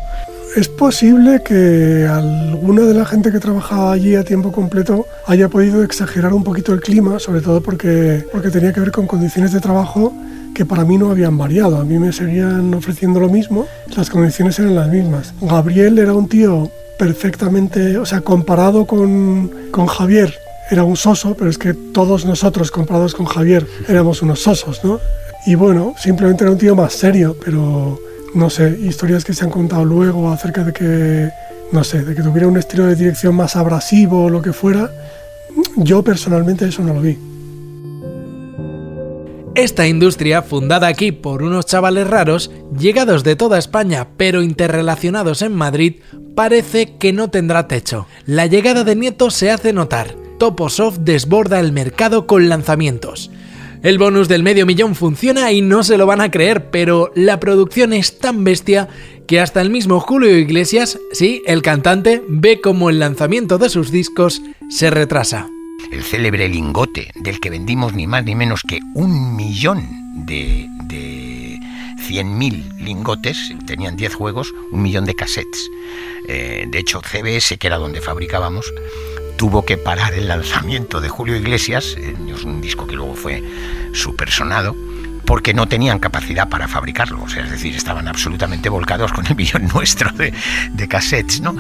Es 0.54 0.68
posible 0.68 1.42
que 1.44 2.06
alguna 2.06 2.82
de 2.82 2.94
la 2.94 3.06
gente 3.06 3.32
que 3.32 3.40
trabajaba 3.40 3.94
allí 3.94 4.16
a 4.16 4.26
tiempo 4.26 4.52
completo 4.52 5.06
haya 5.26 5.48
podido 5.48 5.82
exagerar 5.82 6.34
un 6.34 6.44
poquito 6.44 6.74
el 6.74 6.82
clima, 6.82 7.20
sobre 7.20 7.40
todo 7.40 7.62
porque, 7.62 8.26
porque 8.34 8.50
tenía 8.50 8.74
que 8.74 8.82
ver 8.82 8.92
con 8.92 9.08
condiciones 9.08 9.54
de 9.54 9.62
trabajo 9.62 10.14
que 10.54 10.66
para 10.66 10.84
mí 10.84 10.98
no 10.98 11.10
habían 11.10 11.38
variado. 11.38 11.78
A 11.78 11.86
mí 11.86 11.98
me 12.00 12.12
seguían 12.12 12.74
ofreciendo 12.74 13.22
lo 13.22 13.30
mismo, 13.30 13.66
las 13.96 14.10
condiciones 14.10 14.60
eran 14.60 14.76
las 14.76 14.90
mismas. 14.90 15.34
Gabriel 15.40 15.98
era 15.98 16.14
un 16.14 16.28
tío 16.28 16.70
perfectamente, 17.00 17.98
o 17.98 18.06
sea, 18.06 18.20
comparado 18.20 18.86
con, 18.86 19.50
con 19.72 19.88
Javier, 19.88 20.36
era 20.70 20.84
un 20.84 20.98
soso, 20.98 21.34
pero 21.34 21.50
es 21.50 21.58
que 21.58 21.74
todos 21.74 22.26
nosotros 22.26 22.72
comparados 22.72 23.16
con 23.16 23.26
Javier 23.26 23.66
éramos 23.88 24.22
unos 24.22 24.42
sosos, 24.42 24.84
¿no? 24.84 25.00
Y 25.46 25.56
bueno, 25.56 25.96
simplemente 25.98 26.44
era 26.44 26.52
un 26.52 26.58
tío 26.58 26.76
más 26.76 26.92
serio, 26.92 27.38
pero 27.44 27.98
no 28.34 28.50
sé, 28.50 28.78
historias 28.82 29.26
que 29.26 29.34
se 29.34 29.44
han 29.44 29.52
contado 29.52 29.86
luego 29.86 30.32
acerca 30.32 30.64
de 30.64 30.74
que, 30.74 31.30
no 31.72 31.84
sé, 31.84 32.04
de 32.04 32.16
que 32.16 32.22
tuviera 32.22 32.48
un 32.48 32.58
estilo 32.58 32.86
de 32.86 32.96
dirección 32.96 33.36
más 33.36 33.56
abrasivo 33.56 34.26
o 34.26 34.30
lo 34.30 34.42
que 34.42 34.54
fuera, 34.54 34.92
yo 35.76 36.04
personalmente 36.04 36.68
eso 36.68 36.84
no 36.84 36.94
lo 36.94 37.02
vi. 37.02 37.18
Esta 39.54 39.86
industria, 39.86 40.44
fundada 40.44 40.88
aquí 40.88 41.12
por 41.12 41.44
unos 41.44 41.66
chavales 41.66 42.08
raros, 42.08 42.52
llegados 42.78 43.26
de 43.26 43.36
toda 43.36 43.60
España 43.60 44.08
pero 44.16 44.42
interrelacionados 44.42 45.42
en 45.42 45.54
Madrid, 45.54 45.96
parece 46.36 46.96
que 46.98 47.12
no 47.12 47.30
tendrá 47.30 47.68
techo. 47.68 48.08
La 48.26 48.46
llegada 48.46 48.86
de 48.86 48.96
Nieto 48.96 49.30
se 49.30 49.52
hace 49.52 49.74
notar. 49.74 50.16
Toposoft 50.40 51.00
desborda 51.00 51.60
el 51.60 51.74
mercado 51.74 52.28
con 52.28 52.48
lanzamientos. 52.48 53.30
El 53.84 53.98
bonus 53.98 54.28
del 54.28 54.44
medio 54.44 54.68
millón 54.68 54.94
funciona 54.94 55.52
y 55.52 55.62
no 55.62 55.84
se 55.84 55.98
lo 55.98 56.06
van 56.06 56.22
a 56.22 56.30
creer, 56.30 56.70
pero 56.70 57.12
la 57.16 57.40
producción 57.40 57.94
es 57.94 58.20
tan 58.20 58.44
bestia 58.44 58.88
que 59.28 59.40
hasta 59.40 59.60
el 59.60 59.72
mismo 59.72 60.00
Julio 60.00 60.38
Iglesias, 60.38 61.00
sí, 61.14 61.42
el 61.48 61.64
cantante, 61.64 62.22
ve 62.28 62.62
como 62.62 62.92
el 62.92 63.00
lanzamiento 63.00 63.58
de 63.58 63.70
sus 63.70 63.90
discos 63.90 64.44
se 64.70 64.92
retrasa. 64.92 65.48
El 65.92 66.04
célebre 66.04 66.48
lingote, 66.48 67.10
del 67.16 67.40
que 67.40 67.50
vendimos 67.50 67.94
ni 67.94 68.06
más 68.06 68.24
ni 68.24 68.36
menos 68.36 68.62
que 68.62 68.80
un 68.94 69.36
millón 69.36 69.84
de, 70.28 70.68
de 70.84 71.60
100.000 72.08 72.78
lingotes, 72.82 73.52
tenían 73.66 73.96
10 73.96 74.14
juegos, 74.14 74.54
un 74.72 74.84
millón 74.84 75.06
de 75.06 75.16
cassettes. 75.16 75.70
Eh, 76.28 76.68
de 76.70 76.78
hecho, 76.78 77.02
CBS, 77.02 77.58
que 77.58 77.66
era 77.66 77.78
donde 77.78 78.00
fabricábamos, 78.00 78.72
tuvo 79.42 79.66
que 79.66 79.76
parar 79.76 80.14
el 80.14 80.28
lanzamiento 80.28 81.02
de 81.02 81.10
Julio 81.10 81.36
Iglesias, 81.36 81.96
eh, 81.98 82.14
un 82.46 82.62
disco 82.62 82.86
que 82.86 82.96
luego 82.96 83.16
fue 83.16 83.44
supersonado, 83.92 84.76
porque 85.26 85.56
no 85.56 85.68
tenían 85.68 85.98
capacidad 85.98 86.48
para 86.48 86.68
fabricarlo. 86.68 87.26
Es 87.26 87.50
decir, 87.50 87.76
estaban 87.76 88.08
absolutamente 88.08 88.70
volcados 88.70 89.12
con 89.12 89.26
el 89.26 89.36
millón 89.36 89.68
nuestro 89.74 90.12
de, 90.12 90.32
de 90.74 90.88
cassettes, 90.88 91.42
¿no? 91.42 91.56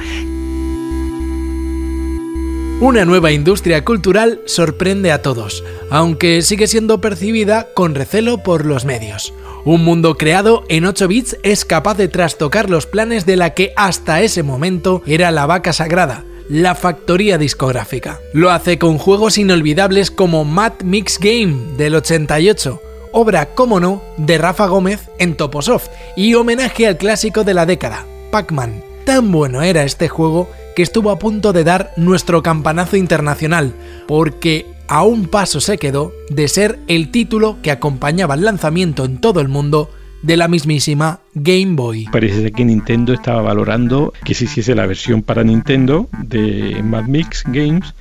Una 2.82 3.04
nueva 3.04 3.32
industria 3.32 3.84
cultural 3.84 4.42
sorprende 4.46 5.12
a 5.12 5.24
todos, 5.24 5.64
aunque 5.90 6.44
sigue 6.44 6.68
siendo 6.68 7.02
percibida 7.02 7.70
con 7.74 7.96
recelo 7.96 8.44
por 8.44 8.68
los 8.68 8.86
medios. 8.86 9.34
Un 9.66 9.84
mundo 9.84 10.18
creado 10.20 10.66
en 10.70 10.86
8 10.86 11.08
bits 11.08 11.38
es 11.42 11.66
capaz 11.66 11.98
de 11.98 12.10
trastocar 12.10 12.70
los 12.70 12.86
planes 12.86 13.26
de 13.26 13.38
la 13.38 13.56
que 13.56 13.74
hasta 13.76 14.22
ese 14.22 14.44
momento 14.44 15.02
era 15.08 15.32
la 15.32 15.48
vaca 15.48 15.74
sagrada, 15.74 16.26
la 16.52 16.76
factoría 16.76 17.38
discográfica. 17.38 18.20
Lo 18.34 18.52
hace 18.52 18.78
con 18.78 18.98
juegos 18.98 19.38
inolvidables 19.38 20.12
como 20.12 20.44
Mad 20.44 20.74
Mix 20.84 21.18
Game 21.18 21.78
del 21.78 21.96
88, 21.96 22.82
obra, 23.14 23.56
como 23.56 23.80
no, 23.80 24.02
de 24.18 24.38
Rafa 24.38 24.68
Gómez 24.68 25.10
en 25.18 25.38
Toposoft 25.38 25.88
y 26.18 26.34
homenaje 26.34 26.88
al 26.88 26.98
clásico 26.98 27.46
de 27.46 27.54
la 27.54 27.66
década, 27.66 28.06
Pac-Man. 28.32 28.84
Tan 29.06 29.32
bueno 29.32 29.62
era 29.62 29.84
este 29.84 30.10
juego 30.10 30.50
que 30.76 30.84
estuvo 30.84 31.12
a 31.12 31.20
punto 31.20 31.54
de 31.54 31.64
dar 31.64 31.94
nuestro 31.96 32.44
campanazo 32.44 32.98
internacional, 32.98 33.74
porque 34.06 34.66
a 34.90 35.04
un 35.04 35.28
paso 35.28 35.62
se 35.62 35.78
quedó 35.78 36.12
de 36.30 36.50
ser 36.50 36.80
el 36.88 37.12
título 37.12 37.60
que 37.62 37.72
acompañaba 37.72 38.36
el 38.36 38.44
lanzamiento 38.44 39.06
en 39.06 39.22
todo 39.22 39.40
el 39.40 39.48
mundo 39.48 39.90
de 40.22 40.38
la 40.38 40.48
mismísima 40.48 41.20
Game 41.34 41.76
Boy. 41.76 42.06
Parece 42.12 42.52
que 42.52 42.66
Nintendo 42.66 43.14
estaba 43.14 43.42
valorando 43.42 44.14
que 44.24 44.34
se 44.34 44.46
hiciese 44.46 44.76
la 44.76 44.86
versión 44.86 45.24
para 45.24 45.44
Nintendo 45.44 46.10
de 46.24 46.82
Mad 46.84 47.06
Mix 47.06 47.44
Games. 47.48 47.94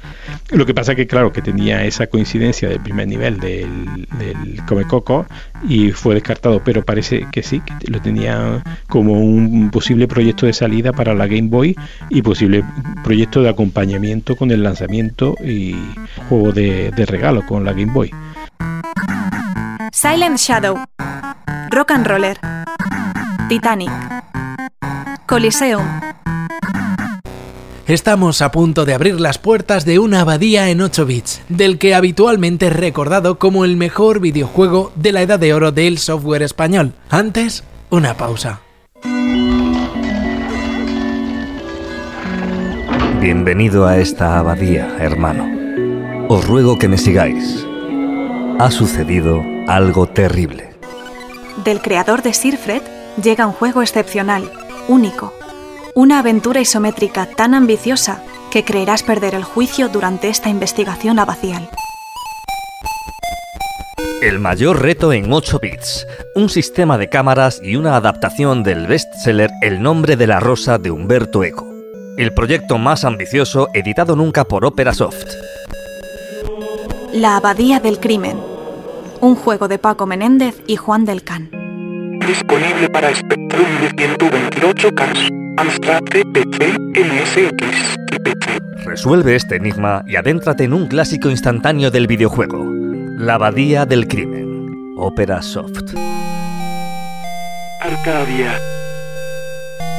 Lo 0.51 0.66
que 0.66 0.75
pasa 0.75 0.95
que, 0.95 1.07
claro, 1.07 1.33
que 1.33 1.41
tenía 1.41 1.85
esa 1.85 2.09
coincidencia 2.09 2.68
del 2.68 2.81
primer 2.81 3.09
nivel 3.09 3.39
del, 3.39 4.61
Come 4.66 4.85
Coco 4.85 5.27
y 5.68 5.93
fue 5.93 6.14
descartado, 6.14 6.62
pero 6.64 6.85
parece 6.85 7.27
que 7.33 7.43
sí, 7.43 7.61
que 7.61 7.91
lo 7.91 8.01
tenía 8.01 8.62
como 8.89 9.12
un 9.21 9.71
posible 9.71 10.09
proyecto 10.09 10.47
de 10.47 10.53
salida 10.53 10.93
para 10.93 11.14
la 11.14 11.27
Game 11.27 11.49
Boy 11.49 11.77
y 12.11 12.23
posible 12.23 12.64
proyecto 13.05 13.43
de 13.43 13.49
acompañamiento 13.49 14.37
con 14.37 14.51
el 14.51 14.62
lanzamiento 14.62 15.37
y 15.45 15.75
juego 16.29 16.53
de 16.53 17.07
regalo 17.07 17.47
con 17.47 17.64
la 17.64 17.73
Game 17.73 17.93
Boy. 17.93 18.11
Silent 19.93 20.38
Shadow 20.38 20.76
Rock 21.70 21.91
and 21.91 22.07
Roller, 22.07 22.38
Titanic, 23.49 23.91
Coliseum. 25.26 25.84
Estamos 27.86 28.41
a 28.41 28.53
punto 28.53 28.84
de 28.84 28.95
abrir 28.95 29.20
las 29.20 29.38
puertas 29.38 29.84
de 29.84 29.99
una 29.99 30.20
abadía 30.20 30.70
en 30.70 30.80
8 30.80 31.07
bits, 31.07 31.43
del 31.49 31.78
que 31.78 31.97
habitualmente 31.97 32.68
es 32.68 32.72
recordado 32.72 33.38
como 33.41 33.64
el 33.64 33.76
mejor 33.76 34.20
videojuego 34.20 34.93
de 34.95 35.12
la 35.12 35.22
edad 35.22 35.41
de 35.41 35.55
oro 35.55 35.72
del 35.72 35.99
software 35.99 36.43
español. 36.43 36.93
Antes, 37.09 37.64
una 37.91 38.16
pausa. 38.16 38.61
Bienvenido 43.20 43.86
a 43.86 43.99
esta 43.99 44.38
abadía, 44.38 44.97
hermano. 45.01 46.26
Os 46.28 46.47
ruego 46.47 46.78
que 46.78 46.88
me 46.88 46.97
sigáis. 46.97 47.66
Ha 48.61 48.71
sucedido 48.71 49.43
algo 49.69 50.07
terrible 50.07 50.71
del 51.65 51.81
creador 51.81 52.23
de 52.23 52.35
Sirfred 52.35 52.83
llega 53.23 53.47
un 53.47 53.53
juego 53.53 53.83
excepcional, 53.83 54.51
único, 54.89 55.33
una 55.95 56.19
aventura 56.19 56.61
isométrica 56.61 57.27
tan 57.27 57.55
ambiciosa 57.55 58.23
que 58.51 58.65
creerás 58.65 59.03
perder 59.03 59.35
el 59.35 59.45
juicio 59.45 59.89
durante 59.89 60.29
esta 60.29 60.49
investigación 60.49 61.19
abacial. 61.19 61.69
El 64.23 64.39
mayor 64.39 64.83
reto 64.83 65.13
en 65.13 65.33
8 65.33 65.59
bits, 65.61 66.07
un 66.35 66.51
sistema 66.51 66.99
de 66.99 67.09
cámaras 67.09 67.61
y 67.63 67.77
una 67.77 67.97
adaptación 67.97 68.63
del 68.63 68.87
bestseller 68.87 69.51
El 69.63 69.83
nombre 69.83 70.17
de 70.17 70.27
la 70.27 70.41
rosa 70.41 70.79
de 70.79 70.91
Humberto 70.91 71.45
Eco. 71.45 71.67
El 72.19 72.35
proyecto 72.35 72.77
más 72.77 73.05
ambicioso 73.05 73.69
editado 73.73 74.17
nunca 74.17 74.45
por 74.45 74.67
Opera 74.67 74.93
Soft. 74.93 75.25
La 77.13 77.37
Abadía 77.37 77.81
del 77.81 77.99
Crimen, 77.99 78.39
un 79.21 79.35
juego 79.35 79.68
de 79.68 79.79
Paco 79.79 80.07
Menéndez 80.07 80.62
y 80.66 80.77
Juan 80.77 81.05
del 81.05 81.23
Can. 81.23 81.51
Disponible 82.27 82.89
para 82.89 83.14
Spectrum 83.14 83.66
de 83.81 83.91
128K, 83.91 85.55
Amstrad 85.59 86.03
PC, 86.05 86.79
MSX 86.79 87.97
y 88.12 88.18
PC. 88.18 88.61
Resuelve 88.85 89.37
este 89.37 89.57
enigma 89.57 90.05
y 90.07 90.16
adéntrate 90.16 90.64
en 90.64 90.73
un 90.73 90.87
clásico 90.87 91.29
instantáneo 91.31 91.91
del 91.91 92.07
videojuego, 92.07 92.64
La 93.18 93.35
Abadía 93.35 93.85
del 93.85 94.09
Crimen, 94.09 94.95
Opera 94.97 95.43
Soft. 95.43 95.95
Arcadia. 97.81 98.59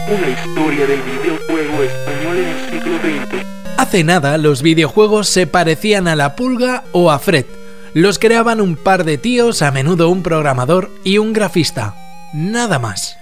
Una 0.08 0.30
historia 0.30 0.88
del 0.88 1.02
videojuego 1.02 1.84
español 1.84 2.38
en 2.38 2.48
el 2.48 2.70
siglo 2.70 2.98
XX. 2.98 3.46
Hace 3.78 4.04
nada 4.04 4.38
los 4.38 4.62
videojuegos 4.62 5.28
se 5.28 5.48
parecían 5.48 6.08
a 6.08 6.16
la 6.16 6.36
pulga 6.36 6.84
o 6.92 7.12
a 7.12 7.20
Fred. 7.20 7.46
Los 7.94 8.20
creaban 8.20 8.62
un 8.62 8.76
par 8.78 9.04
de 9.04 9.18
tíos, 9.18 9.62
a 9.62 9.72
menudo 9.72 10.10
un 10.10 10.24
programador 10.24 10.90
y 11.04 11.18
un 11.18 11.34
grafista. 11.34 11.96
Nada 12.34 12.80
más. 12.80 13.18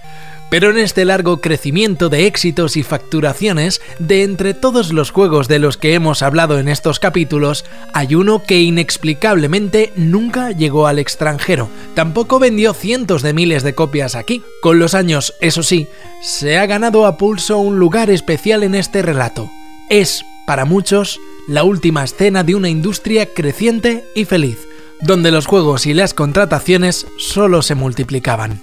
Pero 0.50 0.70
en 0.70 0.78
este 0.78 1.04
largo 1.04 1.40
crecimiento 1.40 2.08
de 2.08 2.26
éxitos 2.26 2.76
y 2.76 2.82
facturaciones, 2.82 3.80
de 4.00 4.24
entre 4.24 4.52
todos 4.52 4.92
los 4.92 5.12
juegos 5.12 5.46
de 5.46 5.60
los 5.60 5.76
que 5.76 5.94
hemos 5.94 6.22
hablado 6.22 6.58
en 6.58 6.68
estos 6.68 6.98
capítulos, 6.98 7.64
hay 7.94 8.16
uno 8.16 8.42
que 8.42 8.60
inexplicablemente 8.60 9.92
nunca 9.94 10.50
llegó 10.50 10.88
al 10.88 10.98
extranjero. 10.98 11.68
Tampoco 11.94 12.40
vendió 12.40 12.74
cientos 12.74 13.22
de 13.22 13.32
miles 13.32 13.62
de 13.62 13.76
copias 13.76 14.16
aquí. 14.16 14.42
Con 14.60 14.80
los 14.80 14.94
años, 14.94 15.34
eso 15.40 15.62
sí, 15.62 15.86
se 16.20 16.58
ha 16.58 16.66
ganado 16.66 17.06
a 17.06 17.16
pulso 17.16 17.58
un 17.58 17.78
lugar 17.78 18.10
especial 18.10 18.64
en 18.64 18.74
este 18.74 19.02
relato. 19.02 19.48
Es, 19.88 20.24
para 20.46 20.64
muchos, 20.64 21.20
la 21.46 21.64
última 21.64 22.04
escena 22.04 22.44
de 22.44 22.54
una 22.54 22.68
industria 22.68 23.26
creciente 23.34 24.04
y 24.14 24.24
feliz, 24.24 24.58
donde 25.00 25.30
los 25.30 25.46
juegos 25.46 25.86
y 25.86 25.94
las 25.94 26.14
contrataciones 26.14 27.06
solo 27.18 27.62
se 27.62 27.74
multiplicaban. 27.74 28.60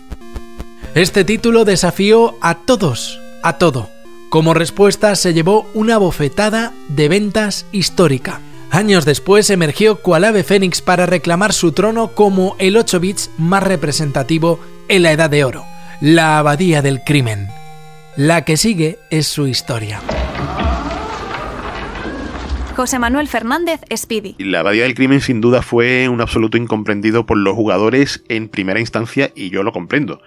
Este 0.95 1.23
título 1.23 1.65
desafió 1.65 2.37
a 2.41 2.55
todos, 2.55 3.19
a 3.43 3.57
todo. 3.57 3.89
Como 4.29 4.53
respuesta 4.53 5.15
se 5.15 5.33
llevó 5.33 5.69
una 5.73 5.97
bofetada 5.97 6.73
de 6.89 7.07
ventas 7.07 7.65
histórica. 7.71 8.41
Años 8.71 9.05
después 9.05 9.49
emergió 9.49 10.01
cual 10.01 10.25
ave 10.25 10.43
fénix 10.43 10.81
para 10.81 11.05
reclamar 11.05 11.53
su 11.53 11.71
trono 11.71 12.09
como 12.09 12.55
el 12.59 12.75
8 12.75 12.99
bits 12.99 13.29
más 13.37 13.63
representativo 13.63 14.59
en 14.89 15.03
la 15.03 15.11
Edad 15.11 15.29
de 15.29 15.45
Oro, 15.45 15.65
la 16.01 16.39
Abadía 16.39 16.81
del 16.81 17.03
Crimen. 17.03 17.47
La 18.17 18.43
que 18.43 18.57
sigue 18.57 18.99
es 19.09 19.27
su 19.27 19.47
historia. 19.47 20.01
José 22.77 22.99
Manuel 22.99 23.27
Fernández 23.27 23.81
Speedy. 23.91 24.35
La 24.37 24.59
Abadía 24.59 24.83
del 24.83 24.93
Crimen 24.93 25.19
sin 25.19 25.41
duda 25.41 25.63
fue 25.63 26.07
un 26.09 26.21
absoluto 26.21 26.57
incomprendido 26.57 27.25
por 27.25 27.35
los 27.35 27.55
jugadores 27.55 28.23
en 28.29 28.49
primera 28.49 28.79
instancia 28.79 29.31
y 29.33 29.49
yo 29.49 29.63
lo 29.63 29.71
comprendo 29.71 30.21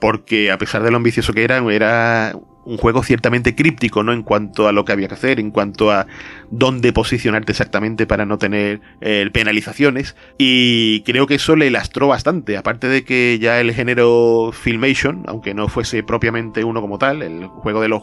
porque 0.00 0.50
a 0.50 0.56
pesar 0.56 0.82
de 0.82 0.90
lo 0.90 0.96
ambicioso 0.96 1.34
que 1.34 1.44
era, 1.44 1.58
era 1.70 2.34
un 2.64 2.76
juego 2.76 3.02
ciertamente 3.02 3.54
críptico, 3.54 4.02
¿no? 4.02 4.12
En 4.12 4.22
cuanto 4.22 4.68
a 4.68 4.72
lo 4.72 4.84
que 4.84 4.92
había 4.92 5.08
que 5.08 5.14
hacer, 5.14 5.40
en 5.40 5.50
cuanto 5.50 5.90
a 5.90 6.06
dónde 6.50 6.92
posicionarte 6.92 7.52
exactamente 7.52 8.06
para 8.06 8.26
no 8.26 8.38
tener 8.38 8.80
eh, 9.00 9.28
penalizaciones. 9.32 10.16
Y 10.38 11.02
creo 11.02 11.26
que 11.26 11.36
eso 11.36 11.56
le 11.56 11.70
lastró 11.70 12.08
bastante. 12.08 12.56
Aparte 12.56 12.88
de 12.88 13.04
que 13.04 13.38
ya 13.40 13.60
el 13.60 13.72
género 13.72 14.50
Filmation, 14.52 15.24
aunque 15.26 15.54
no 15.54 15.68
fuese 15.68 16.02
propiamente 16.02 16.64
uno 16.64 16.80
como 16.80 16.98
tal, 16.98 17.22
el 17.22 17.46
juego 17.46 17.80
de 17.80 17.88
los, 17.88 18.02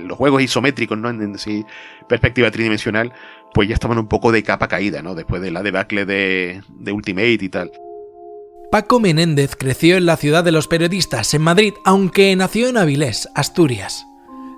los 0.00 0.18
juegos 0.18 0.42
isométricos, 0.42 0.98
¿no? 0.98 1.10
En, 1.10 1.38
sí, 1.38 1.64
perspectiva 2.08 2.50
tridimensional, 2.50 3.12
pues 3.52 3.68
ya 3.68 3.74
estaban 3.74 3.98
un 3.98 4.08
poco 4.08 4.32
de 4.32 4.42
capa 4.42 4.68
caída, 4.68 5.02
¿no? 5.02 5.14
Después 5.14 5.40
de 5.40 5.50
la 5.50 5.62
debacle 5.62 6.04
de, 6.04 6.62
de 6.68 6.92
Ultimate 6.92 7.38
y 7.40 7.48
tal. 7.48 7.70
Paco 8.74 8.98
Menéndez 8.98 9.54
creció 9.54 9.98
en 9.98 10.04
la 10.04 10.16
ciudad 10.16 10.42
de 10.42 10.50
los 10.50 10.66
periodistas, 10.66 11.32
en 11.32 11.42
Madrid, 11.42 11.74
aunque 11.84 12.34
nació 12.34 12.68
en 12.68 12.76
Avilés, 12.76 13.28
Asturias. 13.36 14.08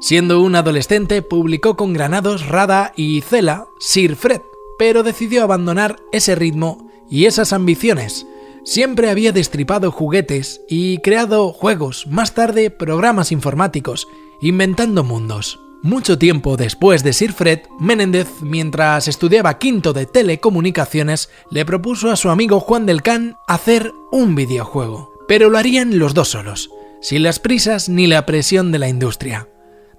Siendo 0.01 0.41
un 0.41 0.57
adolescente, 0.57 1.21
publicó 1.21 1.77
con 1.77 1.93
Granados, 1.93 2.47
Rada 2.47 2.95
y 2.97 3.21
Cela 3.21 3.67
Sir 3.79 4.17
Fred, 4.17 4.41
pero 4.79 5.03
decidió 5.03 5.43
abandonar 5.43 5.97
ese 6.13 6.35
ritmo 6.35 6.89
y 7.11 7.27
esas 7.27 7.53
ambiciones. 7.53 8.27
Siempre 8.65 9.11
había 9.11 9.33
destripado 9.33 9.93
juguetes 9.93 10.63
y 10.67 10.97
creado 11.03 11.53
juegos, 11.53 12.07
más 12.07 12.33
tarde 12.33 12.71
programas 12.71 13.33
informáticos, 13.33 14.09
inventando 14.41 15.05
mundos. 15.05 15.61
Mucho 15.83 16.19
tiempo 16.19 16.57
después 16.57 17.05
de 17.05 17.13
Sir 17.13 17.33
Fred, 17.33 17.61
Menéndez, 17.79 18.41
mientras 18.41 19.09
estudiaba 19.09 19.59
quinto 19.59 19.93
de 19.93 20.07
telecomunicaciones, 20.07 21.31
le 21.51 21.65
propuso 21.65 22.11
a 22.11 22.17
su 22.17 22.31
amigo 22.31 22.61
Juan 22.61 22.87
del 22.87 23.03
Can 23.03 23.37
hacer 23.47 23.93
un 24.11 24.35
videojuego. 24.35 25.13
Pero 25.29 25.51
lo 25.51 25.59
harían 25.59 25.99
los 25.99 26.15
dos 26.15 26.29
solos, 26.29 26.71
sin 27.01 27.23
las 27.23 27.39
prisas 27.39 27.89
ni 27.89 28.07
la 28.07 28.27
presión 28.27 28.73
de 28.73 28.79
la 28.79 28.89
industria. 28.89 29.49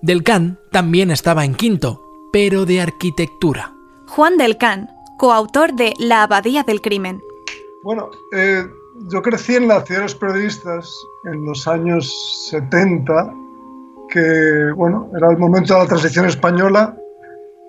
Del 0.01 0.23
Can 0.23 0.59
también 0.71 1.11
estaba 1.11 1.45
en 1.45 1.55
quinto, 1.55 2.01
pero 2.33 2.65
de 2.65 2.81
arquitectura. 2.81 3.73
Juan 4.07 4.37
del 4.37 4.57
Can, 4.57 4.89
coautor 5.17 5.73
de 5.73 5.93
La 5.99 6.23
Abadía 6.23 6.63
del 6.63 6.81
Crimen. 6.81 7.21
Bueno, 7.83 8.09
eh, 8.33 8.65
yo 9.11 9.21
crecí 9.21 9.55
en 9.55 9.67
la 9.67 9.85
ciudad 9.85 10.01
de 10.01 10.05
los 10.05 10.15
periodistas 10.15 10.93
en 11.25 11.45
los 11.45 11.67
años 11.67 12.49
70 12.49 13.46
que 14.09 14.71
bueno, 14.75 15.09
era 15.15 15.29
el 15.29 15.37
momento 15.37 15.73
de 15.73 15.79
la 15.81 15.87
transición 15.87 16.25
española 16.25 16.95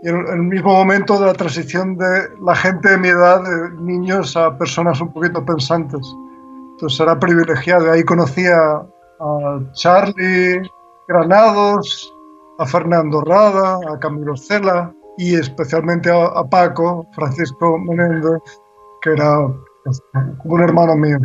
y 0.02 0.08
el, 0.08 0.16
el, 0.28 0.42
mismo 0.42 0.72
momento 0.72 1.18
de 1.18 1.26
la 1.26 1.32
transición 1.32 1.96
de 1.96 2.28
la 2.44 2.54
gente 2.54 2.90
de 2.90 2.98
mi 2.98 3.08
edad, 3.08 3.42
de 3.42 3.70
niños 3.82 4.36
a 4.36 4.56
personas 4.56 5.00
un 5.00 5.12
poquito 5.12 5.44
pensantes. 5.44 6.00
Entonces 6.72 7.00
era 7.00 7.18
privilegiado. 7.18 7.90
Ahí 7.90 8.04
conocía 8.04 8.56
a 9.20 9.60
Charlie 9.72 10.62
Granados, 11.08 12.14
a 12.58 12.66
Fernando 12.66 13.20
Rada, 13.22 13.80
a 13.90 13.98
Camilo 13.98 14.36
Cela 14.36 14.92
y 15.16 15.34
especialmente 15.34 16.10
a, 16.10 16.26
a 16.26 16.48
Paco, 16.48 17.04
Francisco 17.14 17.78
Menéndez, 17.78 18.40
que 19.02 19.10
era 19.10 19.48
pues, 19.84 20.00
como 20.42 20.54
un 20.54 20.62
hermano 20.62 20.96
mío. 20.96 21.18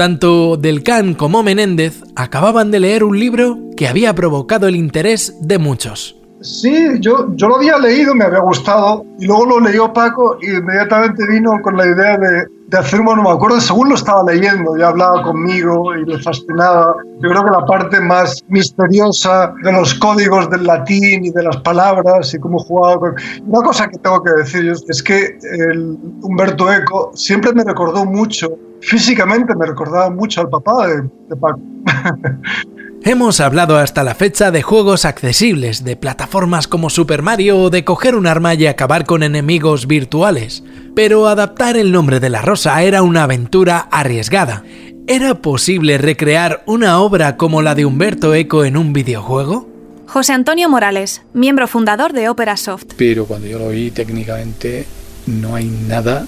Tanto 0.00 0.56
Del 0.56 0.82
Can 0.82 1.12
como 1.12 1.42
Menéndez 1.42 2.02
acababan 2.16 2.70
de 2.70 2.80
leer 2.80 3.04
un 3.04 3.20
libro 3.20 3.58
que 3.76 3.86
había 3.86 4.14
provocado 4.14 4.66
el 4.66 4.74
interés 4.74 5.36
de 5.42 5.58
muchos. 5.58 6.16
Sí, 6.40 6.72
yo, 7.00 7.26
yo 7.36 7.48
lo 7.48 7.56
había 7.56 7.76
leído, 7.76 8.14
me 8.14 8.24
había 8.24 8.38
gustado, 8.38 9.04
y 9.18 9.26
luego 9.26 9.44
lo 9.44 9.60
leyó 9.60 9.92
Paco 9.92 10.38
y 10.40 10.56
inmediatamente 10.56 11.26
vino 11.28 11.60
con 11.62 11.76
la 11.76 11.84
idea 11.84 12.16
de, 12.16 12.46
de 12.68 12.78
hacer, 12.78 13.02
bueno, 13.02 13.22
me 13.22 13.28
acuerdo, 13.28 13.60
según 13.60 13.90
lo 13.90 13.94
estaba 13.94 14.24
leyendo, 14.32 14.74
ya 14.78 14.88
hablaba 14.88 15.22
conmigo 15.22 15.94
y 15.94 16.06
le 16.06 16.18
fascinaba. 16.18 16.94
Yo 17.20 17.28
creo 17.28 17.44
que 17.44 17.50
la 17.50 17.66
parte 17.66 18.00
más 18.00 18.42
misteriosa 18.48 19.52
de 19.62 19.70
los 19.70 19.92
códigos 19.96 20.48
del 20.48 20.64
latín 20.64 21.26
y 21.26 21.30
de 21.30 21.42
las 21.42 21.58
palabras 21.58 22.32
y 22.32 22.38
cómo 22.38 22.58
jugaba 22.58 22.98
con... 23.00 23.14
Una 23.46 23.62
cosa 23.62 23.86
que 23.86 23.98
tengo 23.98 24.22
que 24.22 24.30
decir 24.30 24.72
es 24.88 25.02
que 25.02 25.38
el 25.58 25.98
Humberto 26.22 26.72
Eco 26.72 27.12
siempre 27.14 27.52
me 27.52 27.64
recordó 27.64 28.06
mucho, 28.06 28.48
físicamente 28.80 29.54
me 29.54 29.66
recordaba 29.66 30.10
mucho 30.10 30.40
al 30.40 30.48
papá 30.48 30.86
de, 30.86 31.02
de 31.28 31.36
Paco. 31.36 31.60
Hemos 33.02 33.40
hablado 33.40 33.78
hasta 33.78 34.04
la 34.04 34.14
fecha 34.14 34.50
de 34.50 34.60
juegos 34.60 35.06
accesibles, 35.06 35.84
de 35.84 35.96
plataformas 35.96 36.68
como 36.68 36.90
Super 36.90 37.22
Mario 37.22 37.58
o 37.58 37.70
de 37.70 37.82
coger 37.82 38.14
un 38.14 38.26
arma 38.26 38.52
y 38.54 38.66
acabar 38.66 39.06
con 39.06 39.22
enemigos 39.22 39.86
virtuales, 39.86 40.62
pero 40.94 41.26
adaptar 41.26 41.78
el 41.78 41.92
nombre 41.92 42.20
de 42.20 42.28
la 42.28 42.42
rosa 42.42 42.82
era 42.82 43.02
una 43.02 43.22
aventura 43.22 43.88
arriesgada. 43.90 44.64
¿Era 45.06 45.36
posible 45.36 45.96
recrear 45.96 46.62
una 46.66 47.00
obra 47.00 47.38
como 47.38 47.62
la 47.62 47.74
de 47.74 47.86
Humberto 47.86 48.34
Eco 48.34 48.66
en 48.66 48.76
un 48.76 48.92
videojuego? 48.92 49.66
José 50.06 50.34
Antonio 50.34 50.68
Morales, 50.68 51.22
miembro 51.32 51.68
fundador 51.68 52.12
de 52.12 52.28
Opera 52.28 52.58
Soft. 52.58 52.84
Pero 52.98 53.24
cuando 53.24 53.46
yo 53.46 53.58
lo 53.58 53.70
vi 53.70 53.90
técnicamente 53.90 54.84
no 55.26 55.54
hay 55.54 55.66
nada, 55.88 56.26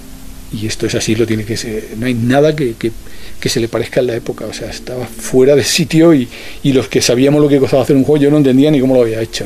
y 0.53 0.67
esto 0.67 0.85
es 0.85 0.95
así, 0.95 1.15
lo 1.15 1.25
tiene 1.25 1.43
que 1.43 1.57
ser, 1.57 1.89
no 1.97 2.05
hay 2.05 2.13
nada 2.13 2.55
que, 2.55 2.75
que 2.75 2.91
que 3.43 3.49
se 3.49 3.59
le 3.59 3.67
parezca 3.67 3.99
en 3.99 4.07
la 4.07 4.15
época. 4.15 4.45
O 4.45 4.53
sea, 4.53 4.69
estaba 4.69 5.05
fuera 5.05 5.53
de 5.53 5.65
sitio 5.65 6.13
y, 6.13 6.29
y 6.63 6.71
los 6.71 6.87
que 6.87 7.01
sabíamos 7.01 7.41
lo 7.41 7.49
que 7.49 7.59
costaba 7.59 7.83
hacer 7.83 7.97
un 7.97 8.05
juego, 8.05 8.23
yo 8.23 8.31
no 8.31 8.37
entendía 8.37 8.71
ni 8.71 8.79
cómo 8.79 8.95
lo 8.95 9.01
había 9.01 9.19
hecho. 9.19 9.43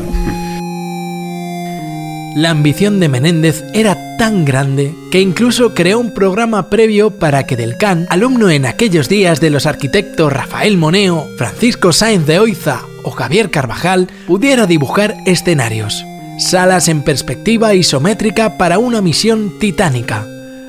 La 2.36 2.51
ambición 2.51 2.99
de 2.99 3.10
Menéndez 3.10 3.64
era 3.74 3.97
tan 4.20 4.45
grande 4.45 4.93
que 5.12 5.20
incluso 5.20 5.74
creó 5.74 5.97
un 5.97 6.14
programa 6.14 6.70
previo 6.70 7.10
para 7.10 7.47
que 7.47 7.55
Del 7.55 7.78
Can, 7.78 8.05
alumno 8.12 8.51
en 8.51 8.68
aquellos 8.68 9.10
días 9.10 9.41
de 9.41 9.49
los 9.49 9.66
arquitectos 9.66 10.32
Rafael 10.32 10.78
Moneo, 10.78 11.28
Francisco 11.36 11.91
Sáenz 11.91 12.28
de 12.28 12.38
Oiza 12.38 12.84
o 13.01 13.10
Javier 13.10 13.49
Carvajal, 13.49 14.10
pudiera 14.28 14.68
dibujar 14.68 15.18
escenarios. 15.26 16.05
Salas 16.38 16.88
en 16.88 17.01
perspectiva 17.01 17.74
isométrica 17.74 18.60
para 18.60 18.78
una 18.78 19.01
misión 19.01 19.58
titánica. 19.58 20.28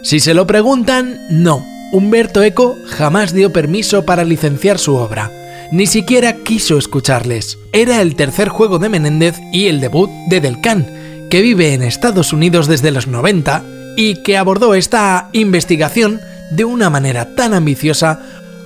Si 0.08 0.20
se 0.20 0.32
lo 0.32 0.46
preguntan, 0.46 1.20
no, 1.28 1.66
Humberto 1.92 2.42
Eco 2.42 2.78
jamás 2.86 3.34
dio 3.34 3.52
permiso 3.52 4.06
para 4.06 4.24
licenciar 4.24 4.78
su 4.78 4.94
obra. 4.94 5.30
Ni 5.70 5.86
siquiera 5.86 6.32
quiso 6.44 6.78
escucharles. 6.78 7.58
Era 7.74 8.00
el 8.00 8.16
tercer 8.16 8.48
juego 8.48 8.78
de 8.78 8.88
Menéndez 8.88 9.36
y 9.52 9.66
el 9.66 9.82
debut 9.82 10.08
de 10.30 10.40
Del 10.40 10.62
Can, 10.62 11.28
que 11.28 11.42
vive 11.42 11.74
en 11.74 11.82
Estados 11.82 12.32
Unidos 12.32 12.68
desde 12.68 12.90
los 12.90 13.06
90 13.06 13.62
y 13.98 14.22
que 14.22 14.38
abordó 14.38 14.74
esta 14.74 15.28
investigación 15.34 16.22
de 16.52 16.64
una 16.64 16.88
manera 16.88 17.34
tan 17.34 17.52
ambiciosa 17.52 18.18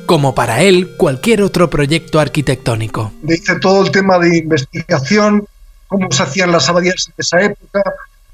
como 0.07 0.36
para 0.36 0.62
él 0.62 0.90
cualquier 0.97 1.43
otro 1.43 1.68
proyecto 1.68 2.20
arquitectónico. 2.20 3.11
Dice 3.20 3.57
todo 3.59 3.84
el 3.84 3.90
tema 3.90 4.16
de 4.20 4.38
investigación, 4.38 5.49
cómo 5.88 6.07
se 6.12 6.22
hacían 6.22 6.53
las 6.53 6.68
abadías 6.68 7.09
en 7.09 7.14
esa 7.18 7.43
época, 7.43 7.82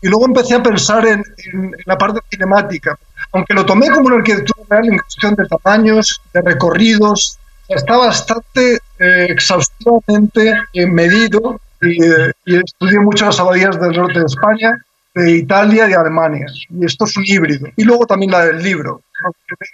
y 0.03 0.09
luego 0.09 0.26
empecé 0.26 0.55
a 0.55 0.62
pensar 0.62 1.07
en, 1.07 1.22
en, 1.53 1.64
en 1.64 1.84
la 1.86 1.99
parte 1.99 2.20
cinemática, 2.30 2.99
aunque 3.32 3.55
lo 3.55 3.66
tomé 3.66 3.90
como 3.90 4.07
una 4.07 4.16
arquitectura 4.16 4.62
real 4.70 4.86
en 4.86 4.99
cuestión 4.99 5.34
de 5.34 5.46
tamaños, 5.46 6.20
de 6.32 6.42
recorridos, 6.42 7.38
está 7.68 7.96
bastante 7.96 8.78
eh, 8.99 9.26
exhaustivamente 9.28 10.55
eh, 10.72 10.86
medido 10.86 11.61
y, 11.80 12.03
eh, 12.03 12.32
y 12.46 12.57
estudié 12.57 12.99
mucho 13.01 13.26
las 13.26 13.38
abadías 13.38 13.78
del 13.80 13.92
norte 13.92 14.20
de 14.20 14.26
España, 14.26 14.84
de 15.14 15.32
Italia 15.32 15.88
y 15.88 15.92
Alemania. 15.92 16.46
Y 16.70 16.84
esto 16.84 17.05
es 17.05 17.16
un 17.16 17.24
híbrido. 17.26 17.68
Y 17.76 17.84
luego 17.84 18.07
también 18.07 18.32
la 18.32 18.46
del 18.46 18.62
libro. 18.62 19.03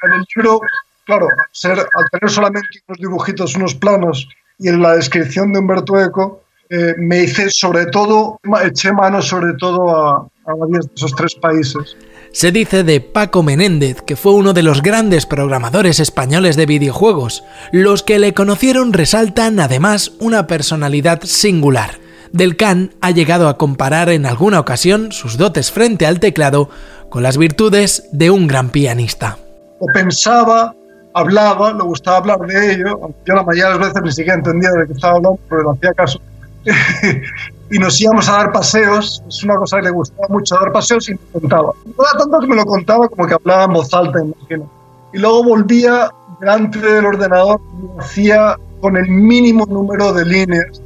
En 0.02 0.12
el 0.12 0.24
libro, 0.34 0.60
claro, 1.04 1.28
al, 1.28 1.46
ser, 1.52 1.78
al 1.78 2.10
tener 2.10 2.30
solamente 2.30 2.68
unos 2.88 2.98
dibujitos, 2.98 3.54
unos 3.54 3.74
planos 3.74 4.28
y 4.58 4.68
en 4.68 4.82
la 4.82 4.96
descripción 4.96 5.52
de 5.52 5.60
Humberto 5.60 6.00
Eco, 6.00 6.43
eh, 6.70 6.94
me 6.98 7.24
hice 7.24 7.50
sobre 7.50 7.86
todo, 7.86 8.38
eché 8.64 8.92
mano 8.92 9.20
sobre 9.22 9.54
todo 9.58 9.90
a, 9.90 10.28
a 10.46 10.50
abadías 10.50 10.86
de 10.86 10.94
esos 10.94 11.14
tres 11.14 11.34
países. 11.34 11.96
Se 12.32 12.50
dice 12.50 12.82
de 12.82 13.00
Paco 13.00 13.42
Menéndez 13.42 14.02
que 14.02 14.16
fue 14.16 14.32
uno 14.32 14.52
de 14.52 14.62
los 14.62 14.82
grandes 14.82 15.24
programadores 15.24 16.00
españoles 16.00 16.56
de 16.56 16.66
videojuegos. 16.66 17.44
Los 17.70 18.02
que 18.02 18.18
le 18.18 18.34
conocieron 18.34 18.92
resaltan 18.92 19.60
además 19.60 20.12
una 20.18 20.46
personalidad 20.46 21.22
singular. 21.22 21.98
Del 22.32 22.56
Can 22.56 22.90
ha 23.00 23.12
llegado 23.12 23.48
a 23.48 23.56
comparar 23.56 24.08
en 24.08 24.26
alguna 24.26 24.58
ocasión 24.58 25.12
sus 25.12 25.38
dotes 25.38 25.70
frente 25.70 26.06
al 26.06 26.18
teclado 26.18 26.68
con 27.08 27.22
las 27.22 27.38
virtudes 27.38 28.08
de 28.10 28.32
un 28.32 28.48
gran 28.48 28.70
pianista. 28.70 29.38
O 29.78 29.86
pensaba, 29.94 30.74
hablaba, 31.14 31.72
le 31.72 31.84
gustaba 31.84 32.16
hablar 32.16 32.40
de 32.40 32.72
ello, 32.72 32.98
aunque 33.00 33.20
yo 33.26 33.34
la 33.34 33.44
mayoría 33.44 33.66
de 33.66 33.78
las 33.78 33.88
veces 33.88 34.02
ni 34.02 34.10
siquiera 34.10 34.34
entendía 34.34 34.70
de 34.72 34.84
qué 34.88 34.92
estaba 34.94 35.18
hablando, 35.18 35.38
pero 35.48 35.62
le 35.62 35.70
hacía 35.78 35.92
caso. 35.92 36.20
y 37.70 37.78
nos 37.78 38.00
íbamos 38.00 38.28
a 38.28 38.32
dar 38.32 38.52
paseos, 38.52 39.22
es 39.28 39.42
una 39.44 39.56
cosa 39.56 39.78
que 39.78 39.84
le 39.84 39.90
gustaba 39.90 40.28
mucho 40.28 40.54
dar 40.54 40.72
paseos 40.72 41.08
y 41.08 41.12
me 41.12 41.40
contaba. 41.40 41.72
No 41.84 42.04
era 42.04 42.18
tanto 42.18 42.40
que 42.40 42.46
me 42.46 42.56
lo 42.56 42.64
contaba 42.64 43.08
como 43.08 43.26
que 43.26 43.34
hablaba 43.34 43.64
en 43.64 43.72
voz 43.72 43.92
alta, 43.92 44.20
imagino. 44.20 44.70
Y 45.12 45.18
luego 45.18 45.44
volvía 45.44 46.10
delante 46.40 46.78
del 46.78 47.06
ordenador 47.06 47.60
y 47.82 48.00
hacía 48.00 48.56
con 48.80 48.96
el 48.96 49.08
mínimo 49.08 49.64
número 49.66 50.12
de 50.12 50.24
líneas, 50.24 50.80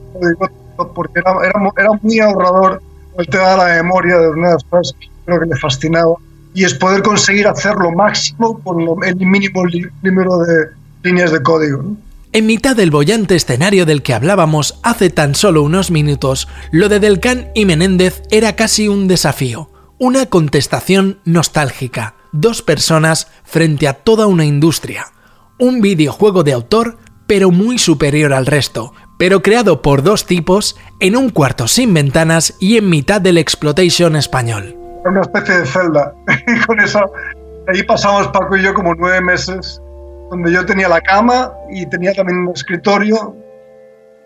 porque 0.95 1.21
era, 1.21 1.33
era, 1.45 1.73
era 1.77 1.91
muy 2.01 2.21
ahorrador 2.21 2.81
el 3.19 3.27
tema 3.27 3.51
de 3.51 3.57
la 3.57 3.83
memoria, 3.83 4.19
de 4.19 4.29
una 4.29 4.49
de 4.49 4.55
las 4.55 4.65
cosas 4.65 4.95
que 5.01 5.09
creo 5.25 5.41
que 5.41 5.47
le 5.47 5.57
fascinaba, 5.57 6.15
y 6.55 6.65
es 6.65 6.75
poder 6.75 7.03
conseguir 7.03 7.49
hacer 7.49 7.75
lo 7.75 7.91
máximo 7.93 8.59
con 8.61 8.85
lo, 8.85 8.97
el 9.03 9.17
mínimo 9.17 9.63
número 10.03 10.39
de 10.39 10.67
líneas 11.03 11.33
de 11.33 11.43
código. 11.43 11.83
¿no? 11.83 11.97
En 12.31 12.45
mitad 12.45 12.77
del 12.77 12.91
bollante 12.91 13.37
escenario 13.37 13.87
del 13.87 14.03
que 14.03 14.13
hablábamos 14.13 14.79
hace 14.83 15.09
tan 15.09 15.35
solo 15.35 15.63
unos 15.63 15.91
minutos, 15.91 16.47
lo 16.71 16.91
de 16.91 17.01
Delcan 17.01 17.51
y 17.55 17.65
Menéndez 17.65 18.23
era 18.31 18.55
casi 18.55 18.87
un 18.87 19.09
desafío, 19.09 19.71
una 19.99 20.27
contestación 20.27 21.21
nostálgica, 21.25 22.17
dos 22.33 22.61
personas 22.61 23.29
frente 23.45 23.89
a 23.89 23.95
toda 23.95 24.27
una 24.27 24.45
industria, 24.45 25.07
un 25.59 25.81
videojuego 25.81 26.45
de 26.45 26.53
autor 26.53 26.99
pero 27.27 27.51
muy 27.51 27.79
superior 27.79 28.35
al 28.35 28.45
resto, 28.45 28.93
pero 29.19 29.43
creado 29.43 29.81
por 29.81 30.03
dos 30.03 30.27
tipos 30.27 30.77
en 31.01 31.17
un 31.17 31.31
cuarto 31.31 31.67
sin 31.67 31.95
ventanas 31.95 32.55
y 32.61 32.77
en 32.77 32.91
mitad 32.91 33.23
del 33.23 33.39
exploitation 33.39 34.17
español. 34.17 34.77
Una 35.07 35.23
especie 35.23 35.61
de 35.61 35.67
celda, 35.67 36.13
con 36.67 36.79
eso, 36.81 37.01
ahí 37.69 37.83
pasamos 37.85 38.29
Paco 38.29 38.55
y 38.57 38.63
yo 38.63 38.75
como 38.75 38.95
nueve 38.95 39.23
meses 39.23 39.81
donde 40.31 40.53
yo 40.53 40.65
tenía 40.67 40.89
la 40.89 41.01
cama 41.01 41.53
y 41.71 41.87
tenía 41.87 42.13
también 42.13 42.39
un 42.41 42.51
escritorio 42.51 43.37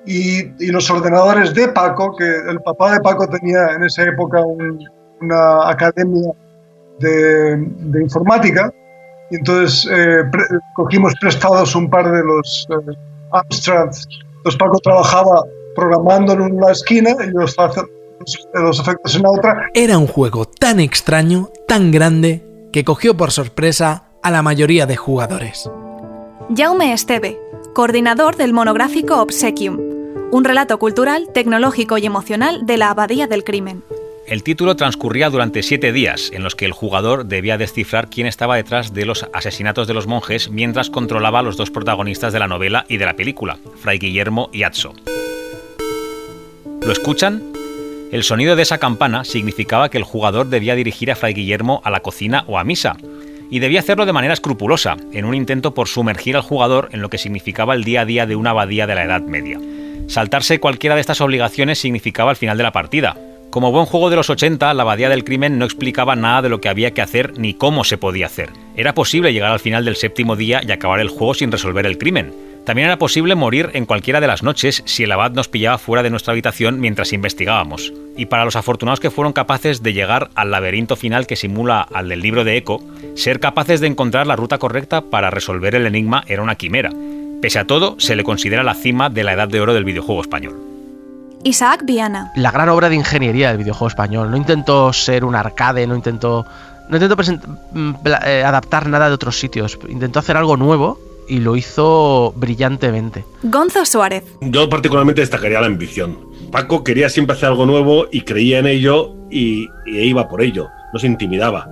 y, 0.04 0.70
los 0.70 0.90
ordenadores 0.90 1.54
de 1.54 1.68
Paco, 1.68 2.16
que 2.16 2.24
el 2.24 2.60
papá 2.62 2.92
de 2.92 3.00
Paco 3.00 3.28
tenía 3.28 3.68
en 3.76 3.84
esa 3.84 4.02
época 4.02 4.40
un, 4.40 4.84
una 5.20 5.70
academia 5.70 6.32
de, 6.98 8.00
informática, 8.00 8.72
y 9.30 9.36
entonces 9.36 9.88
eh, 9.90 10.24
cogimos 10.74 11.14
prestados 11.20 11.74
un 11.74 11.88
par 11.88 12.10
de 12.10 12.22
los 12.22 12.66
eh. 12.70 12.96
Entonces 13.32 14.58
Paco 14.58 14.78
trabajaba 14.82 15.44
programando 15.74 16.32
en 16.34 16.42
una 16.42 16.72
esquina 16.72 17.10
y 17.24 17.32
yo 17.32 17.44
estaba 17.44 17.72
los 18.54 18.80
efectos 18.80 19.16
en 19.16 19.22
la 19.22 19.30
otra. 19.30 19.70
Era 19.74 19.98
un 19.98 20.06
juego 20.06 20.44
tan 20.44 20.80
extraño, 20.80 21.48
tan 21.66 21.90
grande, 21.90 22.44
que 22.72 22.84
cogió 22.84 23.16
por 23.16 23.30
sorpresa 23.30 24.04
a 24.22 24.30
la 24.30 24.42
mayoría 24.42 24.86
de 24.86 24.96
jugadores. 24.96 25.70
Jaume 26.50 26.92
Esteve, 26.92 27.38
coordinador 27.74 28.36
del 28.36 28.52
monográfico 28.52 29.22
Obsequium, 29.22 29.78
un 30.30 30.44
relato 30.44 30.78
cultural, 30.78 31.28
tecnológico 31.32 31.96
y 31.96 32.04
emocional 32.04 32.66
de 32.66 32.76
la 32.76 32.90
Abadía 32.90 33.26
del 33.26 33.44
Crimen. 33.44 33.82
El 34.26 34.42
título 34.42 34.76
transcurría 34.76 35.30
durante 35.30 35.62
siete 35.62 35.92
días, 35.92 36.30
en 36.32 36.42
los 36.42 36.54
que 36.54 36.66
el 36.66 36.72
jugador 36.72 37.26
debía 37.26 37.58
descifrar 37.58 38.08
quién 38.10 38.26
estaba 38.26 38.56
detrás 38.56 38.92
de 38.92 39.06
los 39.06 39.26
asesinatos 39.32 39.86
de 39.86 39.94
los 39.94 40.06
monjes 40.06 40.50
mientras 40.50 40.90
controlaba 40.90 41.38
a 41.38 41.42
los 41.42 41.56
dos 41.56 41.70
protagonistas 41.70 42.32
de 42.32 42.38
la 42.38 42.48
novela 42.48 42.84
y 42.88 42.98
de 42.98 43.06
la 43.06 43.16
película, 43.16 43.58
Fray 43.80 43.98
Guillermo 43.98 44.50
y 44.52 44.64
Atso. 44.64 44.92
¿Lo 46.82 46.92
escuchan? 46.92 47.42
El 48.10 48.24
sonido 48.24 48.56
de 48.56 48.62
esa 48.62 48.78
campana 48.78 49.24
significaba 49.24 49.88
que 49.88 49.96
el 49.96 50.04
jugador 50.04 50.48
debía 50.48 50.74
dirigir 50.74 51.10
a 51.10 51.16
Fray 51.16 51.32
Guillermo 51.32 51.80
a 51.84 51.90
la 51.90 52.00
cocina 52.00 52.44
o 52.46 52.58
a 52.58 52.64
misa, 52.64 52.96
y 53.52 53.58
debía 53.58 53.80
hacerlo 53.80 54.06
de 54.06 54.14
manera 54.14 54.32
escrupulosa, 54.32 54.96
en 55.12 55.26
un 55.26 55.34
intento 55.34 55.74
por 55.74 55.86
sumergir 55.86 56.36
al 56.36 56.42
jugador 56.42 56.88
en 56.92 57.02
lo 57.02 57.10
que 57.10 57.18
significaba 57.18 57.74
el 57.74 57.84
día 57.84 58.00
a 58.00 58.04
día 58.06 58.24
de 58.24 58.34
una 58.34 58.50
abadía 58.50 58.86
de 58.86 58.94
la 58.94 59.04
Edad 59.04 59.20
Media. 59.20 59.60
Saltarse 60.06 60.58
cualquiera 60.58 60.94
de 60.94 61.02
estas 61.02 61.20
obligaciones 61.20 61.78
significaba 61.78 62.30
el 62.30 62.38
final 62.38 62.56
de 62.56 62.62
la 62.62 62.72
partida. 62.72 63.14
Como 63.50 63.70
buen 63.70 63.84
juego 63.84 64.08
de 64.08 64.16
los 64.16 64.30
80, 64.30 64.72
la 64.72 64.82
abadía 64.82 65.10
del 65.10 65.22
crimen 65.22 65.58
no 65.58 65.66
explicaba 65.66 66.16
nada 66.16 66.40
de 66.40 66.48
lo 66.48 66.62
que 66.62 66.70
había 66.70 66.94
que 66.94 67.02
hacer 67.02 67.38
ni 67.38 67.52
cómo 67.52 67.84
se 67.84 67.98
podía 67.98 68.24
hacer. 68.24 68.48
Era 68.74 68.94
posible 68.94 69.34
llegar 69.34 69.52
al 69.52 69.60
final 69.60 69.84
del 69.84 69.96
séptimo 69.96 70.34
día 70.34 70.62
y 70.66 70.72
acabar 70.72 71.00
el 71.00 71.10
juego 71.10 71.34
sin 71.34 71.52
resolver 71.52 71.84
el 71.84 71.98
crimen. 71.98 72.32
También 72.64 72.86
era 72.86 72.98
posible 72.98 73.34
morir 73.34 73.70
en 73.72 73.86
cualquiera 73.86 74.20
de 74.20 74.28
las 74.28 74.44
noches 74.44 74.82
si 74.86 75.02
el 75.02 75.12
abad 75.12 75.32
nos 75.32 75.48
pillaba 75.48 75.78
fuera 75.78 76.04
de 76.04 76.10
nuestra 76.10 76.32
habitación 76.32 76.78
mientras 76.78 77.12
investigábamos. 77.12 77.92
Y 78.16 78.26
para 78.26 78.44
los 78.44 78.54
afortunados 78.54 79.00
que 79.00 79.10
fueron 79.10 79.32
capaces 79.32 79.82
de 79.82 79.92
llegar 79.92 80.30
al 80.36 80.52
laberinto 80.52 80.94
final 80.94 81.26
que 81.26 81.34
simula 81.34 81.80
al 81.80 82.08
del 82.08 82.20
libro 82.20 82.44
de 82.44 82.56
Eco, 82.56 82.80
ser 83.16 83.40
capaces 83.40 83.80
de 83.80 83.88
encontrar 83.88 84.28
la 84.28 84.36
ruta 84.36 84.58
correcta 84.58 85.02
para 85.02 85.30
resolver 85.30 85.74
el 85.74 85.86
enigma 85.86 86.22
era 86.28 86.42
una 86.42 86.54
quimera. 86.54 86.90
Pese 87.40 87.58
a 87.58 87.66
todo, 87.66 87.96
se 87.98 88.14
le 88.14 88.22
considera 88.22 88.62
la 88.62 88.74
cima 88.74 89.10
de 89.10 89.24
la 89.24 89.32
edad 89.32 89.48
de 89.48 89.60
oro 89.60 89.74
del 89.74 89.84
videojuego 89.84 90.20
español. 90.20 90.56
Isaac 91.42 91.84
Viana. 91.84 92.30
La 92.36 92.52
gran 92.52 92.68
obra 92.68 92.88
de 92.88 92.94
ingeniería 92.94 93.48
del 93.48 93.58
videojuego 93.58 93.88
español. 93.88 94.30
No 94.30 94.36
intento 94.36 94.92
ser 94.92 95.24
un 95.24 95.34
arcade, 95.34 95.84
no 95.88 95.96
intento, 95.96 96.46
no 96.88 96.96
intento 96.96 97.16
eh, 98.24 98.44
adaptar 98.46 98.88
nada 98.88 99.08
de 99.08 99.14
otros 99.14 99.40
sitios. 99.40 99.76
Intento 99.88 100.20
hacer 100.20 100.36
algo 100.36 100.56
nuevo 100.56 101.00
y 101.32 101.40
lo 101.40 101.56
hizo 101.56 102.34
brillantemente. 102.36 103.24
Gonzo 103.42 103.86
Suárez. 103.86 104.22
Yo 104.42 104.68
particularmente 104.68 105.22
destacaría 105.22 105.62
la 105.62 105.66
ambición. 105.66 106.18
Paco 106.50 106.84
quería 106.84 107.08
siempre 107.08 107.34
hacer 107.34 107.48
algo 107.48 107.64
nuevo 107.64 108.06
y 108.12 108.20
creía 108.20 108.58
en 108.58 108.66
ello 108.66 109.14
y, 109.30 109.66
y 109.86 109.98
iba 110.00 110.28
por 110.28 110.42
ello, 110.42 110.68
no 110.92 110.98
se 110.98 111.06
intimidaba. 111.06 111.66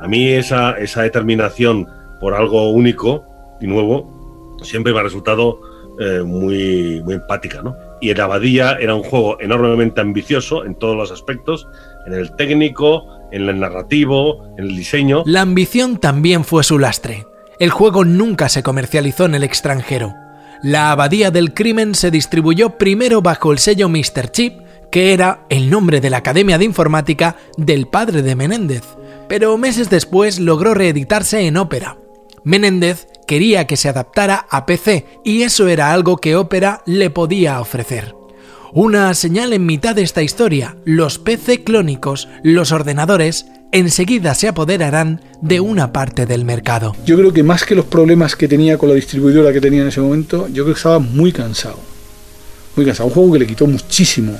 A 0.00 0.08
mí 0.08 0.28
esa, 0.28 0.78
esa 0.78 1.02
determinación 1.02 1.86
por 2.20 2.32
algo 2.32 2.70
único 2.70 3.22
y 3.60 3.66
nuevo 3.66 4.56
siempre 4.62 4.94
me 4.94 5.00
ha 5.00 5.02
resultado 5.02 5.60
eh, 6.00 6.22
muy, 6.22 7.02
muy 7.04 7.12
empática. 7.12 7.60
¿no? 7.60 7.76
Y 8.00 8.08
en 8.08 8.18
Abadía 8.18 8.78
era 8.80 8.94
un 8.94 9.02
juego 9.02 9.36
enormemente 9.40 10.00
ambicioso 10.00 10.64
en 10.64 10.74
todos 10.74 10.96
los 10.96 11.12
aspectos, 11.12 11.68
en 12.06 12.14
el 12.14 12.34
técnico, 12.36 13.04
en 13.30 13.46
el 13.46 13.60
narrativo, 13.60 14.54
en 14.56 14.64
el 14.64 14.74
diseño. 14.74 15.22
La 15.26 15.42
ambición 15.42 15.98
también 15.98 16.44
fue 16.44 16.64
su 16.64 16.78
lastre. 16.78 17.26
El 17.58 17.70
juego 17.70 18.04
nunca 18.04 18.48
se 18.48 18.62
comercializó 18.62 19.24
en 19.26 19.34
el 19.34 19.44
extranjero. 19.44 20.14
La 20.62 20.92
Abadía 20.92 21.30
del 21.30 21.54
Crimen 21.54 21.94
se 21.94 22.10
distribuyó 22.10 22.78
primero 22.78 23.20
bajo 23.20 23.52
el 23.52 23.58
sello 23.58 23.88
Mr. 23.88 24.30
Chip, 24.30 24.60
que 24.90 25.12
era 25.12 25.46
el 25.48 25.70
nombre 25.70 26.00
de 26.00 26.10
la 26.10 26.18
Academia 26.18 26.58
de 26.58 26.64
Informática 26.64 27.36
del 27.56 27.88
padre 27.88 28.22
de 28.22 28.36
Menéndez, 28.36 28.84
pero 29.28 29.56
meses 29.58 29.90
después 29.90 30.38
logró 30.38 30.74
reeditarse 30.74 31.46
en 31.46 31.56
Opera. 31.56 31.96
Menéndez 32.44 33.06
quería 33.26 33.66
que 33.66 33.76
se 33.76 33.88
adaptara 33.88 34.46
a 34.50 34.66
PC 34.66 35.06
y 35.24 35.42
eso 35.42 35.68
era 35.68 35.92
algo 35.92 36.18
que 36.18 36.36
Opera 36.36 36.82
le 36.84 37.10
podía 37.10 37.60
ofrecer. 37.60 38.14
Una 38.74 39.12
señal 39.14 39.52
en 39.52 39.66
mitad 39.66 39.94
de 39.94 40.02
esta 40.02 40.22
historia, 40.22 40.76
los 40.84 41.18
PC 41.18 41.64
clónicos, 41.64 42.28
los 42.42 42.72
ordenadores, 42.72 43.46
enseguida 43.72 44.34
se 44.34 44.48
apoderarán 44.48 45.20
de 45.40 45.60
una 45.60 45.92
parte 45.92 46.26
del 46.26 46.44
mercado. 46.44 46.94
Yo 47.04 47.16
creo 47.16 47.32
que 47.32 47.42
más 47.42 47.64
que 47.64 47.74
los 47.74 47.86
problemas 47.86 48.36
que 48.36 48.46
tenía 48.46 48.78
con 48.78 48.88
la 48.88 48.94
distribuidora 48.94 49.52
que 49.52 49.60
tenía 49.60 49.82
en 49.82 49.88
ese 49.88 50.00
momento, 50.00 50.46
yo 50.48 50.62
creo 50.62 50.74
que 50.74 50.78
estaba 50.78 50.98
muy 50.98 51.32
cansado. 51.32 51.78
Muy 52.76 52.86
cansado. 52.86 53.08
Un 53.08 53.14
juego 53.14 53.32
que 53.32 53.38
le 53.40 53.46
quitó 53.46 53.66
muchísimo. 53.66 54.38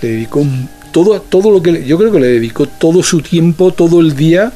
Le 0.00 0.08
dedicó 0.08 0.46
todo, 0.92 1.20
todo 1.20 1.50
lo 1.50 1.62
que... 1.62 1.72
Le, 1.72 1.84
yo 1.86 1.98
creo 1.98 2.12
que 2.12 2.20
le 2.20 2.28
dedicó 2.28 2.66
todo 2.66 3.02
su 3.02 3.20
tiempo, 3.20 3.72
todo 3.72 4.00
el 4.00 4.14
día 4.14 4.52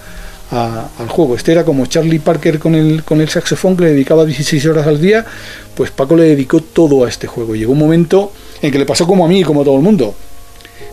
a, 0.50 0.88
al 0.98 1.08
juego. 1.08 1.34
Este 1.34 1.52
era 1.52 1.64
como 1.64 1.86
Charlie 1.86 2.20
Parker 2.20 2.58
con 2.58 2.74
el, 2.74 3.02
con 3.04 3.20
el 3.20 3.28
saxofón 3.28 3.76
que 3.76 3.84
le 3.84 3.92
dedicaba 3.92 4.24
16 4.24 4.66
horas 4.66 4.86
al 4.86 5.00
día. 5.00 5.24
Pues 5.74 5.90
Paco 5.90 6.16
le 6.16 6.24
dedicó 6.24 6.60
todo 6.60 7.04
a 7.04 7.08
este 7.08 7.26
juego. 7.26 7.56
Llegó 7.56 7.72
un 7.72 7.78
momento 7.78 8.32
en 8.60 8.70
que 8.70 8.78
le 8.78 8.86
pasó 8.86 9.06
como 9.06 9.24
a 9.24 9.28
mí 9.28 9.40
y 9.40 9.44
como 9.44 9.62
a 9.62 9.64
todo 9.64 9.76
el 9.76 9.82
mundo. 9.82 10.14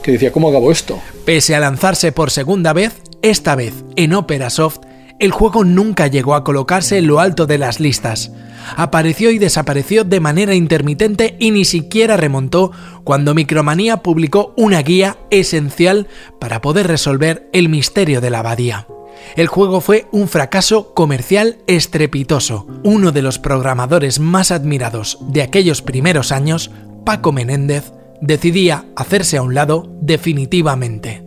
Que 0.02 0.12
decía, 0.14 0.32
¿cómo 0.32 0.50
acabo 0.50 0.72
esto? 0.72 1.00
Pese 1.26 1.56
a 1.56 1.60
lanzarse 1.60 2.12
por 2.12 2.30
segunda 2.30 2.74
vez, 2.74 2.94
esta 3.26 3.56
vez 3.56 3.84
en 3.96 4.14
Opera 4.14 4.52
Soft, 4.52 4.82
el 5.18 5.32
juego 5.32 5.64
nunca 5.64 6.06
llegó 6.06 6.36
a 6.36 6.44
colocarse 6.44 7.00
en 7.00 7.08
lo 7.08 7.20
alto 7.20 7.48
de 7.48 7.58
las 7.58 7.80
listas. 7.80 8.32
Apareció 8.76 9.32
y 9.32 9.40
desapareció 9.40 10.04
de 10.04 10.20
manera 10.20 10.54
intermitente 10.54 11.36
y 11.40 11.50
ni 11.50 11.66
siquiera 11.66 12.18
remontó 12.18 12.72
cuando 13.04 13.34
Micromanía 13.34 13.98
publicó 13.98 14.54
una 14.58 14.80
guía 14.84 15.18
esencial 15.32 16.08
para 16.40 16.62
poder 16.62 16.86
resolver 16.86 17.50
el 17.52 17.68
misterio 17.68 18.22
de 18.22 18.30
la 18.30 18.40
abadía. 18.40 18.86
El 19.36 19.48
juego 19.48 19.82
fue 19.82 20.06
un 20.12 20.28
fracaso 20.28 20.94
comercial 20.94 21.58
estrepitoso. 21.66 22.68
Uno 22.84 23.12
de 23.12 23.24
los 23.24 23.40
programadores 23.40 24.20
más 24.20 24.52
admirados 24.52 25.18
de 25.30 25.42
aquellos 25.42 25.82
primeros 25.82 26.32
años, 26.32 26.70
Paco 27.06 27.32
Menéndez, 27.32 27.92
decidía 28.22 28.86
hacerse 28.96 29.38
a 29.38 29.42
un 29.42 29.56
lado 29.56 29.90
definitivamente. 30.02 31.25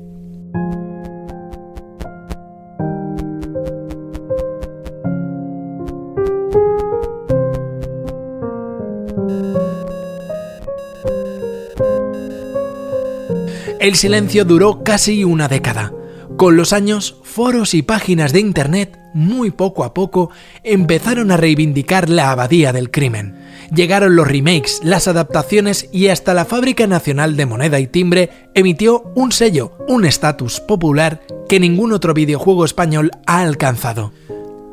El 13.81 13.95
silencio 13.95 14.45
duró 14.45 14.83
casi 14.83 15.23
una 15.23 15.47
década. 15.47 15.93
Con 16.37 16.57
los 16.57 16.73
años, 16.73 17.17
foros 17.23 17.75
y 17.75 17.83
páginas 17.83 18.33
de 18.33 18.41
Internet, 18.41 18.99
muy 19.15 19.53
poco 19.53 19.85
a 19.85 19.95
poco, 19.95 20.31
empezaron 20.65 21.31
a 21.31 21.37
reivindicar 21.37 22.09
la 22.09 22.33
abadía 22.33 22.73
del 22.73 22.91
crimen. 22.91 23.37
Llegaron 23.73 24.17
los 24.17 24.27
remakes, 24.27 24.81
las 24.83 25.07
adaptaciones 25.07 25.89
y 25.93 26.09
hasta 26.09 26.35
la 26.35 26.45
Fábrica 26.45 26.89
Nacional 26.89 27.37
de 27.37 27.47
Moneda 27.47 27.79
y 27.79 27.87
Timbre 27.87 28.31
emitió 28.55 29.13
un 29.15 29.31
sello, 29.31 29.79
un 29.89 30.05
estatus 30.05 30.59
popular 30.59 31.23
que 31.49 31.61
ningún 31.61 31.93
otro 31.93 32.15
videojuego 32.15 32.65
español 32.65 33.13
ha 33.27 33.43
alcanzado. 33.43 34.13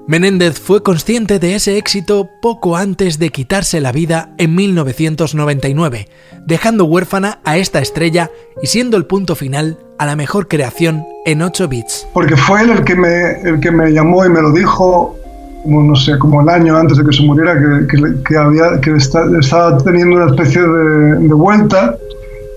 Menéndez 0.07 0.59
fue 0.59 0.83
consciente 0.83 1.39
de 1.39 1.55
ese 1.55 1.77
éxito 1.77 2.29
poco 2.39 2.77
antes 2.77 3.17
de 3.17 3.31
quitarse 3.31 3.81
la 3.81 3.91
vida 3.91 4.29
en 4.37 4.53
1999, 4.53 6.07
dejando 6.45 6.85
huérfana 6.85 7.39
a 7.43 7.57
esta 7.57 7.79
estrella 7.79 8.29
y 8.61 8.67
siendo 8.67 8.97
el 8.97 9.05
punto 9.07 9.35
final 9.35 9.79
a 9.97 10.05
la 10.05 10.15
mejor 10.15 10.47
creación 10.47 11.03
en 11.25 11.41
8 11.41 11.67
bits. 11.67 12.07
Porque 12.13 12.37
fue 12.37 12.61
él 12.61 12.69
el 12.69 12.83
que 12.83 12.95
me, 12.95 13.41
el 13.41 13.59
que 13.59 13.71
me 13.71 13.91
llamó 13.91 14.23
y 14.23 14.29
me 14.29 14.43
lo 14.43 14.51
dijo, 14.51 15.17
como 15.63 15.81
no 15.81 15.95
sé, 15.95 16.19
como 16.19 16.39
el 16.41 16.49
año 16.49 16.77
antes 16.77 16.99
de 16.99 17.03
que 17.03 17.11
se 17.11 17.23
muriera, 17.23 17.55
que, 17.87 18.21
que, 18.27 18.37
había, 18.37 18.79
que 18.81 18.93
estaba 18.93 19.75
teniendo 19.79 20.17
una 20.17 20.27
especie 20.27 20.61
de, 20.61 21.33
vuelta 21.33 21.97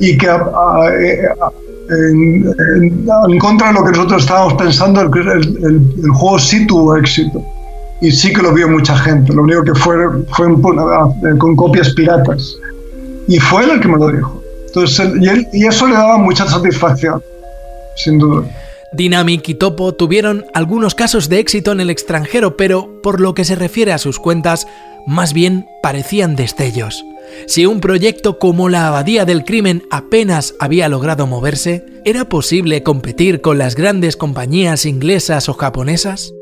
y 0.01 0.19
que 0.19 0.29
a, 0.29 0.43
en, 1.91 2.55
en, 2.77 3.09
en, 3.29 3.39
contra 3.39 3.69
de 3.69 3.75
lo 3.75 3.85
que 3.85 3.93
nosotros 3.93 4.23
estábamos 4.23 4.55
pensando, 4.55 5.01
el, 5.01 5.29
el, 5.29 5.95
el, 6.03 6.11
juego 6.11 6.39
sí 6.39 6.67
tuvo 6.67 6.97
éxito. 6.97 7.45
Y 8.01 8.11
sí 8.13 8.33
que 8.33 8.43
lo 8.43 8.53
vio 8.53 8.69
mucha 8.69 8.97
gente. 8.97 9.33
Lo 9.33 9.43
único 9.43 9.65
que 9.65 9.75
fue 9.75 9.97
fue 10.37 10.49
con 11.39 11.57
copias 11.57 11.93
piratas. 11.95 12.57
Y 13.27 13.39
fue 13.41 13.65
él 13.65 13.71
el 13.71 13.81
que 13.81 13.89
me 13.89 13.99
lo 13.99 14.09
dijo. 14.09 14.43
Entonces, 14.67 15.11
y, 15.21 15.29
él, 15.29 15.47
y 15.53 15.67
eso 15.67 15.87
le 15.87 15.95
daba 15.95 16.19
mucha 16.19 16.47
satisfacción, 16.47 17.23
sin 17.97 18.19
duda. 18.19 18.45
Dynamic 18.93 19.49
y 19.49 19.55
Topo 19.55 19.93
tuvieron 19.93 20.45
algunos 20.55 20.95
casos 20.95 21.29
de 21.29 21.41
éxito 21.41 21.73
en 21.73 21.81
el 21.81 21.91
extranjero, 21.91 22.57
pero 22.57 23.01
por 23.03 23.21
lo 23.21 23.35
que 23.35 23.45
se 23.45 23.55
refiere 23.55 23.93
a 23.93 23.99
sus 23.99 24.19
cuentas, 24.19 24.67
más 25.07 25.33
bien 25.33 25.67
parecían 25.83 26.37
destellos. 26.37 27.05
Si 27.47 27.67
un 27.67 27.81
proyecto 27.81 28.39
como 28.39 28.69
la 28.69 28.89
Abadía 28.89 29.25
del 29.25 29.45
Crimen 29.45 29.87
apenas 29.91 30.55
había 30.59 30.89
logrado 30.89 31.27
moverse, 31.27 31.85
¿era 32.05 32.29
posible 32.29 32.83
competir 32.83 33.41
con 33.41 33.59
las 33.59 33.75
grandes 33.75 34.17
compañías 34.17 34.85
inglesas 34.87 35.49
o 35.49 35.55
japonesas? 35.55 36.35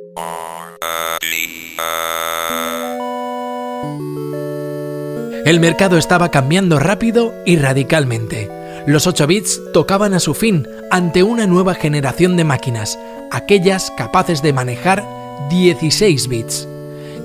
El 5.45 5.61
mercado 5.61 5.97
estaba 5.97 6.33
cambiando 6.33 6.81
rápido 6.81 7.33
y 7.47 7.57
radicalmente. 7.57 8.51
Los 8.87 9.07
8 9.07 9.29
bits 9.29 9.61
tocaban 9.73 10.13
a 10.13 10.19
su 10.19 10.35
fin 10.35 10.67
ante 10.91 11.23
una 11.23 11.47
nueva 11.47 11.75
generación 11.75 12.37
de 12.37 12.43
máquinas, 12.43 12.99
aquellas 13.31 13.93
capaces 13.97 14.43
de 14.43 14.53
manejar 14.53 15.05
16 15.51 16.29
bits. 16.29 16.69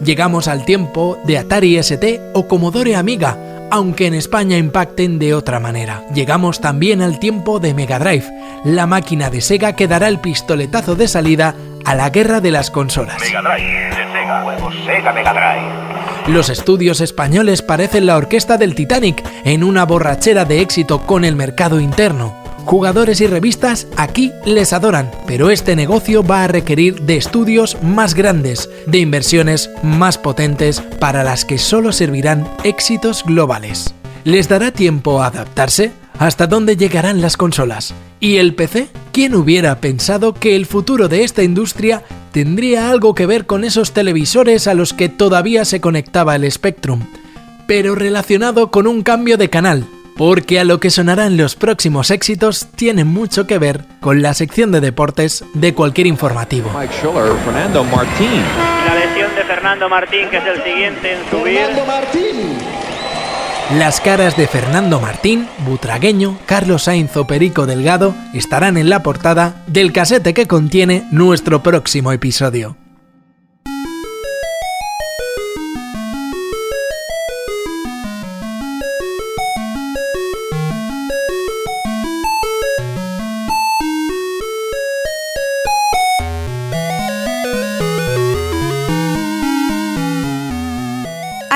Llegamos 0.03 0.47
al 0.47 0.65
tiempo 0.65 1.17
de 1.23 1.39
Atari 1.39 1.77
ST 1.77 2.21
o 2.33 2.47
Commodore 2.47 2.95
Amiga, 2.95 3.50
aunque 3.71 4.05
en 4.05 4.13
España 4.13 4.57
impacten 4.57 5.17
de 5.17 5.33
otra 5.33 5.59
manera. 5.59 6.03
Llegamos 6.13 6.61
también 6.61 7.01
al 7.01 7.19
tiempo 7.19 7.59
de 7.59 7.73
Mega 7.73 7.97
Drive, 7.97 8.25
la 8.65 8.85
máquina 8.85 9.29
de 9.29 9.41
Sega 9.41 9.73
que 9.75 9.87
dará 9.87 10.09
el 10.09 10.19
pistoletazo 10.19 10.95
de 10.95 11.07
salida 11.07 11.55
a 11.85 11.95
la 11.95 12.09
guerra 12.09 12.41
de 12.41 12.51
las 12.51 12.69
consolas. 12.69 13.19
Mega 13.21 13.41
Drive, 13.41 13.89
de 13.89 14.11
Sega, 14.11 14.41
juegos 14.43 14.75
Sega 14.85 15.13
Mega 15.13 15.33
Drive. 15.33 16.33
Los 16.33 16.49
estudios 16.49 17.01
españoles 17.01 17.61
parecen 17.61 18.05
la 18.05 18.17
orquesta 18.17 18.57
del 18.57 18.75
Titanic 18.75 19.23
en 19.43 19.63
una 19.63 19.85
borrachera 19.85 20.45
de 20.45 20.61
éxito 20.61 21.01
con 21.05 21.25
el 21.25 21.35
mercado 21.35 21.79
interno. 21.79 22.40
Jugadores 22.65 23.19
y 23.21 23.27
revistas 23.27 23.87
aquí 23.97 24.31
les 24.45 24.71
adoran, 24.71 25.11
pero 25.27 25.49
este 25.49 25.75
negocio 25.75 26.23
va 26.23 26.43
a 26.43 26.47
requerir 26.47 27.01
de 27.01 27.17
estudios 27.17 27.77
más 27.81 28.13
grandes, 28.13 28.69
de 28.87 28.99
inversiones 28.99 29.69
más 29.83 30.17
potentes 30.17 30.81
para 30.99 31.23
las 31.23 31.43
que 31.43 31.57
solo 31.57 31.91
servirán 31.91 32.47
éxitos 32.63 33.23
globales. 33.25 33.93
¿Les 34.23 34.47
dará 34.47 34.71
tiempo 34.71 35.21
a 35.21 35.27
adaptarse? 35.27 35.91
¿Hasta 36.19 36.45
dónde 36.45 36.77
llegarán 36.77 37.19
las 37.19 37.35
consolas? 37.35 37.95
¿Y 38.19 38.37
el 38.37 38.53
PC? 38.53 38.89
¿Quién 39.11 39.33
hubiera 39.33 39.81
pensado 39.81 40.33
que 40.33 40.55
el 40.55 40.67
futuro 40.67 41.07
de 41.07 41.23
esta 41.23 41.41
industria 41.41 42.03
tendría 42.31 42.91
algo 42.91 43.15
que 43.15 43.25
ver 43.25 43.47
con 43.47 43.63
esos 43.63 43.91
televisores 43.91 44.67
a 44.67 44.75
los 44.75 44.93
que 44.93 45.09
todavía 45.09 45.65
se 45.65 45.81
conectaba 45.81 46.35
el 46.35 46.49
Spectrum? 46.49 47.01
Pero 47.65 47.95
relacionado 47.95 48.69
con 48.69 48.85
un 48.85 49.01
cambio 49.01 49.37
de 49.37 49.49
canal, 49.49 49.87
porque 50.21 50.59
a 50.59 50.63
lo 50.65 50.79
que 50.79 50.91
sonarán 50.91 51.35
los 51.35 51.55
próximos 51.55 52.11
éxitos 52.11 52.67
tiene 52.75 53.05
mucho 53.05 53.47
que 53.47 53.57
ver 53.57 53.85
con 54.01 54.21
la 54.21 54.35
sección 54.35 54.71
de 54.71 54.79
deportes 54.79 55.43
de 55.55 55.73
cualquier 55.73 56.05
informativo. 56.05 56.69
Mike 56.77 56.93
Schiller, 56.93 57.33
Fernando 57.43 57.83
Martín. 57.85 58.43
La 58.85 58.93
lesión 58.93 59.35
de 59.35 59.43
Fernando 59.45 59.89
Martín, 59.89 60.29
que 60.29 60.37
es 60.37 60.45
el 60.45 60.63
siguiente 60.63 61.13
en 61.13 61.27
subir. 61.31 61.57
Fernando 61.57 61.85
Martín. 61.87 62.57
Las 63.79 63.99
caras 63.99 64.37
de 64.37 64.45
Fernando 64.45 64.99
Martín, 64.99 65.47
Butragueño, 65.65 66.37
Carlos 66.45 66.83
Sainz 66.83 67.17
o 67.17 67.25
Perico 67.25 67.65
Delgado 67.65 68.13
estarán 68.31 68.77
en 68.77 68.91
la 68.91 69.01
portada 69.01 69.63
del 69.65 69.91
casete 69.91 70.35
que 70.35 70.45
contiene 70.45 71.07
nuestro 71.09 71.63
próximo 71.63 72.11
episodio. 72.11 72.77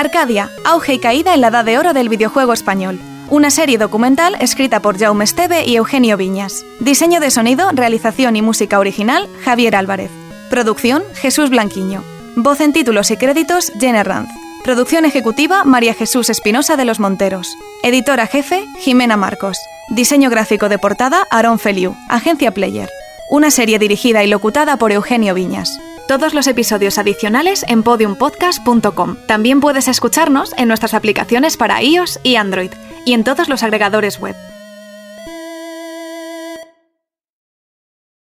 Arcadia, 0.06 0.50
auge 0.64 0.94
y 0.94 0.98
caída 1.00 1.34
en 1.34 1.40
la 1.40 1.48
edad 1.48 1.64
de 1.64 1.78
oro 1.78 1.92
del 1.92 2.08
videojuego 2.08 2.52
español. 2.52 3.00
Una 3.28 3.50
serie 3.50 3.76
documental 3.76 4.36
escrita 4.38 4.80
por 4.80 4.96
Jaume 4.96 5.24
Esteve 5.24 5.66
y 5.66 5.74
Eugenio 5.74 6.16
Viñas. 6.16 6.64
Diseño 6.78 7.18
de 7.18 7.32
sonido, 7.32 7.70
realización 7.72 8.36
y 8.36 8.42
música 8.42 8.78
original, 8.78 9.28
Javier 9.42 9.74
Álvarez. 9.74 10.12
Producción, 10.48 11.02
Jesús 11.14 11.50
Blanquiño. 11.50 12.04
Voz 12.36 12.60
en 12.60 12.72
títulos 12.72 13.10
y 13.10 13.16
créditos, 13.16 13.72
Jenna 13.80 14.04
Ranz. 14.04 14.28
Producción 14.62 15.06
ejecutiva, 15.06 15.64
María 15.64 15.92
Jesús 15.92 16.30
Espinosa 16.30 16.76
de 16.76 16.84
los 16.84 17.00
Monteros. 17.00 17.56
Editora 17.82 18.28
jefe, 18.28 18.64
Jimena 18.78 19.16
Marcos. 19.16 19.58
Diseño 19.88 20.30
gráfico 20.30 20.68
de 20.68 20.78
portada, 20.78 21.26
Aaron 21.30 21.58
Feliu. 21.58 21.96
Agencia 22.08 22.54
Player. 22.54 22.88
Una 23.28 23.50
serie 23.50 23.80
dirigida 23.80 24.22
y 24.22 24.28
locutada 24.28 24.76
por 24.76 24.92
Eugenio 24.92 25.34
Viñas. 25.34 25.80
Todos 26.06 26.34
los 26.34 26.46
episodios 26.46 26.98
adicionales 26.98 27.64
en 27.68 27.82
podiumpodcast.com. 27.82 29.16
También 29.26 29.60
puedes 29.60 29.88
escucharnos 29.88 30.54
en 30.56 30.68
nuestras 30.68 30.94
aplicaciones 30.94 31.56
para 31.56 31.82
iOS 31.82 32.20
y 32.22 32.36
Android 32.36 32.70
y 33.04 33.12
en 33.12 33.24
todos 33.24 33.48
los 33.48 33.64
agregadores 33.64 34.20
web. 34.20 34.36